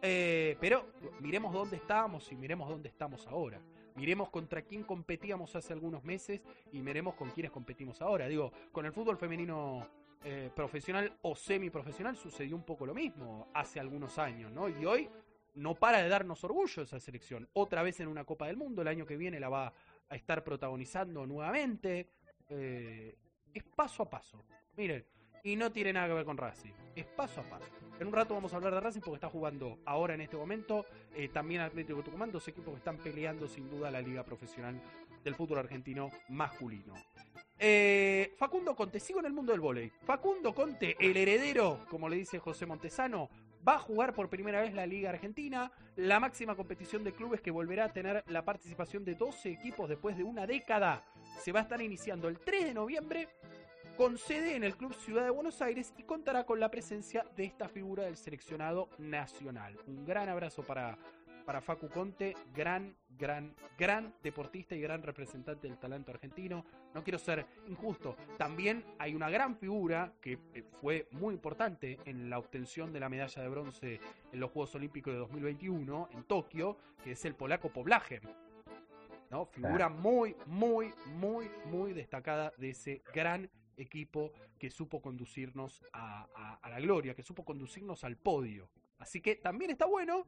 [0.00, 0.86] eh, pero
[1.20, 3.60] miremos dónde estábamos y miremos dónde estamos ahora.
[3.96, 6.40] Miremos contra quién competíamos hace algunos meses
[6.72, 8.28] y miremos con quiénes competimos ahora.
[8.28, 9.86] Digo, con el fútbol femenino
[10.24, 14.68] eh, profesional o semiprofesional sucedió un poco lo mismo hace algunos años, ¿no?
[14.68, 15.08] Y hoy
[15.54, 17.48] no para de darnos orgullo esa selección.
[17.52, 19.72] Otra vez en una Copa del Mundo, el año que viene la va
[20.08, 22.08] a estar protagonizando nuevamente.
[22.48, 23.16] Eh,
[23.52, 24.44] es paso a paso.
[24.76, 25.04] Miren,
[25.42, 26.72] y no tiene nada que ver con Racing.
[26.94, 27.72] Es paso a paso.
[27.98, 30.86] En un rato vamos a hablar de Racing porque está jugando ahora en este momento.
[31.14, 34.80] Eh, también Atlético Tucumán, dos equipos que están peleando sin duda la liga profesional
[35.24, 36.94] del fútbol argentino masculino.
[37.58, 39.90] Eh, Facundo Conte, sigo en el mundo del vóley.
[40.04, 43.28] Facundo Conte, el heredero, como le dice José Montesano,
[43.66, 47.50] va a jugar por primera vez la Liga Argentina, la máxima competición de clubes que
[47.50, 51.04] volverá a tener la participación de 12 equipos después de una década.
[51.40, 53.28] Se va a estar iniciando el 3 de noviembre
[53.96, 57.44] con sede en el Club Ciudad de Buenos Aires y contará con la presencia de
[57.44, 59.76] esta figura del seleccionado nacional.
[59.88, 60.96] Un gran abrazo para,
[61.48, 66.62] para Facu Conte, gran, gran, gran deportista y gran representante del talento argentino.
[66.92, 68.16] No quiero ser injusto.
[68.36, 73.08] También hay una gran figura que eh, fue muy importante en la obtención de la
[73.08, 74.00] medalla de bronce
[74.30, 78.28] en los Juegos Olímpicos de 2021 en Tokio, que es el polaco Poblager.
[79.30, 79.46] ¿no?
[79.46, 83.48] Figura muy, muy, muy, muy destacada de ese gran
[83.78, 88.68] equipo que supo conducirnos a, a la gloria, que supo conducirnos al podio.
[88.98, 90.26] Así que también está bueno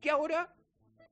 [0.00, 0.54] que ahora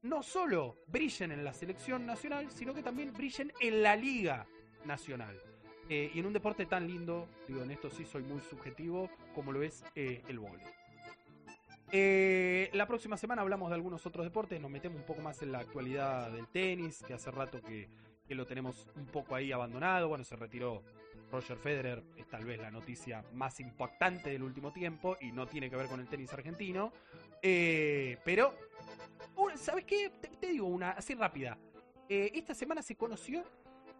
[0.02, 4.46] no solo brillen en la selección nacional, sino que también brillen en la liga
[4.84, 5.40] nacional.
[5.88, 9.52] Eh, y en un deporte tan lindo, digo, en esto sí soy muy subjetivo, como
[9.52, 10.64] lo es eh, el vóley.
[11.92, 15.52] Eh, la próxima semana hablamos de algunos otros deportes, nos metemos un poco más en
[15.52, 17.88] la actualidad del tenis, que hace rato que,
[18.26, 20.08] que lo tenemos un poco ahí abandonado.
[20.08, 20.82] Bueno, se retiró
[21.34, 25.68] Roger Federer, es tal vez la noticia más impactante del último tiempo y no tiene
[25.68, 26.92] que ver con el tenis argentino.
[27.40, 28.54] pero
[29.56, 30.10] ¿Sabes qué?
[30.40, 31.58] Te, digo una así rápida.
[32.08, 33.44] Eh, esta semana se conoció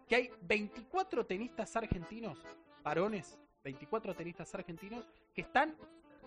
[0.07, 2.37] que hay 24 tenistas argentinos,
[2.83, 5.75] varones, 24 tenistas argentinos, que están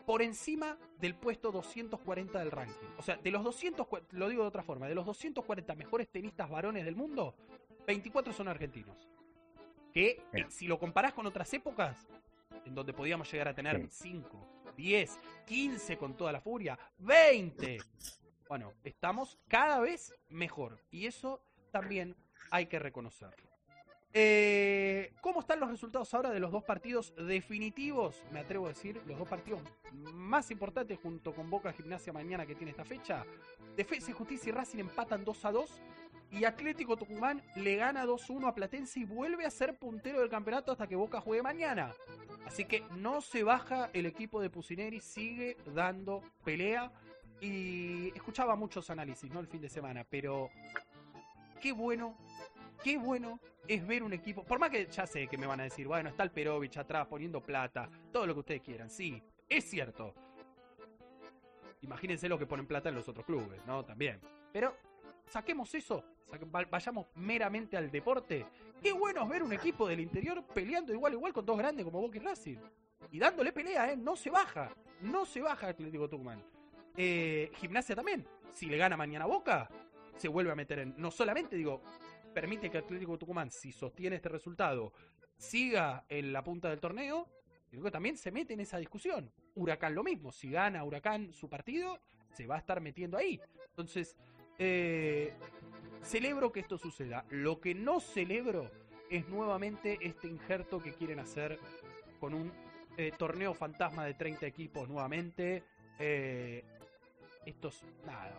[0.04, 2.88] por encima del puesto 240 del ranking.
[2.96, 6.50] O sea, de los 200, lo digo de otra forma, de los 240 mejores tenistas
[6.50, 7.34] varones del mundo,
[7.86, 9.08] 24 son argentinos.
[9.92, 12.06] Que eh, si lo comparás con otras épocas,
[12.64, 17.78] en donde podíamos llegar a tener 5, 10, 15 con toda la furia, 20
[18.48, 22.16] bueno, estamos cada vez mejor y eso también
[22.50, 23.46] hay que reconocerlo.
[24.14, 28.24] Eh, ¿Cómo están los resultados ahora de los dos partidos definitivos?
[28.32, 29.60] Me atrevo a decir, los dos partidos
[29.92, 33.26] más importantes junto con Boca Gimnasia mañana que tiene esta fecha.
[33.76, 35.82] Defensa y Justicia y Racing empatan 2 a 2
[36.30, 40.72] y Atlético Tucumán le gana 2-1 a Platense y vuelve a ser puntero del campeonato
[40.72, 41.94] hasta que Boca juegue mañana.
[42.46, 46.90] Así que no se baja el equipo de Pusineri, sigue dando pelea
[47.40, 49.40] y escuchaba muchos análisis, ¿no?
[49.40, 50.50] El fin de semana, pero
[51.60, 52.16] qué bueno,
[52.82, 54.44] qué bueno es ver un equipo.
[54.44, 57.06] Por más que ya sé que me van a decir, bueno, está el Perovich atrás
[57.06, 58.90] poniendo plata, todo lo que ustedes quieran.
[58.90, 60.14] Sí, es cierto.
[61.82, 63.84] Imagínense lo que ponen plata en los otros clubes, ¿no?
[63.84, 64.20] También.
[64.52, 64.74] Pero
[65.28, 66.04] saquemos eso,
[66.70, 68.46] vayamos meramente al deporte.
[68.82, 72.00] Qué bueno es ver un equipo del interior peleando igual igual con dos grandes como
[72.00, 72.58] Boca y Racing.
[73.10, 73.96] Y dándole pelea, ¿eh?
[73.96, 74.70] No se baja.
[75.00, 76.42] No se baja Atlético Tucumán.
[76.96, 78.26] Eh, gimnasia también.
[78.52, 79.68] Si le gana mañana Boca,
[80.16, 80.94] se vuelve a meter en.
[80.96, 81.80] No solamente, digo,
[82.34, 84.92] permite que Atlético Tucumán, si sostiene este resultado,
[85.36, 87.28] siga en la punta del torneo,
[87.70, 89.32] digo que también se mete en esa discusión.
[89.54, 90.32] Huracán lo mismo.
[90.32, 91.98] Si gana Huracán su partido,
[92.32, 93.40] se va a estar metiendo ahí.
[93.70, 94.16] Entonces,
[94.58, 95.32] eh,
[96.02, 97.24] celebro que esto suceda.
[97.30, 98.70] Lo que no celebro
[99.10, 101.58] es nuevamente este injerto que quieren hacer
[102.20, 102.52] con un
[102.96, 105.62] eh, torneo fantasma de 30 equipos nuevamente.
[105.98, 106.64] Eh,
[107.46, 108.36] estos, nada,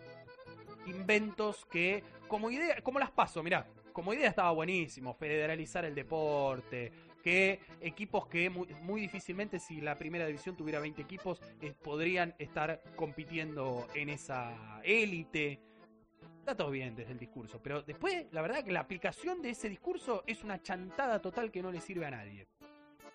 [0.86, 6.92] inventos que, como idea, como las paso, mirá, como idea estaba buenísimo, federalizar el deporte,
[7.22, 11.40] que equipos que muy, difícilmente si la primera división tuviera 20 equipos
[11.82, 15.60] podrían estar compitiendo en esa élite.
[16.50, 19.68] Está todo bien desde el discurso, pero después la verdad que la aplicación de ese
[19.68, 22.48] discurso es una chantada total que no le sirve a nadie.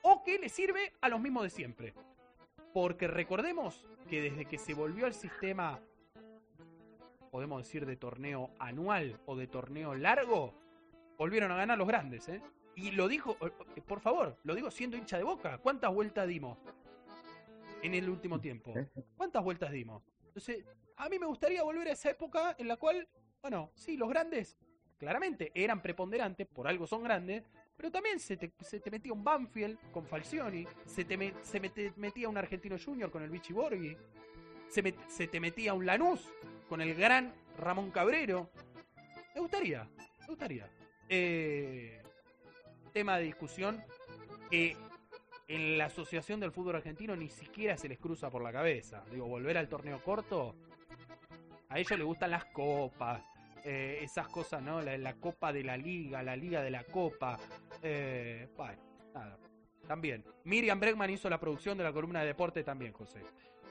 [0.03, 1.93] O que le sirve a los mismos de siempre.
[2.73, 5.81] Porque recordemos que desde que se volvió al sistema,
[7.29, 10.53] podemos decir, de torneo anual o de torneo largo,
[11.17, 12.41] volvieron a ganar los grandes, ¿eh?
[12.77, 15.57] Y lo dijo, eh, por favor, lo digo siendo hincha de boca.
[15.57, 16.57] ¿Cuántas vueltas dimos
[17.83, 18.73] en el último tiempo?
[19.17, 20.01] ¿Cuántas vueltas dimos?
[20.27, 20.63] Entonces,
[20.97, 23.07] a mí me gustaría volver a esa época en la cual,
[23.45, 24.57] bueno, sí, los grandes
[24.97, 27.43] claramente eran preponderantes, por algo son grandes,
[27.77, 28.51] pero también se te,
[28.89, 31.59] metía un Banfield con Falcioni, se te, se
[31.95, 33.95] metía un Argentino Junior con el Vichy Borghi,
[34.67, 36.27] se, se te metía un Lanús
[36.67, 38.49] con el gran Ramón Cabrero.
[39.35, 39.87] Me gustaría,
[40.21, 40.67] me gustaría.
[41.07, 42.01] Eh,
[42.93, 43.79] tema de discusión
[44.49, 44.75] que
[45.47, 49.03] en la Asociación del Fútbol Argentino ni siquiera se les cruza por la cabeza.
[49.11, 50.55] Digo, volver al torneo corto,
[51.69, 53.21] a ellos les gustan las copas,
[53.67, 54.79] eh, esas cosas, ¿no?
[54.79, 57.39] La, Copa de la Liga, la Liga de la Copa.
[57.81, 58.79] Eh, bueno,
[59.11, 59.39] nada.
[59.87, 60.23] También.
[60.43, 63.21] Miriam Bregman hizo la producción de la columna de deporte también, José.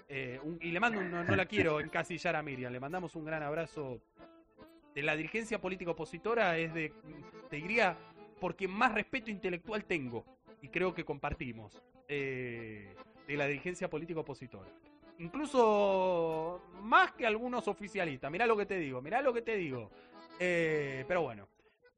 [0.09, 3.45] Eh, y le mando, no, no, la quiero encasillar a Miriam, le mandamos un gran
[3.45, 4.01] abrazo.
[4.97, 6.93] De la dirigencia política opositora es de,
[7.49, 7.97] te diría,
[8.41, 10.25] porque más respeto intelectual tengo,
[10.61, 12.97] y creo que compartimos, de
[13.29, 14.71] la dirigencia política opositora.
[15.19, 18.31] Incluso más que algunos oficialistas.
[18.31, 19.91] Mirá lo que te digo, mirá lo que te digo.
[20.39, 21.49] Eh, pero bueno.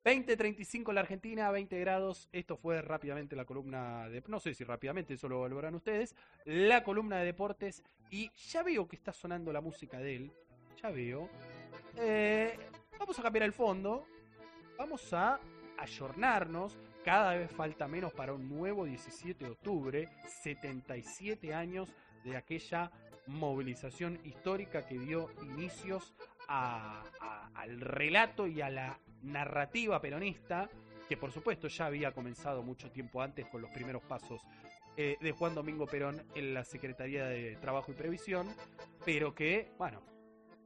[0.04, 2.28] 20.35 en la Argentina, 20 grados.
[2.30, 4.22] Esto fue rápidamente la columna de.
[4.28, 6.14] No sé si rápidamente, eso lo volverán ustedes.
[6.44, 7.82] La columna de deportes.
[8.08, 10.32] Y ya veo que está sonando la música de él.
[10.80, 11.28] Ya veo.
[11.96, 12.56] Eh,
[12.98, 14.06] vamos a cambiar el fondo,
[14.78, 15.40] vamos a
[15.78, 20.08] ayornarnos, cada vez falta menos para un nuevo 17 de octubre,
[20.42, 21.92] 77 años
[22.24, 22.90] de aquella
[23.26, 26.14] movilización histórica que dio inicios
[26.48, 30.68] al relato y a la narrativa peronista,
[31.08, 34.42] que por supuesto ya había comenzado mucho tiempo antes con los primeros pasos
[34.96, 38.48] eh, de Juan Domingo Perón en la Secretaría de Trabajo y Previsión,
[39.04, 40.00] pero que, bueno,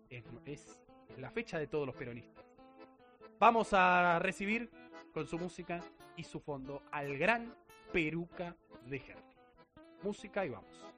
[0.08, 0.80] es,
[1.16, 2.44] la fecha de todos los peronistas.
[3.38, 4.70] Vamos a recibir
[5.12, 5.80] con su música
[6.16, 7.54] y su fondo al gran
[7.92, 8.54] Peruca
[8.86, 9.36] de Herli.
[10.02, 10.89] Música y vamos.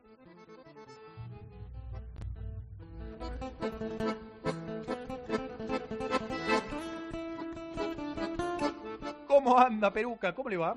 [9.29, 10.35] ¿Cómo anda Peruca?
[10.35, 10.77] ¿Cómo le va?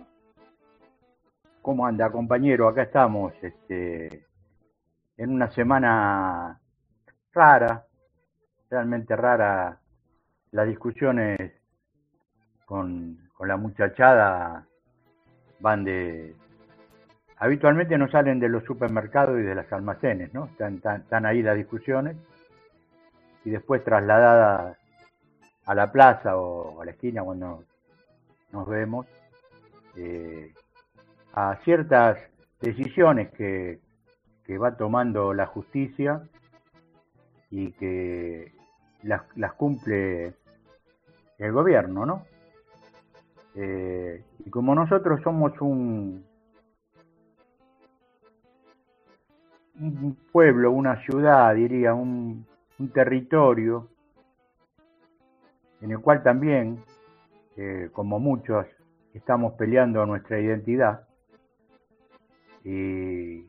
[1.62, 2.68] ¿Cómo anda, compañero?
[2.68, 4.26] Acá estamos, este,
[5.18, 6.60] en una semana
[7.34, 7.86] rara,
[8.70, 9.80] realmente rara.
[10.52, 11.53] Las discusiones
[12.66, 14.68] con, la muchachada
[15.60, 16.36] van de...
[17.38, 20.45] Habitualmente no salen de los supermercados y de las almacenes, ¿no?
[20.45, 22.16] Están, están ahí las discusiones
[23.45, 24.77] y después trasladadas
[25.65, 27.63] a la plaza o a la esquina cuando
[28.51, 29.05] nos vemos,
[29.95, 30.51] eh,
[31.34, 32.17] a ciertas
[32.59, 33.80] decisiones que,
[34.61, 36.22] va tomando la justicia
[37.49, 38.53] y que
[39.03, 40.35] las, cumple
[41.38, 42.26] el gobierno, ¿no?
[43.55, 46.23] Eh, y como nosotros somos un,
[49.80, 52.45] un pueblo, una ciudad, diría, un,
[52.80, 53.89] un territorio
[55.81, 56.84] en el cual también
[57.93, 58.65] como muchos,
[59.14, 61.07] estamos peleando nuestra identidad,
[62.64, 63.41] y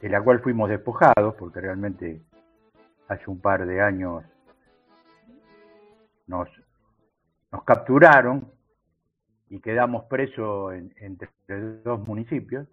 [0.00, 2.20] de la cual fuimos despojados, porque realmente
[3.08, 4.24] hace un par de años
[6.26, 6.48] nos,
[7.52, 8.50] nos capturaron
[9.48, 11.30] y quedamos presos entre
[11.84, 12.66] dos municipios.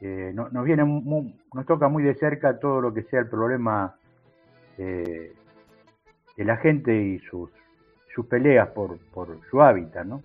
[0.00, 3.96] Eh, nos, viene nos toca muy de cerca todo lo que sea el problema
[4.78, 5.34] eh,
[6.36, 7.50] de la gente y sus
[8.16, 10.22] sus peleas por, por su hábitat, ¿no?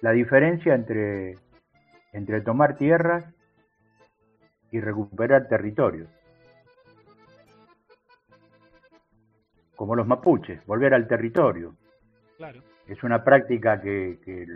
[0.00, 1.36] La diferencia entre,
[2.14, 3.26] entre tomar tierras
[4.70, 6.08] y recuperar territorios.
[9.76, 11.74] Como los mapuches, volver al territorio.
[12.38, 12.62] Claro.
[12.86, 14.46] Es una práctica que, que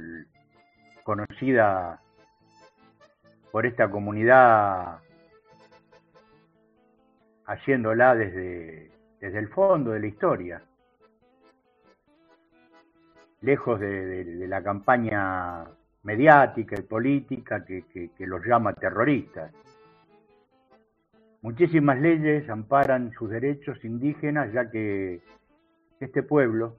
[1.04, 2.00] conocida
[3.52, 5.00] por esta comunidad
[7.46, 8.90] haciéndola desde,
[9.20, 10.62] desde el fondo de la historia
[13.46, 15.64] lejos de, la campaña
[16.02, 19.52] mediática y política que, los llama terroristas.
[21.42, 25.20] Muchísimas leyes amparan sus derechos indígenas, ya que
[26.00, 26.76] este pueblo,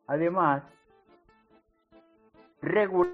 [0.07, 0.63] además
[2.61, 3.13] regular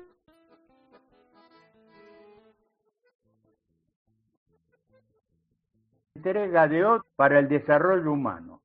[6.15, 8.61] entrega de otro para el desarrollo humano.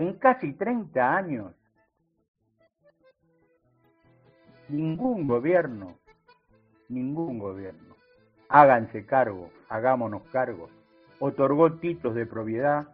[0.00, 1.52] En casi 30 años
[4.70, 5.98] ningún gobierno,
[6.88, 7.94] ningún gobierno,
[8.48, 10.70] háganse cargo, hagámonos cargo,
[11.18, 12.88] otorgó títulos de propiedad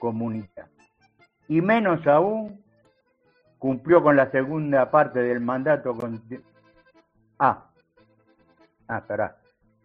[0.00, 0.68] comunitaria.
[1.46, 2.60] Y menos aún
[3.60, 6.20] cumplió con la segunda parte del mandato con...
[7.38, 7.70] Ah,
[8.88, 9.36] ah, espera.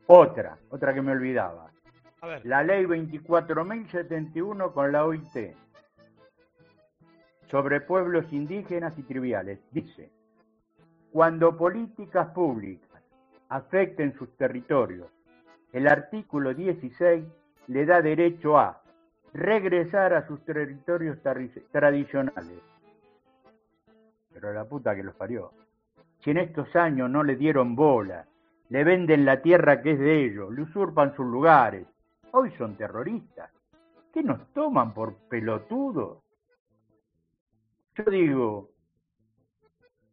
[0.08, 1.70] Otra, otra que me olvidaba.
[2.22, 5.56] A ver, La ley 24.071 con la OIT
[7.54, 10.10] sobre pueblos indígenas y triviales dice,
[11.12, 13.00] cuando políticas públicas
[13.50, 15.08] afecten sus territorios,
[15.72, 17.24] el artículo 16
[17.68, 18.82] le da derecho a
[19.34, 21.20] regresar a sus territorios
[21.72, 22.60] tradicionales.
[24.34, 25.52] Pero la puta que los parió.
[26.22, 28.26] Si en estos años no le dieron bola,
[28.70, 31.86] le venden la tierra que es de ellos, le usurpan sus lugares,
[32.32, 33.52] hoy son terroristas.
[34.12, 36.23] ¿Qué nos toman por pelotudos?
[37.96, 38.70] Yo digo,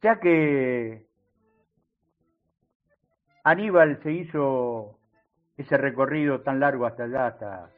[0.03, 1.07] ya que
[3.43, 4.99] Aníbal se hizo
[5.57, 7.71] ese recorrido tan largo hasta allá, hasta,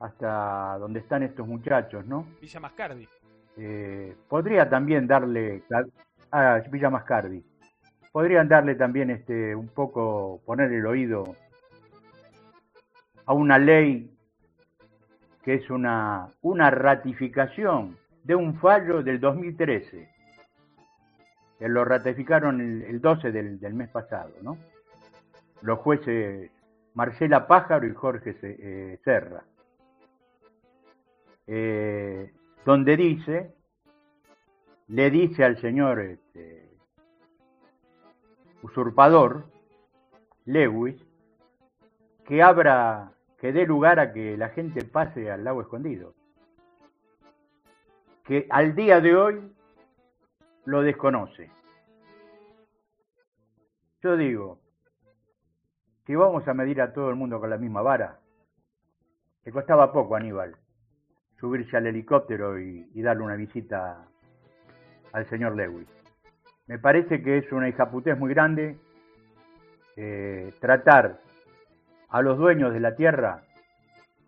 [0.00, 2.26] hasta donde están estos muchachos, ¿no?
[2.40, 3.08] Villa Mascardi.
[3.56, 5.62] Eh, podría también darle
[6.30, 7.44] a Villa Mascardi,
[8.12, 11.36] podrían darle también este un poco poner el oído
[13.26, 14.13] a una ley
[15.44, 20.08] que es una, una ratificación de un fallo del 2013
[21.58, 24.58] que lo ratificaron el, el 12 del, del mes pasado, ¿no?
[25.62, 26.50] Los jueces
[26.94, 29.44] Marcela Pájaro y Jorge eh, Serra.
[31.46, 32.32] Eh,
[32.64, 33.52] donde dice,
[34.88, 36.70] le dice al señor este,
[38.62, 39.44] usurpador,
[40.46, 40.96] Lewis,
[42.24, 43.12] que abra,
[43.44, 46.14] que dé lugar a que la gente pase al lago escondido.
[48.24, 49.52] Que al día de hoy
[50.64, 51.50] lo desconoce.
[54.02, 54.60] Yo digo,
[56.06, 58.18] si vamos a medir a todo el mundo con la misma vara,
[59.44, 60.56] le costaba poco a Aníbal
[61.38, 64.08] subirse al helicóptero y, darle una visita
[65.12, 65.86] al señor Lewis.
[66.66, 68.78] Me parece que es una hijaputez muy grande
[69.96, 71.20] eh, tratar
[72.14, 73.42] a los dueños de la tierra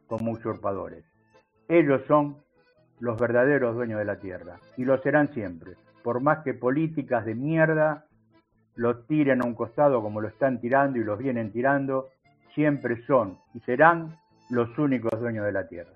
[0.09, 1.05] como usurpadores.
[1.69, 2.43] Ellos son
[2.99, 7.37] los verdaderos dueños de la tierra y lo serán siempre, por más que políticas de
[7.37, 8.05] mierda
[8.75, 12.09] los tiren a un costado como lo están tirando y los vienen tirando,
[12.57, 14.19] siempre son y serán
[14.51, 15.93] los únicos dueños de la tierra.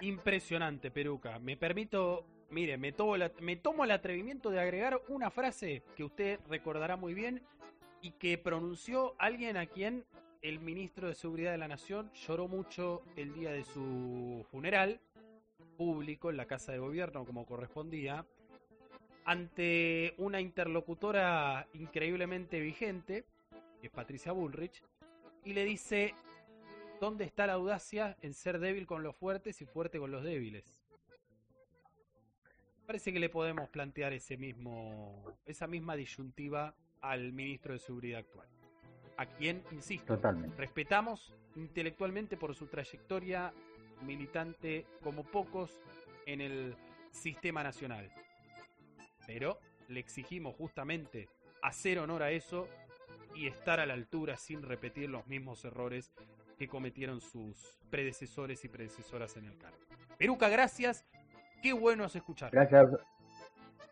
[0.00, 1.40] Impresionante, Peruca.
[1.40, 6.04] Me permito, mire, me tomo, la- me tomo el atrevimiento de agregar una frase que
[6.04, 7.42] usted recordará muy bien
[8.00, 10.04] y que pronunció alguien a quien
[10.42, 15.00] el ministro de Seguridad de la Nación lloró mucho el día de su funeral
[15.76, 18.24] público en la Casa de Gobierno como correspondía,
[19.24, 23.24] ante una interlocutora increíblemente vigente,
[23.80, 24.82] que es Patricia Bullrich,
[25.44, 26.14] y le dice,
[27.00, 30.80] ¿dónde está la audacia en ser débil con los fuertes y fuerte con los débiles?
[32.86, 38.48] Parece que le podemos plantear ese mismo, esa misma disyuntiva al ministro de Seguridad actual,
[39.16, 40.56] a quien, insisto, Totalmente.
[40.56, 43.52] respetamos intelectualmente por su trayectoria
[44.02, 45.80] militante como pocos
[46.26, 46.76] en el
[47.10, 48.10] sistema nacional.
[49.26, 49.58] Pero
[49.88, 51.28] le exigimos justamente
[51.62, 52.68] hacer honor a eso
[53.34, 56.12] y estar a la altura sin repetir los mismos errores
[56.58, 59.78] que cometieron sus predecesores y predecesoras en el cargo.
[60.18, 61.04] Peruca, gracias.
[61.62, 62.50] Qué bueno es escuchar.
[62.50, 62.90] Gracias.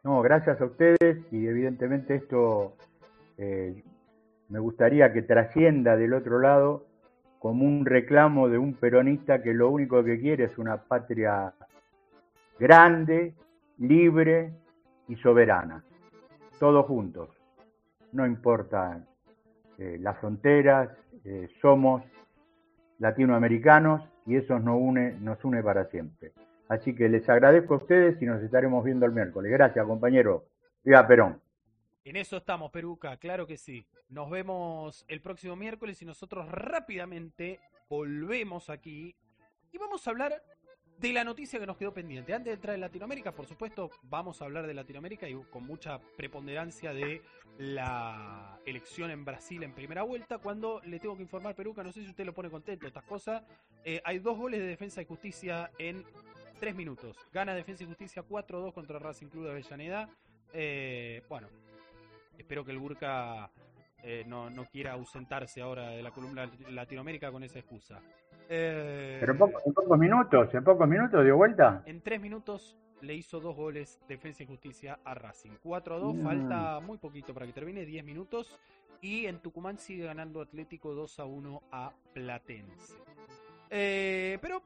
[0.02, 2.76] No, gracias a ustedes y evidentemente esto
[3.38, 3.82] eh,
[4.48, 6.86] me gustaría que trascienda del otro lado
[7.38, 11.52] como un reclamo de un peronista que lo único que quiere es una patria
[12.58, 13.34] grande,
[13.78, 14.52] libre
[15.08, 15.84] y soberana.
[16.58, 17.28] Todos juntos.
[18.12, 19.04] No importa
[19.78, 20.90] eh, las fronteras,
[21.24, 22.02] eh, somos
[22.98, 26.32] latinoamericanos y eso nos une, nos une para siempre.
[26.68, 29.52] Así que les agradezco a ustedes y nos estaremos viendo el miércoles.
[29.52, 30.44] Gracias, compañero.
[30.82, 31.45] Viva Perón.
[32.06, 33.84] En eso estamos, Peruca, claro que sí.
[34.10, 37.58] Nos vemos el próximo miércoles y nosotros rápidamente
[37.88, 39.16] volvemos aquí
[39.72, 40.40] y vamos a hablar
[41.00, 42.32] de la noticia que nos quedó pendiente.
[42.32, 46.00] Antes de entrar en Latinoamérica, por supuesto, vamos a hablar de Latinoamérica y con mucha
[46.16, 47.22] preponderancia de
[47.58, 50.38] la elección en Brasil en primera vuelta.
[50.38, 53.42] Cuando le tengo que informar, Peruca, no sé si usted lo pone contento, estas cosas.
[53.84, 56.04] eh, hay dos goles de defensa y justicia en
[56.60, 57.16] tres minutos.
[57.32, 60.08] Gana Defensa y Justicia 4-2 contra Racing Club de Avellaneda.
[60.52, 61.48] Eh, bueno,
[62.38, 63.50] espero que el Burka
[64.02, 68.00] eh, no, no quiera ausentarse ahora de la columna Latinoamérica con esa excusa.
[68.48, 71.82] Eh, Pero en, poco- en pocos minutos, en pocos minutos dio vuelta.
[71.86, 75.50] en tres minutos le hizo dos goles Defensa y Justicia a Racing.
[75.62, 76.22] 4-2, Mm.
[76.24, 78.58] falta muy poquito para que termine, 10 minutos.
[79.02, 82.94] Y en Tucumán sigue ganando Atlético 2-1 a Platense.
[83.68, 84.62] Eh, pero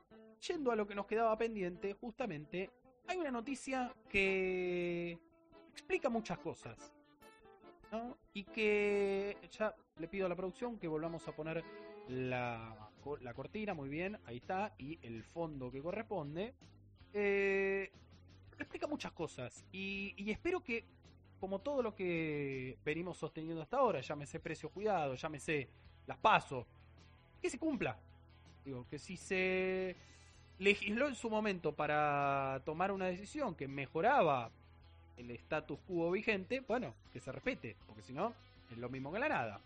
[0.47, 2.71] yendo a lo que nos quedaba pendiente, justamente
[3.09, 5.19] hay una noticia que
[5.73, 6.93] explica muchas cosas.
[8.33, 11.65] Y que ya le pido a la producción que volvamos a poner
[12.09, 12.91] la,
[13.21, 16.55] la cortina, muy bien, ahí está, y el fondo que corresponde.
[17.13, 17.91] Eh,
[18.59, 20.85] explica muchas cosas y, y espero que,
[21.41, 25.71] como todo lo que venimos sosteniendo hasta ahora, llámese precio cuidado, llámese
[26.07, 26.67] las pasos,
[27.41, 27.99] que se cumpla.
[28.65, 29.97] Digo, que si se
[30.59, 34.53] legisló en su momento para tomar una decisión que mejoraba
[35.21, 38.35] el status quo vigente, bueno, que se respete, porque si no,
[38.71, 39.61] es lo mismo que la nada.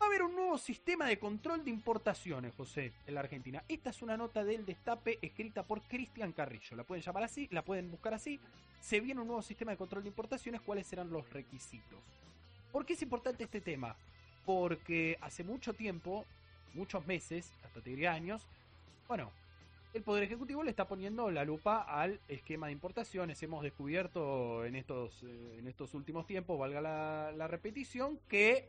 [0.00, 3.62] Va a haber un nuevo sistema de control de importaciones, José, en la Argentina.
[3.68, 6.76] Esta es una nota del destape escrita por Cristian Carrillo.
[6.76, 8.38] La pueden llamar así, la pueden buscar así.
[8.80, 10.60] Se viene un nuevo sistema de control de importaciones.
[10.60, 11.98] ¿Cuáles serán los requisitos?
[12.70, 13.96] ¿Por qué es importante este tema?
[14.44, 16.26] Porque hace mucho tiempo,
[16.74, 18.46] muchos meses, hasta te diría años,
[19.08, 19.30] bueno,
[19.94, 23.40] el Poder Ejecutivo le está poniendo la lupa al esquema de importaciones.
[23.44, 28.68] Hemos descubierto en estos, eh, en estos últimos tiempos, valga la, repetición, que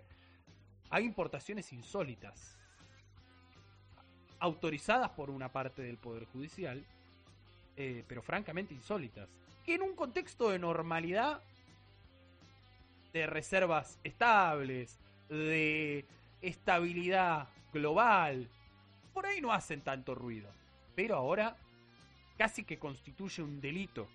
[0.92, 2.56] hay importaciones insólitas,
[4.40, 6.86] autorizadas por una parte del Poder Judicial,
[7.76, 9.28] eh, pero francamente insólitas,
[9.66, 11.42] que en un contexto de normalidad,
[13.14, 15.00] de reservas estables,
[15.30, 16.06] de
[16.44, 18.48] estabilidad global,
[19.12, 20.52] por ahí no hacen tanto ruido.
[20.96, 21.56] Pero ahora
[22.38, 24.08] casi que constituye un delito.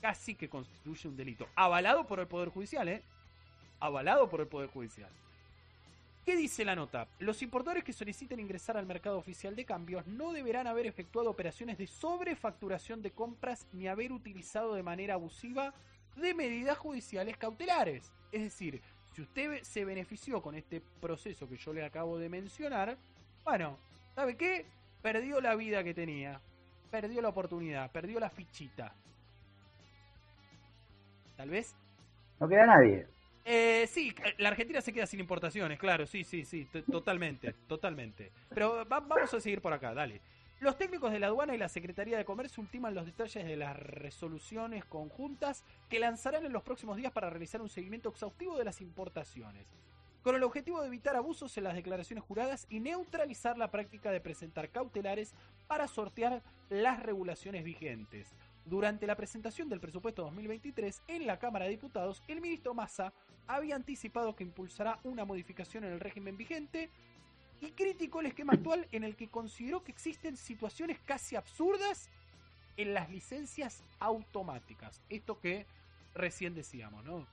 [0.00, 1.48] Casi que constituye un delito.
[1.54, 3.02] Avalado por el Poder Judicial, ¿eh?
[3.80, 5.10] Avalado por el Poder Judicial.
[6.24, 7.06] ¿Qué dice la nota?
[7.18, 11.76] Los importadores que soliciten ingresar al mercado oficial de cambios no deberán haber efectuado operaciones
[11.76, 15.74] de sobrefacturación de compras ni haber utilizado de manera abusiva
[16.16, 18.10] de medidas judiciales cautelares.
[18.32, 18.80] Es decir,
[19.14, 22.96] si usted se benefició con este proceso que yo le acabo de mencionar,
[23.44, 23.76] bueno,
[24.14, 24.64] ¿sabe qué?
[25.04, 26.40] Perdió la vida que tenía,
[26.90, 28.94] perdió la oportunidad, perdió la fichita.
[31.36, 31.76] Tal vez.
[32.40, 33.06] No queda nadie.
[33.44, 38.32] Eh, sí, la Argentina se queda sin importaciones, claro, sí, sí, sí, totalmente, totalmente.
[38.48, 40.22] Pero vamos a seguir por acá, dale.
[40.60, 43.76] Los técnicos de la aduana y la Secretaría de Comercio ultiman los detalles de las
[43.76, 48.80] resoluciones conjuntas que lanzarán en los próximos días para realizar un seguimiento exhaustivo de las
[48.80, 49.66] importaciones,
[50.24, 54.22] con el objetivo de evitar abusos en las declaraciones juradas y neutralizar la práctica de
[54.22, 55.34] presentar cautelares
[55.68, 58.34] para sortear las regulaciones vigentes.
[58.64, 63.12] Durante la presentación del presupuesto 2023 en la Cámara de Diputados, el ministro Massa
[63.46, 66.88] había anticipado que impulsará una modificación en el régimen vigente
[67.60, 72.08] y criticó el esquema actual en el que consideró que existen situaciones casi absurdas
[72.78, 75.02] en las licencias automáticas.
[75.10, 75.66] Esto que
[76.14, 77.26] recién decíamos, ¿no?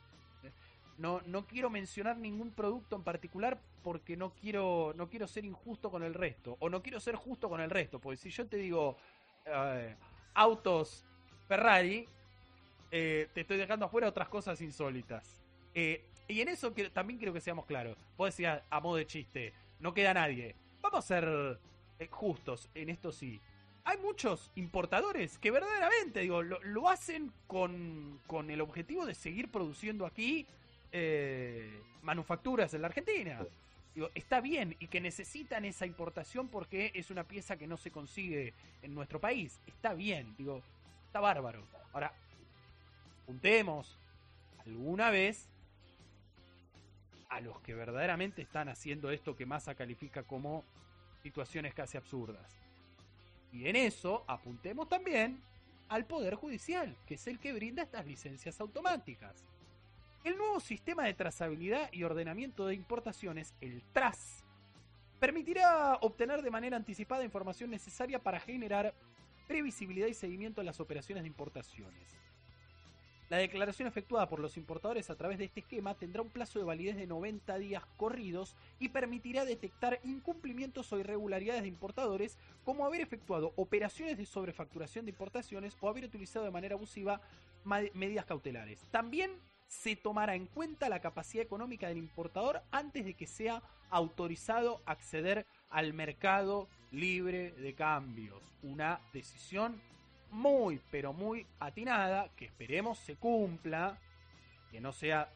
[1.02, 5.90] No, no quiero mencionar ningún producto en particular porque no quiero, no quiero ser injusto
[5.90, 6.58] con el resto.
[6.60, 7.98] O no quiero ser justo con el resto.
[7.98, 8.98] Porque si yo te digo
[9.48, 9.96] eh,
[10.36, 11.04] autos
[11.48, 12.08] Ferrari,
[12.92, 15.42] eh, te estoy dejando afuera otras cosas insólitas.
[15.74, 17.98] Eh, y en eso también quiero que seamos claros.
[18.16, 20.56] Vos decías a modo de chiste, no queda nadie.
[20.82, 21.60] Vamos a ser
[22.12, 23.42] justos, en esto sí.
[23.86, 30.06] Hay muchos importadores que verdaderamente digo, lo, hacen con, con, el objetivo de seguir produciendo
[30.06, 30.46] aquí
[32.02, 33.46] manufacturas en la Argentina.
[33.94, 37.92] Digo, está bien y que necesitan esa importación porque es una pieza que no se
[37.92, 39.60] consigue en nuestro país.
[39.68, 40.64] Está bien, digo,
[41.12, 41.62] Está bárbaro.
[41.92, 42.14] Ahora,
[43.26, 43.98] juntemos
[44.66, 45.46] alguna vez
[47.28, 50.64] a los que verdaderamente están haciendo esto que Massa califica como
[51.22, 52.50] situaciones casi absurdas.
[53.52, 55.42] Y en eso apuntemos también
[55.90, 59.44] al Poder Judicial, que es el que brinda estas licencias automáticas.
[60.24, 64.44] El nuevo sistema de trazabilidad y ordenamiento de importaciones, el TRAS,
[65.20, 68.94] permitirá obtener de manera anticipada información necesaria para generar
[69.48, 72.20] previsibilidad y seguimiento a las operaciones de importaciones.
[73.30, 76.66] La declaración efectuada por los importadores a través de este esquema tendrá un plazo de
[76.66, 83.02] validez de 90 días corridos y permitirá detectar incumplimientos o irregularidades de importadores como haber
[83.02, 87.22] efectuado operaciones de sobrefacturación de importaciones o haber utilizado de manera abusiva
[87.64, 88.86] medidas cautelares.
[88.92, 89.32] También
[89.72, 95.46] se tomará en cuenta la capacidad económica del importador antes de que sea autorizado acceder
[95.70, 98.44] al mercado libre de cambios.
[98.64, 99.82] Una decisión
[100.30, 103.98] muy, pero muy atinada, que esperemos se cumpla,
[104.72, 105.30] que no sea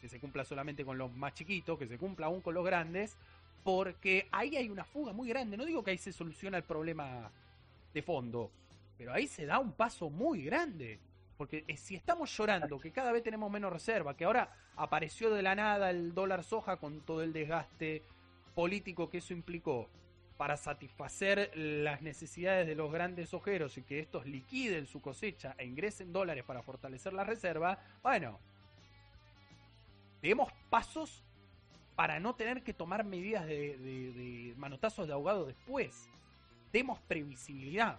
[0.00, 3.16] que se cumpla solamente con los más chiquitos, que se cumpla aún con los grandes,
[3.64, 5.56] porque ahí hay una fuga muy grande.
[5.56, 7.32] No digo que ahí se soluciona el problema
[7.92, 8.48] de fondo,
[8.96, 11.00] pero ahí se da un paso muy grande.
[11.36, 15.54] Porque si estamos llorando que cada vez tenemos menos reserva, que ahora apareció de la
[15.54, 18.02] nada el dólar soja con todo el desgaste
[18.54, 19.88] político que eso implicó,
[20.42, 25.64] para satisfacer las necesidades de los grandes ojeros y que estos liquiden su cosecha e
[25.64, 28.40] ingresen dólares para fortalecer la reserva, bueno,
[30.20, 31.22] demos pasos
[31.94, 36.08] para no tener que tomar medidas de, manotazos de ahogado después.
[36.72, 37.98] Demos previsibilidad.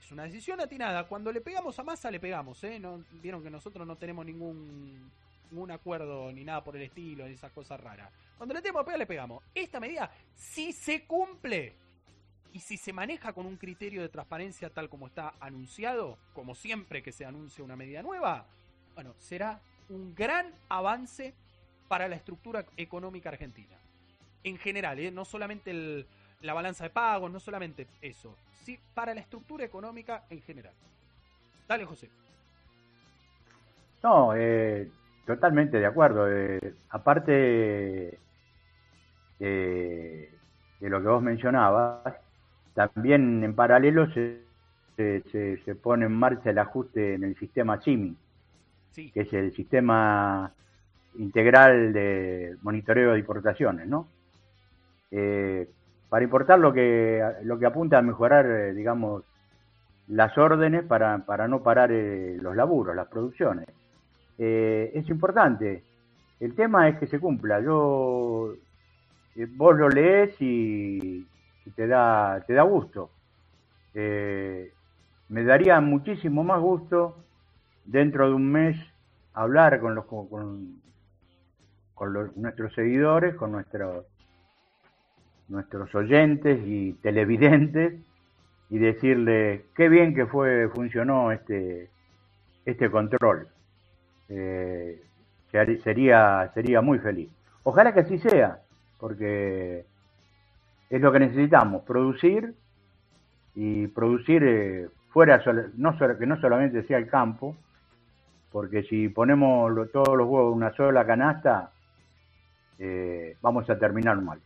[0.00, 1.04] Es una decisión atinada.
[1.04, 2.62] Cuando le pegamos a masa, le pegamos.
[2.64, 2.78] ¿eh?
[2.78, 5.10] No, Vieron que nosotros no tenemos ningún,
[5.50, 8.10] ningún acuerdo ni nada por el estilo, ni esas cosas raras.
[8.36, 9.42] Cuando le tenemos que pegar, le pegamos.
[9.54, 11.74] Esta medida, si se cumple
[12.52, 17.02] y si se maneja con un criterio de transparencia tal como está anunciado, como siempre
[17.02, 18.46] que se anuncia una medida nueva,
[18.94, 21.34] bueno, será un gran avance
[21.88, 23.76] para la estructura económica argentina.
[24.42, 25.10] En general, ¿eh?
[25.10, 26.06] no solamente
[26.42, 30.72] la balanza de pagos, no solamente eso, sí para la estructura económica en general.
[31.68, 32.08] Dale, José.
[34.02, 34.88] No, eh,
[35.26, 36.30] totalmente de acuerdo.
[36.30, 38.18] Eh, aparte
[39.38, 40.30] de
[40.80, 42.14] lo que vos mencionabas,
[42.74, 44.42] también en paralelo se,
[44.96, 45.22] se,
[45.64, 48.16] se, pone en marcha el ajuste en el sistema CIMI,
[48.94, 50.52] que es el sistema
[51.18, 54.08] integral de monitoreo de importaciones, ¿no?
[55.10, 55.68] Eh,
[56.08, 59.24] para importar lo que, lo que apunta a mejorar, eh, digamos,
[60.08, 63.66] las órdenes para, para no parar eh, los laburos, las producciones.
[64.38, 65.82] es importante.
[66.38, 67.60] El tema es que se cumpla.
[67.60, 68.54] Yo,
[69.56, 71.26] vos lo lees y,
[71.74, 73.10] te, da, te da gusto.
[73.94, 77.16] me daría muchísimo más gusto
[77.84, 78.76] dentro de un mes
[79.32, 80.80] hablar con los con,
[81.94, 84.04] con nuestros seguidores, con nuestros
[85.48, 87.94] nuestros oyentes y televidentes
[88.70, 91.88] y decirles qué bien que fue funcionó este
[92.64, 93.48] este control.
[94.28, 95.00] Eh,
[95.84, 97.30] sería sería muy feliz.
[97.62, 98.60] Ojalá que así sea,
[98.98, 99.84] porque
[100.90, 102.54] es lo que necesitamos, producir
[103.54, 105.42] y producir eh, fuera,
[105.76, 107.56] no que no solamente sea el campo,
[108.52, 111.72] porque si ponemos todos los huevos en una sola canasta,
[112.78, 114.38] eh, vamos a terminar mal.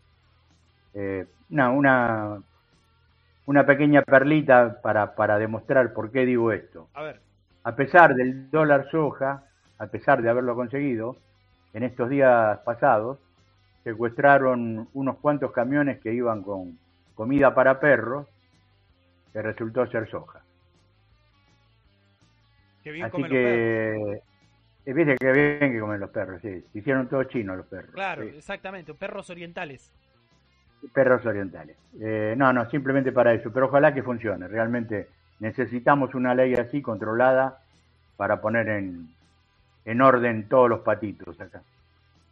[0.95, 2.43] Eh, una,
[3.47, 6.89] una pequeña perlita para, para demostrar por qué digo esto.
[6.95, 7.21] A ver.
[7.65, 9.45] A pesar del dólar soja,
[9.79, 11.17] a pesar de haberlo conseguido,
[11.73, 13.19] en estos días pasados
[13.85, 16.79] secuestraron unos cuantos camiones que iban con
[17.15, 18.27] comida para perros,
[19.33, 20.41] que resultó ser soja.
[22.81, 24.23] Así que
[24.87, 26.65] eh, viste que bien que comen los perros, sí.
[26.75, 27.91] Hicieron todos chinos los perros.
[27.93, 29.93] Claro, exactamente, perros orientales.
[30.93, 31.77] Perros orientales.
[32.01, 33.52] Eh, no, no, simplemente para eso.
[33.52, 34.48] Pero ojalá que funcione.
[34.48, 35.09] Realmente
[35.39, 37.62] necesitamos una ley así, controlada,
[38.16, 39.15] para poner en,
[39.85, 41.62] en orden todos los patitos acá.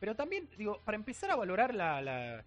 [0.00, 2.44] Pero también, digo, para empezar a valorar la, la...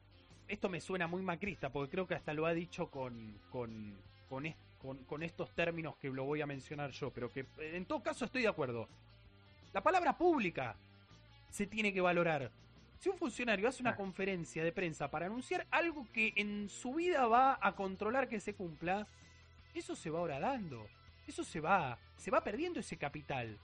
[0.47, 3.93] Esto me suena muy macrista, porque creo que hasta lo ha dicho con, con,
[4.29, 4.45] con,
[4.81, 8.25] con, con estos términos que lo voy a mencionar yo, pero que en todo caso
[8.25, 8.87] estoy de acuerdo.
[9.73, 10.75] La palabra pública
[11.49, 12.49] se tiene que valorar.
[13.01, 17.25] Si un funcionario hace una conferencia de prensa para anunciar algo que en su vida
[17.25, 19.07] va a controlar que se cumpla,
[19.73, 20.87] eso se va horadando.
[21.27, 23.57] Eso se va, se va perdiendo ese capital.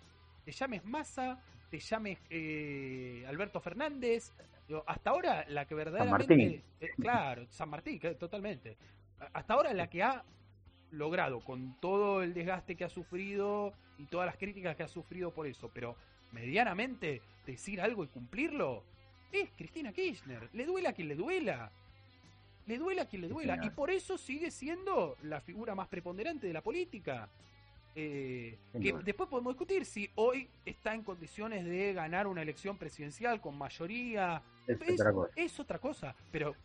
[0.43, 1.39] Te llames Massa,
[1.69, 4.33] te llames eh, Alberto Fernández.
[4.87, 6.63] hasta ahora la que verdaderamente...
[6.79, 8.75] Eh, claro, San Martín, totalmente.
[9.33, 10.23] Hasta ahora la que ha
[10.89, 15.31] logrado con todo el desgaste que ha sufrido y todas las críticas que ha sufrido
[15.31, 15.95] por eso, pero
[16.31, 18.83] medianamente decir algo y cumplirlo,
[19.31, 20.49] es Cristina Kirchner.
[20.53, 21.71] Le duela a quien le duela.
[22.65, 23.59] Le duela a quien le duela.
[23.63, 27.29] Y por eso sigue siendo la figura más preponderante de la política.
[27.95, 33.41] Eh, que después podemos discutir si hoy está en condiciones de ganar una elección presidencial
[33.41, 34.41] con mayoría.
[34.67, 35.33] Es, otra, cosa.
[35.35, 36.15] es otra cosa.
[36.31, 36.55] Pero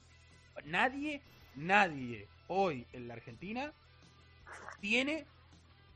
[0.64, 1.22] nadie,
[1.54, 3.72] nadie hoy en la Argentina
[4.80, 5.24] tiene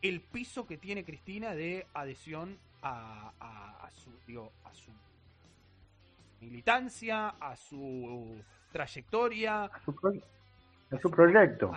[0.01, 4.11] el piso que tiene Cristina de adhesión a, su,
[4.65, 4.91] a su
[6.41, 8.41] militancia, a su
[8.73, 9.65] trayectoria.
[9.65, 9.95] A su,
[11.11, 11.73] proyecto.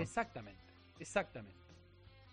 [0.00, 0.60] Exactamente,
[0.98, 1.64] exactamente.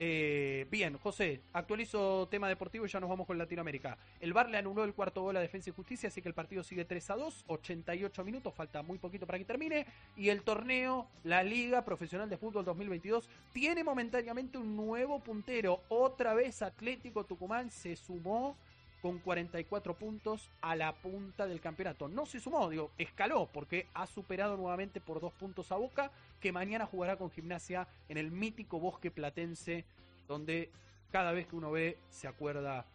[0.04, 4.00] Eh, bien, José, actualizo tema deportivo y ya nos vamos con Latinoamérica.
[4.20, 6.64] El VAR le anuló el cuarto gol a Defensa y Justicia, así que el partido
[6.64, 9.86] sigue 3 a 2, 88 minutos, falta muy poquito para que termine.
[10.18, 15.82] Y el torneo, la Liga Profesional de Fútbol 2022, tiene momentáneamente un nuevo puntero.
[15.90, 18.58] Otra vez Atlético Tucumán se sumó
[19.02, 22.08] con 44 puntos a la punta del campeonato.
[22.08, 26.52] No se sumó, digo, escaló porque ha superado nuevamente por dos puntos a Boca que
[26.52, 29.86] mañana jugará con gimnasia en el mítico bosque platense,
[30.28, 30.70] donde
[31.12, 32.86] cada vez que uno ve se acuerda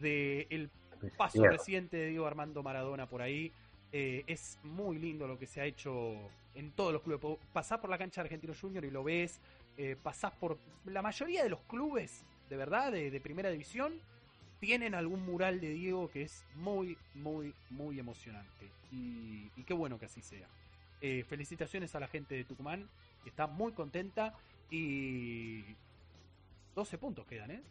[0.00, 0.70] del el
[1.16, 3.52] paso reciente de Diego Armando Maradona por ahí.
[3.92, 6.16] Eh, es muy lindo lo que se ha hecho
[6.54, 7.38] en todos los clubes.
[7.52, 9.40] Pasás por la cancha de Argentino Junior y lo ves,
[9.76, 14.00] eh, pasás por la mayoría de los clubes, de verdad, de, de primera división,
[14.64, 18.70] tienen algún mural de Diego que es muy, muy, muy emocionante.
[18.90, 20.48] Y, y qué bueno que así sea.
[21.00, 22.88] Eh, felicitaciones a la gente de Tucumán,
[23.22, 24.32] que está muy contenta
[24.70, 25.62] y
[26.74, 27.62] 12 puntos quedan, ¿eh?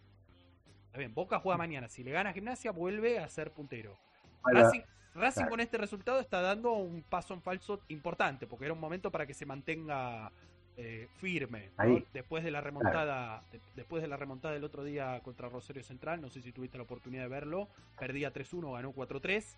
[0.85, 1.89] Está bien, Boca juega mañana.
[1.89, 3.97] Si le gana Gimnasia, vuelve a ser puntero.
[4.43, 4.81] Racing,
[5.15, 5.49] Racing claro.
[5.49, 9.25] con este resultado está dando un paso en falso importante, porque era un momento para
[9.25, 10.31] que se mantenga
[10.77, 11.69] eh, firme.
[12.13, 16.19] Después de la remontada, de- después de la remontada del otro día contra Rosario Central,
[16.21, 17.67] no sé si tuviste la oportunidad de verlo,
[17.99, 19.55] perdía 3-1, ganó 4-3.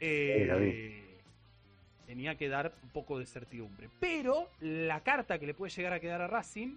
[0.00, 1.20] eh, Eh,
[2.06, 3.88] tenía que dar un poco de certidumbre.
[3.98, 6.76] Pero la carta que le puede llegar a quedar a Racing,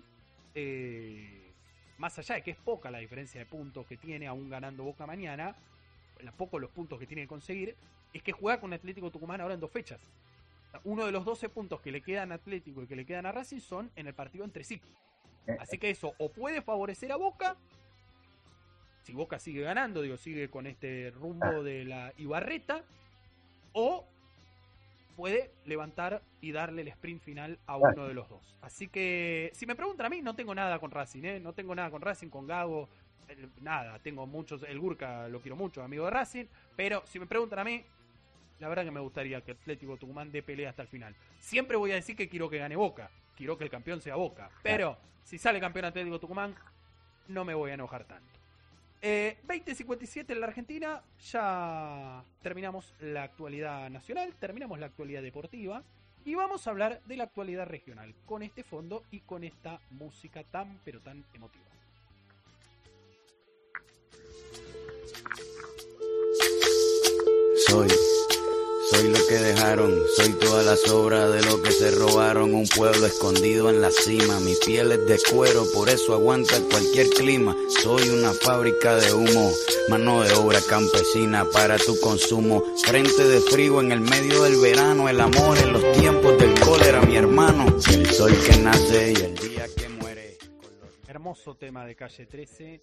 [0.55, 1.51] eh,
[1.97, 5.05] más allá de que es poca la diferencia de puntos que tiene, aún ganando Boca
[5.05, 5.55] mañana,
[6.37, 7.75] poco los puntos que tiene que conseguir,
[8.13, 9.99] es que juega con Atlético Tucumán ahora en dos fechas.
[10.83, 13.31] Uno de los 12 puntos que le quedan a Atlético y que le quedan a
[13.31, 14.81] Racing son en el partido entre sí.
[15.47, 17.55] eh, Así que eso o puede favorecer a Boca,
[19.03, 22.83] si Boca sigue ganando, digo, sigue con este rumbo de la Ibarreta,
[23.71, 24.05] o
[25.15, 28.55] puede levantar y darle el sprint final a uno de los dos.
[28.61, 31.39] Así que, si me preguntan a mí, no tengo nada con Racing, ¿eh?
[31.39, 32.89] No tengo nada con Racing, con Gago,
[33.27, 33.97] eh, nada.
[33.99, 36.45] Tengo muchos, el Gurka lo quiero mucho, amigo de Racing,
[36.75, 37.83] pero si me preguntan a mí,
[38.59, 41.15] la verdad que me gustaría que Atlético Tucumán dé pelea hasta el final.
[41.39, 44.49] Siempre voy a decir que quiero que gane Boca, quiero que el campeón sea Boca,
[44.63, 46.55] pero si sale campeón Atlético Tucumán,
[47.27, 48.37] no me voy a enojar tanto.
[49.01, 51.01] Eh, 20.57 en la Argentina,
[51.31, 55.83] ya terminamos la actualidad nacional, terminamos la actualidad deportiva
[56.25, 60.43] y vamos a hablar de la actualidad regional con este fondo y con esta música
[60.43, 61.63] tan pero tan emotiva.
[67.67, 67.87] Soy,
[69.27, 72.53] que dejaron, soy todas las obras de lo que se robaron.
[72.53, 77.09] Un pueblo escondido en la cima, mi piel es de cuero, por eso aguanta cualquier
[77.09, 77.55] clima.
[77.81, 79.51] Soy una fábrica de humo,
[79.89, 82.63] mano de obra campesina para tu consumo.
[82.85, 87.01] Frente de frío en el medio del verano, el amor en los tiempos del cólera,
[87.01, 87.65] mi hermano.
[87.91, 90.37] El sol que nace y el día que muere.
[91.07, 92.81] Hermoso tema de calle 13,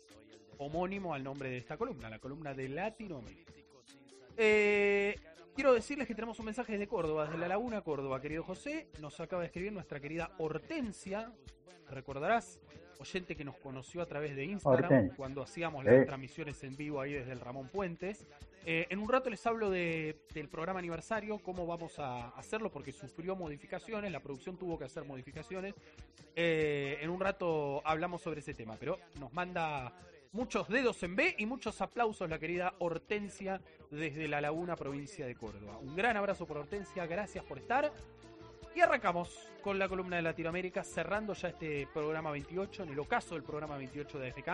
[0.58, 3.52] homónimo al nombre de esta columna, la columna de Latinoamérica.
[4.36, 5.14] Eh,
[5.54, 8.88] quiero decirles que tenemos un mensaje desde Córdoba, desde La Laguna, Córdoba, querido José.
[9.00, 11.32] Nos acaba de escribir nuestra querida Hortensia.
[11.90, 12.60] Recordarás,
[12.98, 15.16] oyente que nos conoció a través de Instagram Hortensia.
[15.16, 18.26] cuando hacíamos las transmisiones en vivo ahí desde el Ramón Puentes.
[18.66, 22.92] Eh, en un rato les hablo de- del programa aniversario, cómo vamos a hacerlo, porque
[22.92, 25.74] sufrió modificaciones, la producción tuvo que hacer modificaciones.
[26.34, 29.92] Eh, en un rato hablamos sobre ese tema, pero nos manda
[30.34, 35.36] muchos dedos en B y muchos aplausos la querida Hortensia desde La Laguna, provincia de
[35.36, 35.78] Córdoba.
[35.78, 37.92] Un gran abrazo por Hortensia, gracias por estar.
[38.74, 43.36] Y arrancamos con la columna de Latinoamérica, cerrando ya este programa 28, en el ocaso
[43.36, 44.48] del programa 28 de AFK.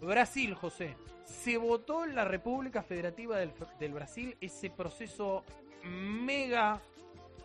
[0.00, 0.96] Brasil, José.
[1.24, 5.44] Se votó en la República Federativa del, del Brasil ese proceso
[5.84, 6.80] mega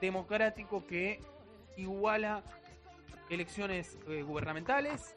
[0.01, 1.21] democrático que
[1.77, 2.43] iguala
[3.30, 5.15] elecciones eh, gubernamentales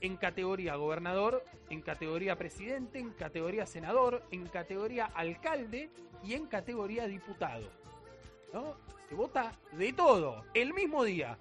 [0.00, 5.90] en categoría gobernador, en categoría presidente, en categoría senador, en categoría alcalde
[6.24, 7.68] y en categoría diputado.
[8.52, 8.76] ¿no?
[9.08, 11.38] Se vota de todo, el mismo día.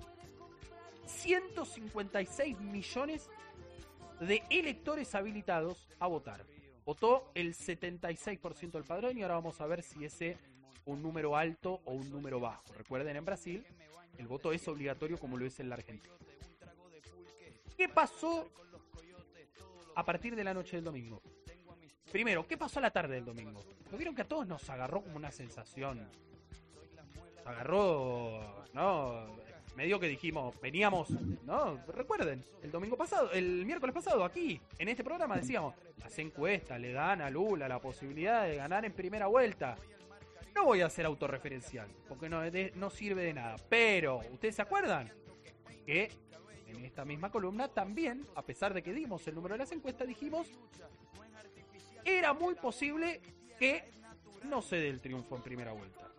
[1.05, 3.29] 156 millones
[4.19, 6.45] de electores habilitados a votar.
[6.85, 10.37] Votó el 76% del padrón y ahora vamos a ver si ese
[10.85, 12.63] un número alto o un número bajo.
[12.77, 13.65] Recuerden, en Brasil
[14.17, 16.15] el voto es obligatorio como lo es en la Argentina.
[17.77, 18.49] ¿Qué pasó
[19.93, 21.21] a partir de la noche del domingo?
[22.11, 23.63] Primero, ¿qué pasó a la tarde del domingo?
[23.91, 26.09] ¿Lo vieron que a todos nos agarró como una sensación?
[27.45, 29.37] Agarró, ¿no?
[29.75, 31.11] Medio que dijimos, veníamos,
[31.43, 31.79] ¿no?
[31.93, 36.93] Recuerden, el domingo pasado, el miércoles pasado, aquí, en este programa decíamos, las encuestas le
[36.93, 39.77] dan a Lula la posibilidad de ganar en primera vuelta.
[40.55, 42.41] No voy a ser autorreferencial, porque no,
[42.73, 43.55] no sirve de nada.
[43.69, 45.11] Pero, ¿ustedes se acuerdan?
[45.85, 46.09] Que
[46.67, 50.07] en esta misma columna también, a pesar de que dimos el número de las encuestas,
[50.07, 50.47] dijimos
[52.07, 53.21] era muy posible
[53.59, 53.83] que
[54.43, 56.09] no se dé el triunfo en primera vuelta.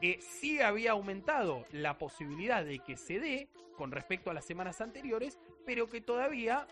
[0.00, 4.80] Que sí había aumentado la posibilidad de que se dé con respecto a las semanas
[4.80, 6.66] anteriores, pero que todavía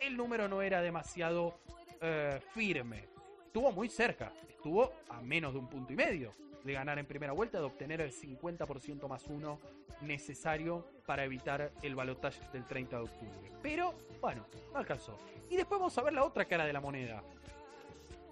[0.00, 1.60] el número no era demasiado
[2.00, 3.08] eh, firme.
[3.44, 6.32] Estuvo muy cerca, estuvo a menos de un punto y medio
[6.64, 9.58] de ganar en primera vuelta, de obtener el 50% más uno
[10.00, 13.50] necesario para evitar el balotaje del 30 de octubre.
[13.62, 15.18] Pero, bueno, no alcanzó.
[15.50, 17.22] Y después vamos a ver la otra cara de la moneda.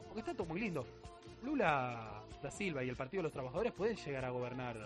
[0.06, 0.86] Porque está todo muy lindo.
[1.43, 4.76] Lula da Silva y el Partido de los Trabajadores pueden llegar a gobernar.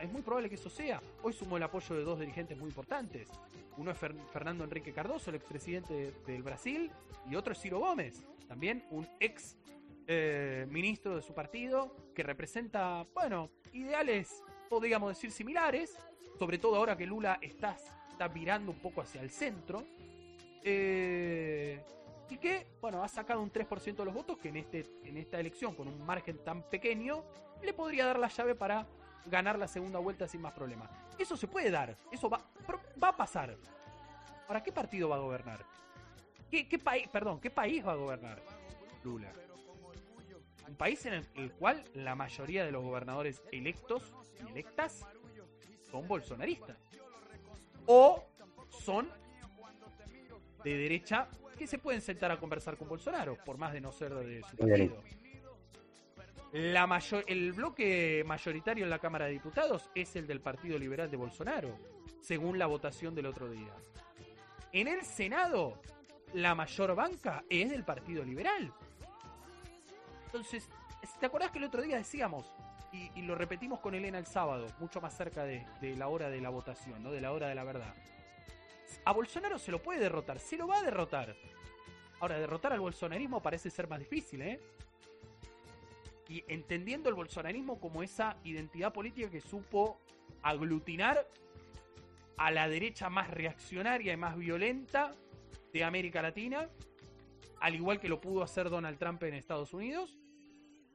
[0.00, 1.00] Es muy probable que eso sea.
[1.22, 3.28] Hoy sumó el apoyo de dos dirigentes muy importantes.
[3.76, 3.98] Uno es
[4.32, 6.90] Fernando Enrique Cardoso, el expresidente del Brasil,
[7.30, 9.56] y otro es Ciro Gómez, también un ex
[10.06, 15.98] eh, ministro de su partido que representa, bueno, ideales, podríamos decir, similares,
[16.38, 17.76] sobre todo ahora que Lula está,
[18.10, 18.26] está
[18.58, 19.84] un poco hacia el centro.
[20.62, 21.80] Eh,
[22.28, 25.38] y que, bueno, ha sacado un 3% de los votos que en, este, en esta
[25.38, 27.24] elección, con un margen tan pequeño,
[27.62, 28.86] le podría dar la llave para
[29.26, 30.90] ganar la segunda vuelta sin más problemas.
[31.18, 32.44] Eso se puede dar, eso va,
[33.02, 33.56] va a pasar.
[34.46, 35.64] ¿Para qué partido va a gobernar?
[36.50, 38.40] ¿Qué, país, perdón, qué país va a gobernar
[39.02, 39.32] Lula?
[40.68, 45.04] Un país en el, cual la mayoría de los gobernadores electos y electas
[45.96, 46.76] son bolsonaristas.
[47.86, 48.22] O
[48.68, 49.08] son
[50.62, 54.14] de derecha que se pueden sentar a conversar con Bolsonaro, por más de no ser
[54.14, 55.02] de su partido.
[56.52, 61.10] La mayor, el bloque mayoritario en la Cámara de Diputados es el del Partido Liberal
[61.10, 61.78] de Bolsonaro,
[62.20, 63.72] según la votación del otro día.
[64.72, 65.80] En el Senado,
[66.34, 68.72] la mayor banca es del Partido Liberal.
[70.26, 70.68] Entonces,
[71.18, 72.52] ¿te acordás que el otro día decíamos,
[73.14, 76.40] y, lo repetimos con Elena el sábado, mucho más cerca de, de, la hora de
[76.40, 77.10] la votación, ¿no?
[77.10, 77.94] de la hora de la verdad?
[79.04, 81.36] A Bolsonaro se lo puede derrotar, se lo va a derrotar.
[82.20, 84.60] Ahora, derrotar al bolsonarismo parece ser más difícil, ¿eh?
[86.28, 90.00] Y entendiendo el bolsonarismo como esa identidad política que supo
[90.42, 91.26] aglutinar
[92.36, 95.14] a la derecha más reaccionaria y más violenta
[95.72, 96.68] de América Latina,
[97.60, 100.18] al igual que lo pudo hacer Donald Trump en Estados Unidos,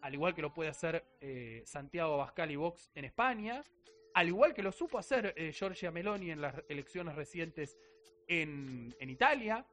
[0.01, 3.63] al igual que lo puede hacer eh, Santiago Abascal y Vox en España,
[4.13, 7.77] al igual que lo supo hacer eh, Giorgia Meloni en las elecciones recientes
[8.27, 9.65] en, Italia.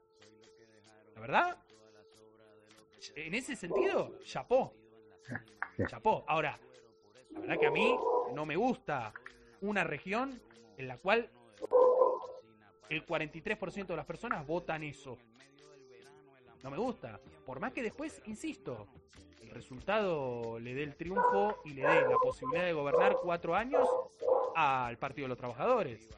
[1.14, 1.56] La verdad,
[3.14, 4.74] en ese sentido, chapó.
[5.86, 6.24] Chapó.
[6.26, 6.58] Ahora,
[7.32, 7.96] la verdad que a mí
[8.34, 9.12] no me gusta
[9.60, 10.40] una región
[10.76, 11.30] en la cual
[12.88, 15.18] el 43% de las personas votan eso.
[16.62, 17.20] No me gusta.
[17.46, 18.88] Por más que después, insisto,
[19.42, 23.88] el resultado le dé el triunfo y le dé la posibilidad de gobernar cuatro años
[24.54, 26.14] al Partido de los Trabajadores.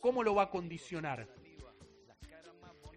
[0.00, 1.26] ¿Cómo lo va a condicionar?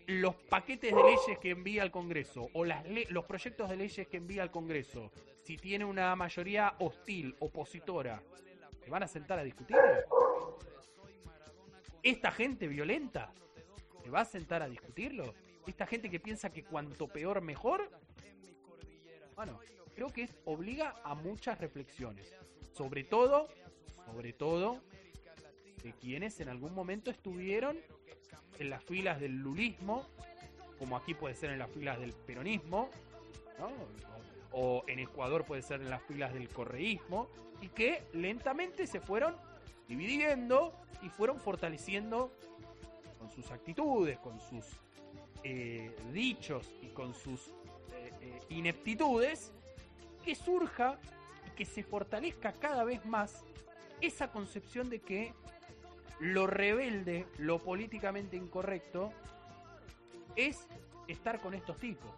[0.08, 4.18] Los paquetes de leyes que envía al Congreso o las los proyectos de leyes que
[4.18, 5.12] envía al Congreso,
[5.44, 8.22] si tiene una mayoría hostil, opositora,
[8.84, 9.78] ¿se van a sentar a discutir?
[12.04, 13.34] ¿Esta gente violenta
[14.02, 15.34] se va a sentar a discutirlo?
[15.68, 17.90] ¿Esta gente que piensa que cuanto peor mejor?
[19.36, 19.60] Bueno,
[19.94, 22.34] creo que obliga a muchas reflexiones.
[22.72, 23.50] Sobre todo,
[24.06, 24.82] sobre todo,
[25.84, 27.78] de quienes en algún momento estuvieron
[28.60, 30.08] en las filas del lulismo,
[30.80, 32.90] como aquí puede ser en las filas del peronismo,
[34.52, 37.28] o en Ecuador puede ser en las filas del correísmo,
[37.62, 39.36] y que lentamente se fueron
[39.88, 42.32] dividiendo y fueron fortaleciendo
[43.20, 44.66] con sus actitudes, con sus
[45.50, 47.48] eh, dichos y con sus
[47.94, 49.54] eh, eh, ineptitudes,
[50.26, 51.00] que surja
[51.48, 53.46] y que se fortalezca cada vez más
[54.02, 55.34] esa concepción de que
[56.20, 59.14] lo rebelde, lo políticamente incorrecto,
[60.36, 60.68] es
[61.08, 62.12] estar con estos tipos.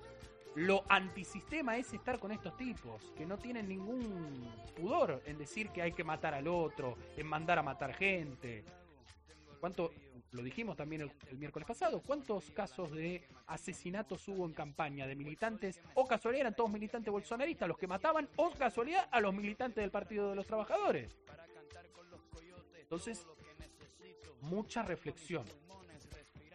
[0.55, 4.43] Lo antisistema es estar con estos tipos, que no tienen ningún
[4.75, 8.63] pudor en decir que hay que matar al otro, en mandar a matar gente.
[9.59, 9.91] ¿Cuánto,
[10.31, 15.81] lo dijimos también el, miércoles pasado, cuántos casos de asesinatos hubo en campaña de militantes,
[15.95, 19.91] o casualidad eran todos militantes bolsonaristas los que mataban, o casualidad a los militantes del
[19.91, 21.15] Partido de los Trabajadores?
[22.79, 23.25] Entonces,
[24.41, 25.45] mucha reflexión.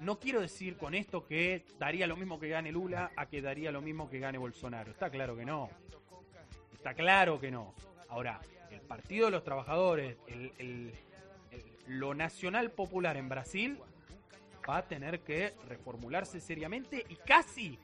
[0.00, 3.70] No quiero decir con esto que daría lo mismo que gane Lula a que daría
[3.70, 4.90] lo mismo que gane Bolsonaro.
[4.90, 5.68] Está claro que no.
[6.72, 7.74] Está claro que no.
[8.08, 8.40] Ahora,
[8.70, 10.16] el Partido de los Trabajadores,
[11.86, 13.78] lo nacional popular en Brasil
[14.68, 17.78] va a tener que reformularse seriamente y casi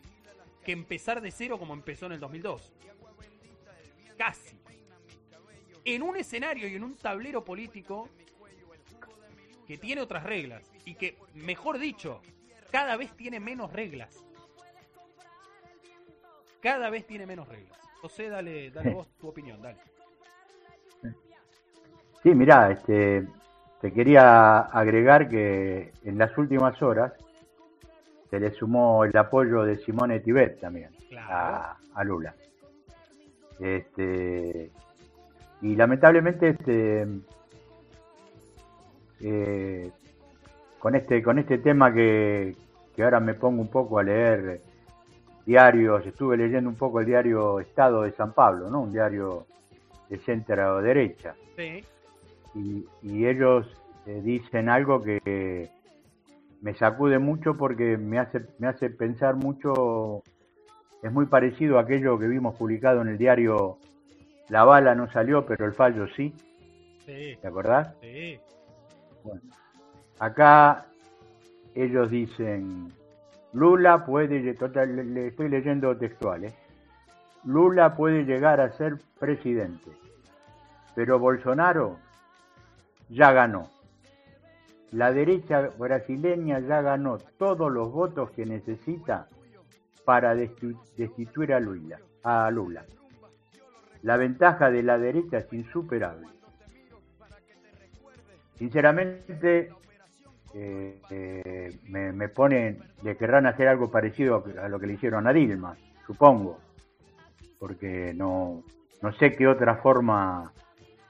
[0.64, 2.72] que empezar de cero como empezó en el 2002.
[4.16, 4.58] Casi.
[5.84, 8.08] En un escenario y en un tablero político
[9.66, 12.20] que tiene otras reglas y que, mejor dicho,
[12.70, 14.24] cada vez tiene menos reglas.
[16.60, 17.78] Cada vez tiene menos reglas.
[18.00, 19.78] José, dale, dale vos tu opinión, dale.
[22.22, 23.26] Sí, mirá, este,
[23.80, 27.12] te quería agregar que en las últimas horas
[28.28, 32.34] se le sumó el apoyo de Simone Tibet también a, a, Lula.
[33.58, 34.70] Este,
[35.62, 37.06] y lamentablemente este,
[39.20, 39.90] eh,
[40.78, 42.54] con este con este tema que,
[42.98, 44.60] ahora me pongo un poco a leer
[45.46, 48.82] diarios, estuve leyendo un poco el diario Estado de San Pablo, ¿no?
[48.82, 49.46] Un diario
[50.10, 51.34] de centro derecha.
[51.56, 51.82] Sí.
[52.54, 53.66] Y, y ellos
[54.06, 55.70] eh, dicen algo que
[56.62, 60.22] me sacude mucho porque me hace, me hace pensar mucho,
[61.02, 63.78] es muy parecido a aquello que vimos publicado en el diario
[64.48, 66.34] La bala no salió, pero el fallo sí.
[67.06, 67.38] Sí.
[67.40, 67.94] ¿Te acordás?
[68.00, 68.38] Sí.
[69.22, 69.40] Bueno,
[70.18, 70.86] acá
[71.74, 72.92] ellos dicen,
[73.52, 76.52] Lula puede, total, le- le estoy leyendo textual, ¿eh?
[77.44, 79.90] Lula puede llegar a ser presidente,
[80.94, 81.96] pero Bolsonaro
[83.10, 83.68] ya ganó.
[84.92, 89.28] La derecha brasileña ya ganó todos los votos que necesita
[90.04, 91.98] para desti- destituir a Lula.
[92.24, 92.84] A Lula.
[94.02, 96.26] La ventaja de la derecha es insuperable.
[98.56, 99.70] Sinceramente,
[100.54, 105.26] eh, eh, me, me ponen, le querrán hacer algo parecido a lo que le hicieron
[105.26, 105.76] a Dilma,
[106.06, 106.58] supongo,
[107.58, 108.62] porque no,
[109.00, 110.52] no sé qué otra forma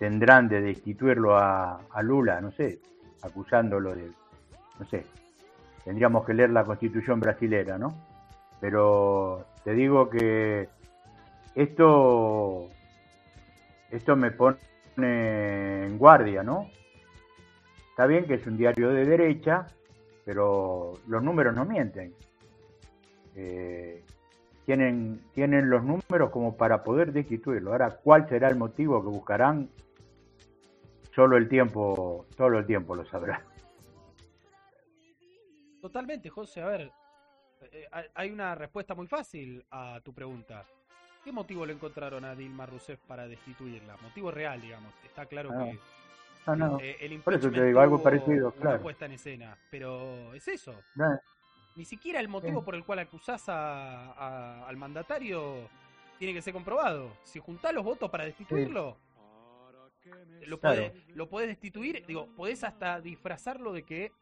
[0.00, 2.78] tendrán de destituirlo a, Lula, no sé,
[3.20, 4.10] acusándolo de,
[4.78, 5.04] no sé,
[5.84, 7.94] tendríamos que leer la constitución brasilera, ¿no?
[8.62, 10.70] Pero te digo que
[11.54, 12.70] esto,
[13.90, 14.56] esto me pone
[15.84, 16.70] en guardia, ¿no?
[17.90, 19.66] Está bien que es un diario de derecha,
[20.24, 22.14] pero los números no mienten.
[23.36, 24.02] Eh,
[24.64, 27.72] tienen, tienen los números como para poder destituirlo.
[27.72, 29.68] Ahora, ¿cuál será el motivo que buscarán?
[31.14, 33.44] Solo el tiempo, solo el tiempo lo sabrá.
[35.80, 36.62] Totalmente, José.
[36.62, 36.92] A ver,
[37.72, 40.64] eh, hay- una respuesta muy fácil a tu pregunta.
[41.24, 43.96] ¿Qué motivo le encontraron a Dilma Rousseff para destituirla?
[44.02, 44.92] Motivo real, digamos.
[45.04, 45.78] Está claro Ah, que
[46.46, 48.80] No, no, eh, el por eso te digo, algo parecido, claro.
[48.80, 49.56] puesta en escena.
[49.70, 50.74] Pero es eso.
[50.94, 51.18] no,
[51.76, 52.64] Ni siquiera el motivo Sí.
[52.64, 55.68] por el cual acusás a- a- al mandatario
[56.18, 57.12] tiene que ser comprobado.
[57.22, 58.96] Si juntás los votos para destituirlo,
[60.46, 60.88] lo, Claro.
[60.88, 62.04] podés, lo podés destituir.
[62.06, 64.12] Digo, podés hasta disfrazarlo de que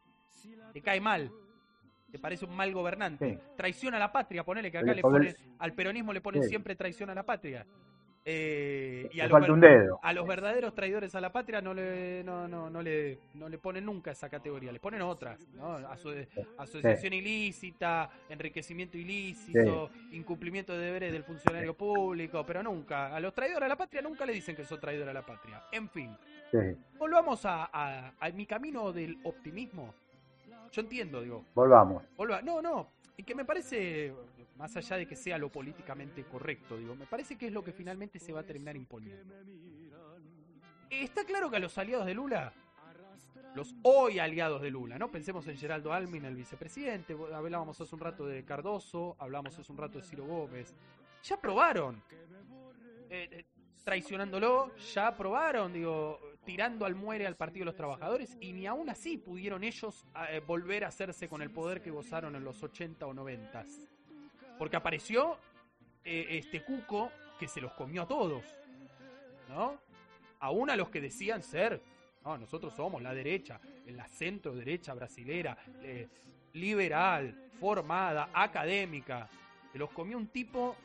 [0.73, 1.31] te cae mal.
[2.11, 3.33] Te parece un mal gobernante.
[3.33, 3.39] Sí.
[3.55, 6.49] Traición a la patria, ponele que acá Le ponen, al peronismo le ponen Sí.
[6.49, 7.65] siempre traición a la patria.
[8.31, 9.99] Eh, y a los, falta un ver- dedo.
[10.03, 13.57] a los verdaderos traidores a la patria no le, no, no, no le, no le
[13.57, 15.77] ponen nunca esa categoría, le ponen otras, ¿no?
[15.89, 16.13] Aso-
[16.59, 23.65] asociación ilícita, enriquecimiento ilícito, incumplimiento de deberes del funcionario público, pero nunca, a los traidores
[23.65, 25.63] a la patria nunca le dicen que son traidores a la patria.
[25.71, 26.15] En fin,
[26.99, 29.91] volvamos a, a- a mi camino del optimismo.
[30.71, 32.03] Yo entiendo, digo, volvamos.
[32.15, 32.43] Volva.
[32.43, 32.89] No, no.
[33.17, 34.13] Y que me parece,
[34.59, 37.71] más allá de que sea lo políticamente correcto, digo, me parece que es lo que
[37.71, 39.33] finalmente se va a terminar imponiendo.
[40.89, 42.51] Está claro que a los aliados de Lula,
[43.55, 45.09] los hoy aliados de Lula, ¿no?
[45.09, 49.77] Pensemos en Geraldo Almin, el vicepresidente, hablábamos hace un rato de Cardoso, hablamos hace un
[49.77, 50.75] rato de Ciro Gómez.
[51.23, 52.03] Ya probaron.
[53.09, 53.45] Eh, eh,
[53.85, 58.89] traicionándolo, ya probaron, digo, tirando al muere al Partido de los Trabajadores y ni aún
[58.89, 63.07] así pudieron ellos eh, volver a hacerse con el poder que gozaron en los 80
[63.07, 63.65] o 90.
[64.59, 65.39] Porque apareció
[66.03, 68.43] eh, este cuco que se los comió a todos,
[69.47, 69.79] ¿no?
[70.41, 71.81] Aún a los que decían ser,
[72.23, 76.07] no, nosotros somos la derecha, la centro derecha brasilera, eh,
[76.53, 79.29] liberal, formada, académica.
[79.71, 80.75] Se los comió un tipo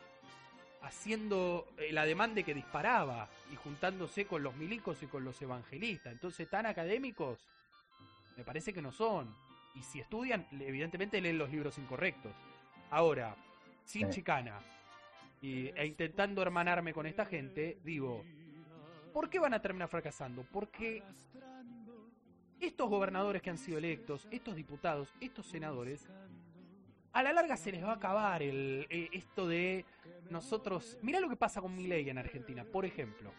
[0.82, 6.12] haciendo el ademán de que disparaba y juntándose con los milicos y con los evangelistas.
[6.12, 7.44] Entonces, tan académicos,
[8.36, 9.34] me parece que no son.
[9.74, 12.32] Y si estudian, evidentemente leen los libros incorrectos.
[12.90, 13.34] Ahora,
[13.84, 14.58] sin chicana
[15.40, 18.24] y, e intentando hermanarme con esta gente, digo,
[19.12, 20.44] ¿por qué van a terminar fracasando?
[20.50, 21.02] Porque
[22.60, 26.08] estos gobernadores que han sido electos, estos diputados, estos senadores,
[27.12, 29.84] a la larga se les va a acabar el, eh, esto de
[30.30, 30.98] nosotros.
[31.02, 33.32] Mirá lo que pasa con Milei en Argentina, por ejemplo.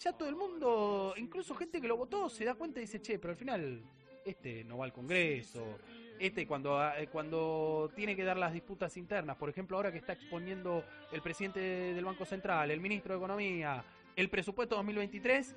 [0.00, 3.18] Ya todo el mundo, incluso gente que lo votó, se da cuenta y dice, che,
[3.18, 3.82] pero al final
[4.24, 5.78] este no va al Congreso.
[6.18, 10.14] Este cuando, eh, cuando tiene que dar las disputas internas, por ejemplo, ahora que está
[10.14, 10.82] exponiendo
[11.12, 13.84] el presidente del Banco Central, el ministro de Economía,
[14.14, 15.54] el presupuesto 2023,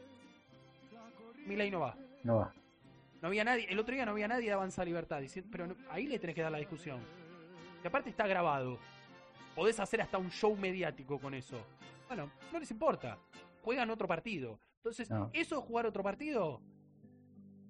[1.45, 1.95] Milei no va.
[2.23, 2.53] No va.
[3.21, 6.07] No había nadie, el otro día no había nadie de Avanza Libertad, diciendo, pero ahí
[6.07, 6.99] le tenés que dar la discusión.
[7.81, 8.77] Que aparte está grabado.
[9.55, 11.57] Podés hacer hasta un show mediático con eso.
[12.07, 13.17] Bueno, no les importa.
[13.61, 14.59] Juegan otro partido.
[14.77, 15.29] Entonces, No.
[15.33, 16.61] eso de jugar otro partido,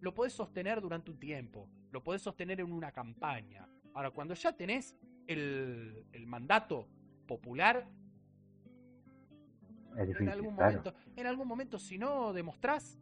[0.02, 1.68] lo podés sostener durante un tiempo.
[1.92, 3.68] Lo podés sostener en una campaña.
[3.94, 4.96] Ahora, cuando ya tenés
[5.28, 6.88] el, el mandato
[7.28, 7.88] popular,
[9.96, 10.72] en algún claro.
[10.82, 13.00] momento, en algún momento, si no demostrás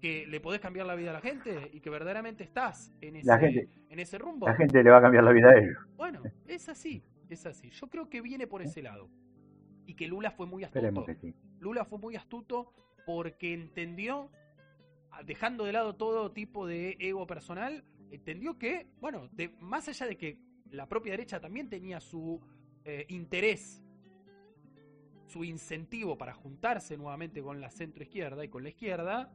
[0.00, 3.26] que le podés cambiar la vida a la gente y que verdaderamente estás en ese,
[3.26, 5.76] La gente- en ese rumbo, La gente le va a cambiar la vida a ellos.
[5.96, 7.02] bueno, es así.
[7.28, 7.70] es así.
[7.70, 9.08] Yo creo que viene por ese lado.
[9.86, 11.06] Y que Lula fue muy astuto.
[11.20, 11.34] sí.
[11.60, 12.72] Lula fue muy astuto
[13.06, 14.30] porque entendió,
[15.24, 20.16] dejando de lado todo tipo de ego personal, entendió que, bueno, de, más allá de
[20.16, 20.38] que
[20.70, 22.40] la propia derecha también tenía su
[22.84, 23.82] eh, interés,
[25.26, 29.32] su incentivo para juntarse nuevamente con la centro izquierda y con la izquierda,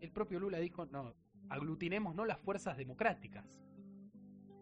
[0.00, 1.14] el propio Lula dijo, no,
[1.48, 3.44] aglutinemos no las fuerzas democráticas,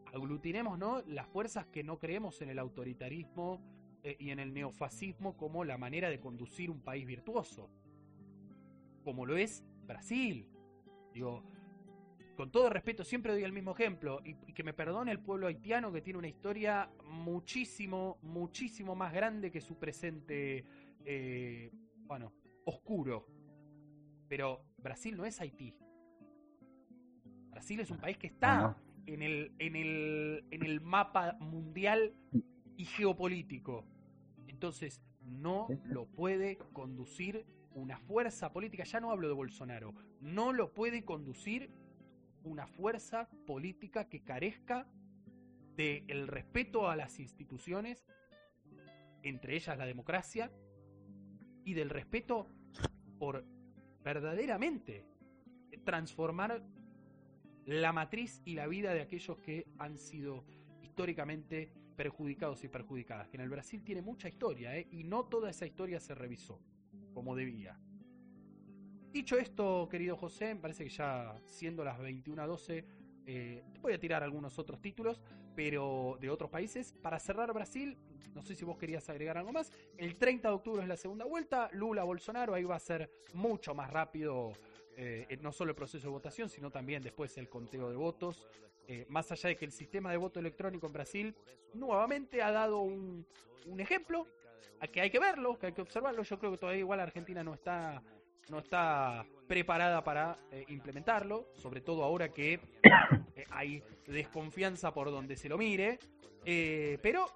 [0.06, 3.60] aglutinemos no las fuerzas que no creemos en el autoritarismo
[4.02, 7.70] eh, y en el neofascismo como la manera de conducir un país virtuoso,
[9.04, 10.48] como lo es Brasil.
[11.12, 11.44] Digo,
[12.36, 15.46] con todo respeto, siempre doy el mismo ejemplo, y, y que me perdone el pueblo
[15.46, 20.64] haitiano que tiene una historia muchísimo, muchísimo más grande que su presente,
[21.04, 21.70] eh,
[22.06, 22.32] bueno,
[22.64, 23.26] oscuro.
[24.28, 25.76] Pero Brasil no es Haití.
[27.50, 28.76] Brasil es un país que está Ah,
[29.06, 32.14] en, el, en, el, en el mapa mundial
[32.76, 33.84] y geopolítico.
[34.48, 40.72] Entonces, no lo puede conducir una fuerza política, ya no hablo de Bolsonaro, no lo
[40.72, 41.70] puede conducir
[42.44, 44.86] una fuerza política que carezca
[45.76, 48.06] del respeto a las instituciones,
[49.22, 50.52] entre ellas la democracia,
[51.64, 52.46] y del respeto
[53.18, 53.44] por
[54.04, 55.06] verdaderamente
[55.84, 56.62] transformar
[57.64, 60.44] la matriz y la vida de aquellos que han sido
[60.82, 63.28] históricamente perjudicados y perjudicadas.
[63.28, 64.86] Que en el Brasil tiene mucha historia, ¿eh?
[64.90, 66.60] y no toda esa historia se revisó
[67.14, 67.78] como debía.
[69.14, 72.84] Dicho esto, querido José, me parece que ya siendo las 21.12,
[73.26, 75.22] eh, voy a tirar algunos otros títulos,
[75.54, 76.92] pero de otros países.
[76.92, 77.96] Para cerrar Brasil,
[78.34, 79.70] no sé si vos querías agregar algo más.
[79.96, 83.72] El 30 de octubre es la segunda vuelta, Lula, Bolsonaro, ahí va a ser mucho
[83.72, 84.52] más rápido,
[84.96, 88.48] eh, no solo el proceso de votación, sino también después el conteo de votos.
[88.88, 91.34] Eh, más allá de que el sistema de voto electrónico en Brasil
[91.72, 93.24] nuevamente ha dado un
[93.78, 94.26] ejemplo,
[94.80, 96.22] a que hay que verlo, que hay que observarlo.
[96.22, 98.02] Yo creo que todavía igual Argentina no está
[98.50, 102.60] no está preparada para eh, implementarlo, sobre todo ahora que
[103.36, 105.98] eh, hay desconfianza por donde se lo mire,
[106.44, 107.26] eh, pero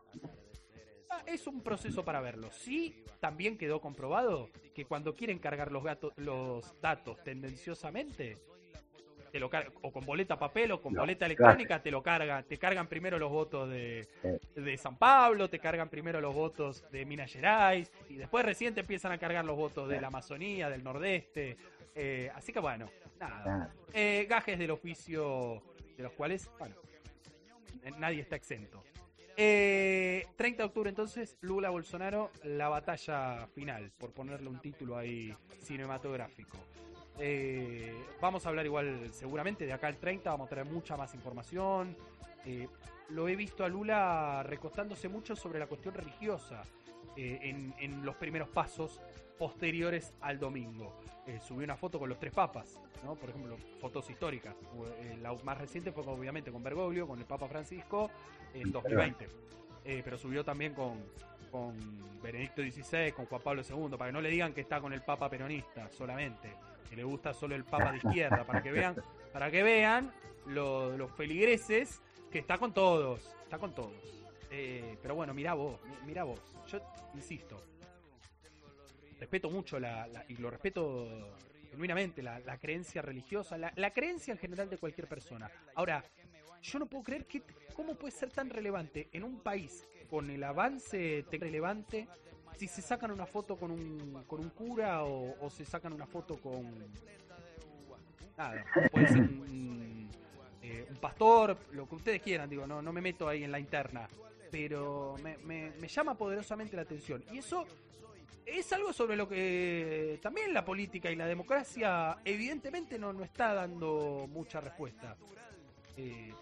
[1.11, 2.51] ah, es un proceso para verlo.
[2.53, 8.39] Sí, también quedó comprobado que cuando quieren cargar los, gatos, los datos tendenciosamente,
[9.31, 9.51] te lo
[9.83, 13.19] o con boleta papel o con No, boleta electrónica, te lo cargan, te cargan primero
[13.19, 14.07] los votos de,
[14.55, 18.81] de San Pablo, te cargan primero los votos de Minas Gerais y después recién te
[18.81, 21.57] empiezan a cargar los votos de la Amazonía, del Nordeste.
[21.95, 22.89] eh, así que bueno,
[23.19, 23.73] nada.
[23.93, 25.63] Eh, gajes del oficio
[25.97, 26.77] de los cuales, bueno,
[27.99, 28.83] nadie está exento.
[29.41, 35.33] Eh, 30 de octubre entonces, Lula Bolsonaro, la batalla final, por ponerle un título ahí
[35.63, 36.59] cinematográfico.
[37.19, 41.15] Eh, vamos a hablar igual seguramente de acá al 30, vamos a traer mucha más
[41.15, 41.97] información.
[42.45, 42.69] Eh,
[43.11, 46.63] lo he visto a Lula recostándose mucho sobre la cuestión religiosa
[47.17, 49.01] eh, en, en los primeros pasos
[49.39, 51.01] posteriores al domingo.
[51.27, 53.15] Eh, subió una foto con los tres papas, ¿no?
[53.15, 54.55] por ejemplo, fotos históricas.
[55.23, 58.11] La más reciente fue obviamente con Bergoglio, con el Papa Francisco,
[58.53, 59.29] en 2020.
[59.85, 60.99] Eh, pero subió también con,
[61.51, 61.77] con
[62.23, 65.03] Benedicto XVI, con Juan Pablo II, para que no le digan que está con el
[65.03, 66.51] Papa peronista solamente,
[66.89, 68.97] que le gusta solo el Papa de izquierda, para que vean,
[69.33, 70.13] para que vean
[70.47, 72.01] lo- los feligreses
[72.31, 73.93] que está con todos, está con todos.
[74.51, 76.41] Eh, pero bueno, mirá vos, mi- mirá vos.
[76.67, 76.81] Yo
[77.15, 77.63] insisto,
[79.21, 81.07] respeto mucho la, la- y lo respeto
[81.71, 85.51] genuinamente la, la creencia religiosa, la, la creencia en general de cualquier persona.
[85.75, 86.03] Ahora,
[86.63, 87.43] yo no puedo creer que
[87.75, 92.09] cómo puede ser tan relevante en un país con el avance relevante
[92.57, 96.37] si se sacan una foto con un, con un cura o, se sacan una foto
[96.39, 96.65] con
[98.37, 100.09] nada, puede ser un,
[100.63, 103.59] eh, un pastor, lo que ustedes quieran, digo, no, no me meto ahí en la
[103.59, 104.09] interna,
[104.51, 107.23] pero me, me- me llama poderosamente la atención.
[107.33, 107.67] Y eso
[108.47, 113.53] es algo sobre lo que también la política y la democracia evidentemente no, no está
[113.55, 115.17] dando mucha respuesta.
[115.97, 116.33] Eh,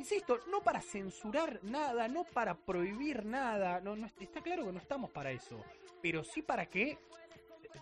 [0.00, 4.72] insisto, no para censurar nada, no para prohibir nada, no, no est- está claro que
[4.72, 5.62] no estamos para eso,
[6.02, 6.98] pero sí para que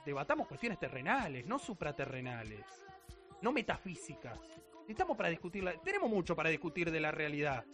[0.05, 2.65] debatamos cuestiones terrenales, no supraterrenales,
[3.41, 4.39] no metafísicas.
[4.87, 7.65] Estamos para discutirla, tenemos mucho para discutir de la realidad.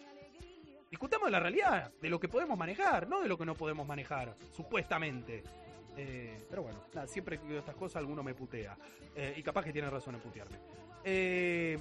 [0.91, 3.87] Discutamos de la realidad, de lo que podemos manejar, no de lo que no podemos
[3.87, 5.43] manejar, supuestamente.
[5.97, 8.77] Eh, pero bueno, nada, siempre que digo estas cosas alguno me putea.
[9.15, 10.57] Eh, y capaz que tiene razón en putearme.
[11.05, 11.79] Eh,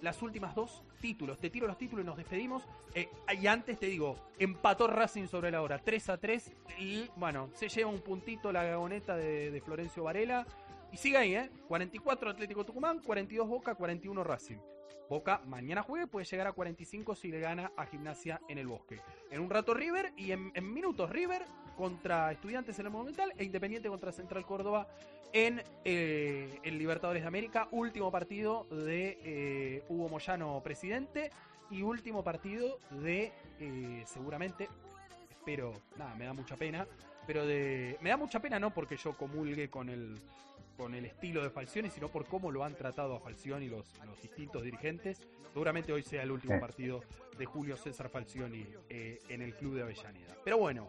[0.00, 1.38] las últimas dos títulos.
[1.38, 2.64] Te tiro los títulos y nos despedimos.
[2.94, 3.08] Eh,
[3.40, 6.52] y antes te digo, empató Racing sobre la hora, 3 a 3.
[6.78, 10.46] Y bueno, se lleva un puntito la gagoneta de, Florencio Varela.
[10.92, 11.50] Y sigue ahí, ¿eh?
[11.68, 14.58] 44 Atlético Tucumán, 42 Boca, 41 Racing.
[15.08, 19.00] Boca mañana juegue, puede llegar a 45 si le gana a Gimnasia en el Bosque.
[19.30, 21.44] En un rato River y en, en minutos River
[21.78, 24.88] contra Estudiantes en el Monumental e Independiente contra Central Córdoba
[25.32, 27.68] en eh, el Libertadores de América.
[27.70, 31.30] Último partido de eh, Hugo Moyano presidente
[31.70, 34.68] y último partido de eh, seguramente,
[35.44, 36.84] pero nada, me da mucha pena,
[37.28, 40.18] pero de me da mucha pena no porque yo comulgue con el
[40.76, 44.20] con el estilo de Falcioni, sino por cómo lo han tratado a Falcioni los, los
[44.20, 45.20] distintos dirigentes.
[45.52, 47.02] Seguramente hoy sea el último partido
[47.36, 50.36] de Julio César Falcioni eh, en el club de Avellaneda.
[50.44, 50.88] Pero bueno,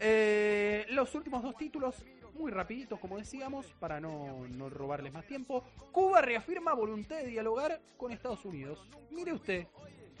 [0.00, 2.04] eh, los últimos dos títulos,
[2.34, 5.64] muy rapiditos como decíamos, para no, no robarles más tiempo.
[5.92, 8.88] Cuba reafirma voluntad de dialogar con Estados Unidos.
[9.10, 9.66] Mire usted,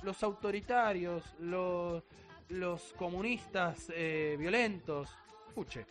[0.02, 2.02] los autoritarios, los,
[2.48, 5.10] los comunistas eh, violentos.
[5.48, 5.86] Escuche.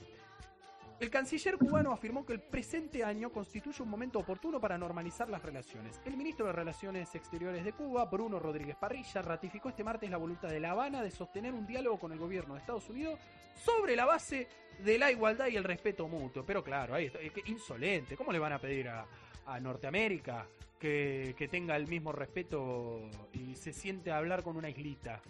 [1.03, 5.43] El canciller cubano afirmó que el presente año constituye un momento oportuno para normalizar las
[5.43, 5.99] relaciones.
[6.05, 10.47] El ministro de Relaciones Exteriores de Cuba, Bruno Rodríguez Parrilla, ratificó este martes la voluntad
[10.47, 13.19] de La Habana de sostener un diálogo con el gobierno de Estados Unidos
[13.53, 14.47] sobre la base
[14.79, 16.45] de la igualdad y el respeto mutuo.
[16.45, 18.15] Pero claro, ahí está, es que insolente.
[18.15, 19.05] ¿Cómo le van a pedir a,
[19.45, 20.47] a Norteamérica
[20.79, 25.21] que, que tenga el mismo respeto y se siente a hablar con una islita?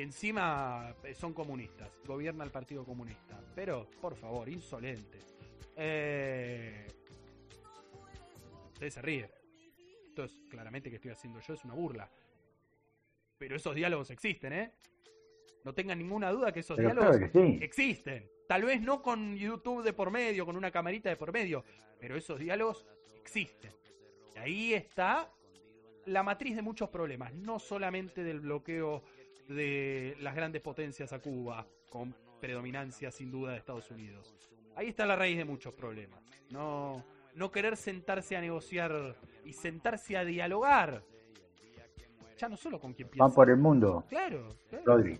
[0.00, 3.38] Que encima eh, son comunistas, gobierna el Partido Comunista.
[3.54, 5.18] Pero, por favor, insolente.
[5.76, 6.86] Eh...
[8.72, 9.30] Ustedes se ríen.
[10.06, 12.10] Esto es claramente que estoy haciendo yo, es una burla.
[13.36, 14.72] Pero esos diálogos existen, ¿eh?
[15.64, 17.58] No tengan ninguna duda que esos Pero diálogos claro que sí.
[17.62, 18.26] existen.
[18.48, 21.62] Tal vez no con YouTube de por medio, con una camarita de por medio,
[21.98, 22.86] pero esos diálogos
[23.16, 23.72] existen.
[24.34, 25.30] Y ahí está
[26.06, 29.02] la matriz de muchos problemas, no solamente del bloqueo
[29.54, 34.34] de las grandes potencias a Cuba, con predominancia sin duda de Estados Unidos.
[34.76, 36.20] Ahí está la raíz de muchos problemas.
[36.50, 37.04] No,
[37.34, 41.02] no querer sentarse a negociar y sentarse a dialogar.
[42.38, 43.24] Ya no solo con quien piensa.
[43.24, 45.18] Van por el mundo, Claro, claro, Rodri.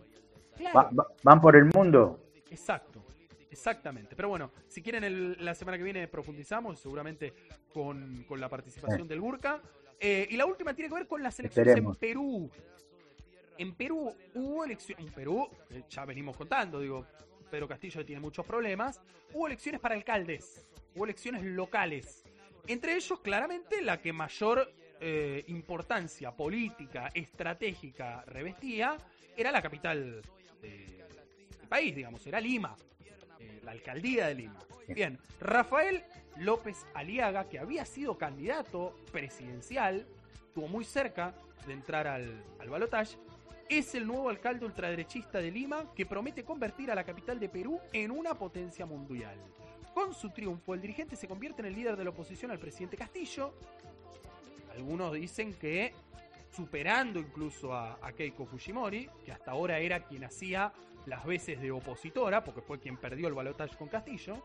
[0.57, 0.75] claro.
[0.78, 2.18] Va- va- van por el mundo.
[2.50, 3.05] Exacto,
[3.50, 4.17] exactamente.
[4.17, 7.34] Pero bueno, si quieren el- la semana que viene profundizamos, seguramente
[7.75, 9.60] con, con la participación del Burka.
[10.02, 11.97] Eh, y la última tiene que ver con las elecciones Esperemos.
[11.97, 12.50] en Perú.
[13.60, 17.05] En Perú hubo elecciones, en Perú, eh, ya venimos contando, digo,
[17.50, 19.02] Pedro Castillo tiene muchos problemas,
[19.34, 22.24] hubo elecciones para alcaldes, hubo elecciones locales.
[22.66, 24.72] Entre ellos, claramente, la que mayor
[25.02, 28.97] eh, importancia política, estratégica revestía,
[29.36, 30.22] era la capital
[30.62, 31.05] de-
[31.58, 32.74] del país, digamos, era Lima,
[33.39, 34.58] eh, la alcaldía de Lima.
[34.89, 36.02] Bien, Rafael
[36.36, 40.06] López Aliaga, que había sido candidato presidencial,
[40.48, 41.34] estuvo muy cerca
[41.66, 43.16] de entrar al, al balotaje,
[43.70, 47.81] es el nuevo alcalde ultraderechista de Lima que promete convertir a la capital de Perú
[47.92, 49.36] en una potencia mundial.
[49.94, 52.97] Con su triunfo, el dirigente se convierte en el líder de la oposición al presidente
[52.97, 53.55] Castillo.
[54.74, 55.94] Algunos dicen que
[56.50, 60.73] superando incluso a, a Keiko Fujimori, que hasta ahora era quien hacía
[61.07, 64.42] las veces de opositora, porque fue quien perdió el balotaje con Castillo.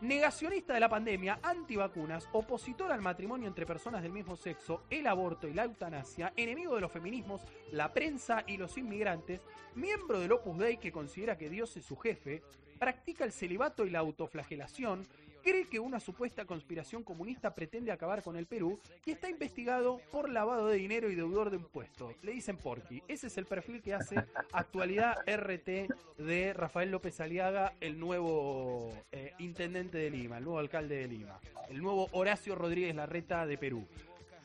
[0.00, 5.48] Negacionista de la pandemia, antivacunas, opositor al matrimonio entre personas del mismo sexo, el aborto
[5.48, 9.40] y la eutanasia, enemigo de los feminismos, la prensa y los inmigrantes,
[9.74, 12.44] miembro del Opus Dei que considera que Dios es su jefe,
[12.78, 15.04] practica el celibato y la autoflagelación,
[15.48, 20.28] cree que una supuesta conspiración comunista pretende acabar con el Perú y está investigado por
[20.28, 22.14] lavado de dinero y deudor de impuestos.
[22.22, 23.02] Le dicen Porky.
[23.08, 24.16] Ese es el perfil que hace
[24.52, 30.96] actualidad RT de Rafael López Aliaga, el nuevo eh, intendente de Lima, el nuevo alcalde
[30.96, 33.86] de Lima, el nuevo Horacio Rodríguez Larreta de Perú.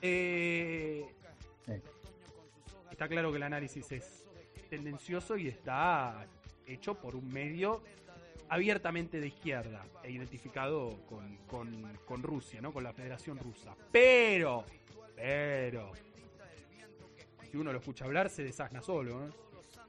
[0.02, 1.06] Eh,
[2.90, 4.26] está claro que el análisis es
[4.70, 6.26] tendencioso y está
[6.66, 7.84] hecho por un medio
[8.50, 12.72] abiertamente de izquierda e identificado con, con- con Rusia, ¿no?
[12.74, 13.76] Con la Federación Rusa.
[13.92, 14.64] Pero,
[15.16, 15.92] pero,
[17.50, 19.30] si uno lo escucha hablar, se desasna solo, ¿eh?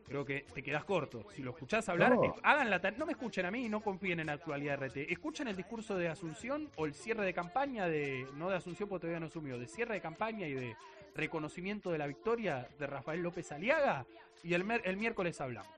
[0.06, 1.24] Creo que te quedas corto.
[1.34, 2.24] Si lo escuchás hablar, No.
[2.24, 5.10] eh, hagan la no me escuchen a mí y no confíen en actualidad RT.
[5.10, 9.02] Escuchen el discurso de Asunción o el cierre de campaña de, no de Asunción porque
[9.02, 10.76] todavía no asumió, de cierre de campaña y de
[11.14, 14.04] reconocimiento de la victoria de Rafael López Aliaga
[14.42, 15.72] y el, el miércoles hablamos.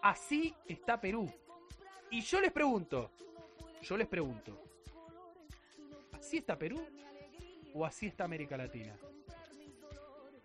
[0.00, 1.30] Así está Perú.
[2.10, 3.10] Y yo les pregunto,
[3.82, 4.52] yo les pregunto,
[6.12, 6.80] ¿así está Perú
[7.74, 8.92] o así está América Latina?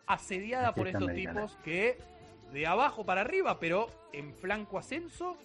[0.08, 1.98] Asediada Así por estos tipos que
[2.54, 5.36] de abajo para arriba, pero en flanco ascenso.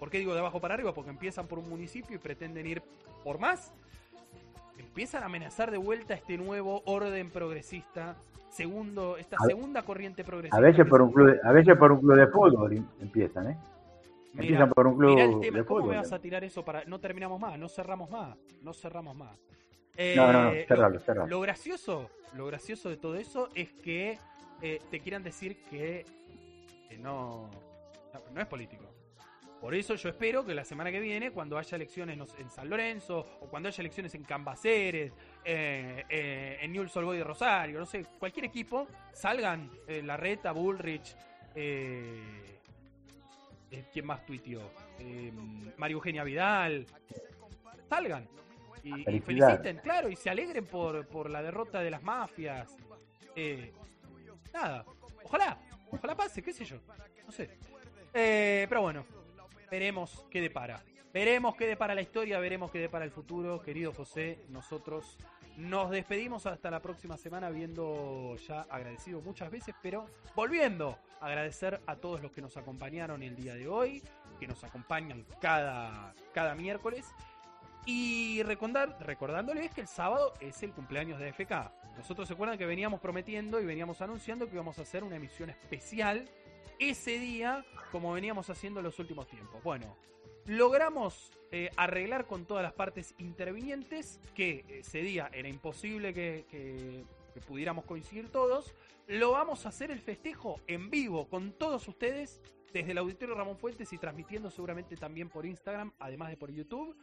[0.00, 0.92] ¿Por qué digo de abajo para arriba?
[0.94, 2.82] Porque empiezan por un municipio y pretenden ir
[3.24, 3.72] por más.
[4.78, 8.16] Empiezan a amenazar de vuelta este nuevo orden progresista,
[8.50, 10.56] segundo, esta A- segunda corriente progresista.
[10.56, 13.50] A veces por un club, de- a veces por un club de fútbol em- empiezan,
[13.52, 13.56] ¿eh?
[14.42, 15.90] Empiezan por un club Mirá el tema, de ¿cómo fútbol.
[15.94, 16.84] me vas a tirar eso para.?
[16.84, 19.38] No terminamos más, no cerramos más, no cerramos más.
[20.16, 21.26] No, no, no, Eh, cerralo, lo, cerralo.
[21.28, 24.18] lo gracioso, lo gracioso de todo eso es que
[24.62, 26.04] eh, te quieran decir que,
[27.00, 27.50] no,
[28.32, 28.84] no, es político.
[29.60, 33.26] Por eso yo espero que la semana que viene, cuando haya elecciones en San Lorenzo,
[33.40, 35.12] o cuando haya elecciones en Cambaceres,
[35.44, 41.16] eh, eh, en Newell's Old de Rosario, no sé, cualquier equipo, salgan eh, Larreta, Bullrich,
[41.56, 42.57] eh,
[43.70, 44.70] eh, ¿quién más tuiteó?
[44.98, 45.32] Eh,
[45.76, 46.86] María Eugenia Vidal,
[47.88, 48.28] salgan
[48.82, 52.76] y, feliciten, claro, y se alegren por, por la derrota de las mafias.
[53.34, 53.72] Eh,
[54.52, 54.84] nada,
[55.22, 55.58] ojalá,
[55.90, 56.78] ojalá pase, qué sé yo,
[57.26, 57.50] no sé.
[58.14, 59.04] Eh, pero bueno,
[59.70, 60.82] veremos qué depara.
[61.12, 64.44] Veremos qué depara la historia, veremos qué depara el futuro, querido José.
[64.48, 65.18] Nosotros
[65.58, 70.06] nos despedimos hasta la próxima semana, viendo ya agradecido muchas veces, pero
[70.36, 74.00] volviendo a agradecer a todos los que nos acompañaron el día de hoy,
[74.38, 77.06] que nos acompañan cada, cada miércoles.
[77.86, 81.72] Y recordar, recordándoles que el sábado es el cumpleaños de FK.
[81.96, 85.50] Nosotros se acuerdan que veníamos prometiendo y veníamos anunciando que íbamos a hacer una emisión
[85.50, 86.28] especial
[86.78, 89.60] ese día, como veníamos haciendo en los últimos tiempos.
[89.64, 89.96] Bueno,
[90.46, 97.04] logramos eh, arreglar con todas las partes intervinientes que ese día era imposible que,
[97.46, 98.74] pudiéramos coincidir todos.
[99.06, 103.56] Lo vamos a hacer el festejo en vivo con todos ustedes desde el Auditorio Ramón
[103.56, 106.96] Fuentes y transmitiendo seguramente también por Instagram, además de por YouTube,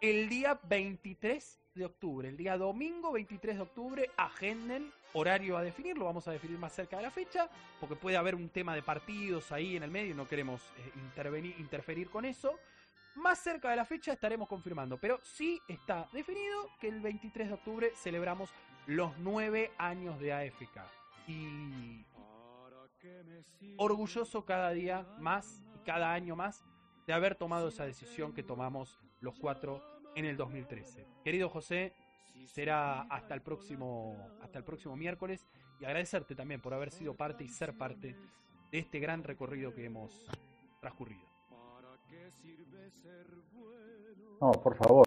[0.00, 5.96] el día 23 de octubre, el día domingo 23 de octubre, agenden horario a definir,
[5.96, 7.48] lo vamos a definir más cerca de la fecha,
[7.78, 11.54] porque puede haber un tema de partidos ahí en el medio no queremos eh, intervenir,
[11.60, 12.58] interferir con eso.
[13.14, 17.54] Más cerca de la fecha estaremos confirmando, pero sí está definido que el 23 de
[17.54, 18.50] octubre celebramos
[18.86, 20.78] los nueve años de AFK.
[21.28, 22.04] Y
[23.76, 26.64] orgulloso cada día más, y cada año más,
[27.06, 29.82] de haber tomado esa decisión que tomamos los cuatro
[30.14, 31.06] en el 2013.
[31.24, 31.94] Querido José,
[32.46, 35.46] será hasta el próximo, hasta el próximo miércoles
[35.80, 38.16] y agradecerte también por haber sido parte y ser parte
[38.70, 40.26] de este gran recorrido que hemos
[40.80, 41.31] transcurrido.
[44.40, 45.06] No, por favor.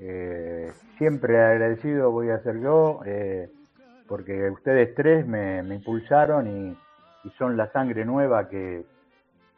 [0.00, 3.48] eh, siempre agradecido voy a ser yo, eh,
[4.08, 6.76] porque ustedes tres me, impulsaron y,
[7.38, 8.84] son la sangre nueva que,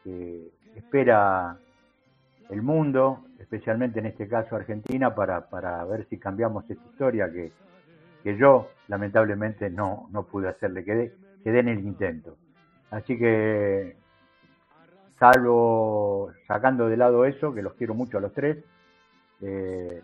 [0.05, 1.59] que espera
[2.51, 7.53] el mundo, especialmente en este caso Argentina, para, para ver si cambiamos esta historia que,
[8.23, 12.37] que yo lamentablemente no, no pude hacerle, quedé, quedé en el intento.
[12.91, 13.97] Así que,
[15.19, 18.59] salvo sacando de lado eso, que los quiero mucho a los tres,
[19.43, 20.03] eh,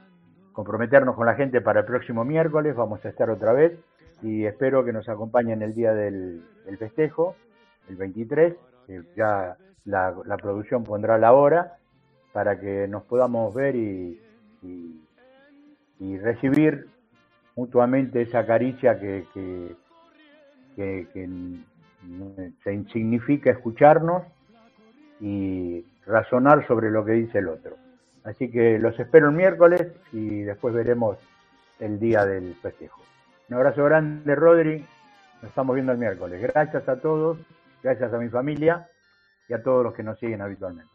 [0.52, 3.72] comprometernos con la gente para el próximo miércoles, vamos a estar otra vez
[4.22, 6.42] y espero que nos acompañen el día del,
[6.78, 7.34] festejo,
[7.88, 8.54] el 23,
[8.86, 11.76] que ya la, la producción pondrá la hora
[12.32, 14.18] para que nos podamos ver y,
[14.62, 15.00] y-
[16.00, 16.86] y recibir
[17.56, 19.76] mutuamente esa caricia que, que,
[20.76, 21.28] que- que
[22.64, 24.22] se significa escucharnos
[25.22, 27.76] y razonar sobre lo que dice el otro.
[28.24, 31.16] Así que los espero el miércoles y después veremos
[31.78, 33.00] el día del festejo.
[33.48, 34.84] Un abrazo grande, Rodri.
[35.40, 36.42] Nos estamos viendo el miércoles.
[36.42, 37.38] Gracias a todos,
[37.82, 38.88] gracias a mi familia
[39.48, 40.90] y a todos los que nos siguen habitualmente.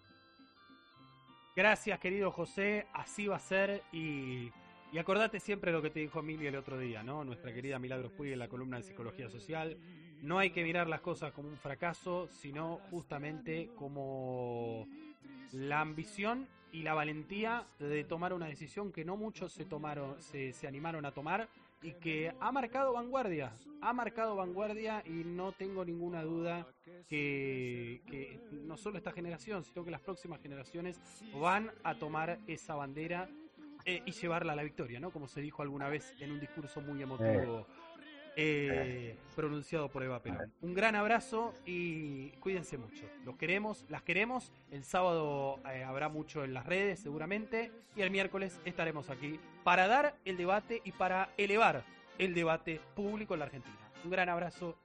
[1.55, 2.85] Gracias, querido José.
[2.93, 3.81] Así va a ser.
[3.91, 4.51] Y,
[4.91, 7.23] y acordate siempre lo que te dijo Emilia el otro día, ¿no?
[7.23, 9.77] Nuestra querida Milagros Puig en la columna de Psicología Social.
[10.21, 14.87] No hay que mirar las cosas como un fracaso, sino justamente como
[15.51, 20.53] la ambición y la valentía de tomar una decisión que no muchos se tomaron, se,
[20.67, 21.49] animaron a tomar
[21.81, 26.65] y que ha marcado vanguardia, ha marcado vanguardia y no tengo ninguna duda
[27.07, 30.99] que no solo esta generación, sino que las próximas generaciones
[31.39, 33.29] van a tomar esa bandera
[33.89, 35.11] eh, y llevarla a la victoria, ¿no?
[35.11, 37.65] Como se dijo alguna vez en un discurso muy emotivo
[38.35, 40.53] eh, pronunciado por Eva Perón.
[40.61, 43.05] Un gran abrazo y cuídense mucho.
[43.23, 44.51] Los queremos, las queremos.
[44.71, 49.87] El sábado eh, habrá mucho en las redes seguramente y el miércoles estaremos aquí para
[49.87, 51.85] dar el debate y para elevar
[52.19, 53.77] el debate público en la Argentina.
[54.03, 54.77] Un gran abrazo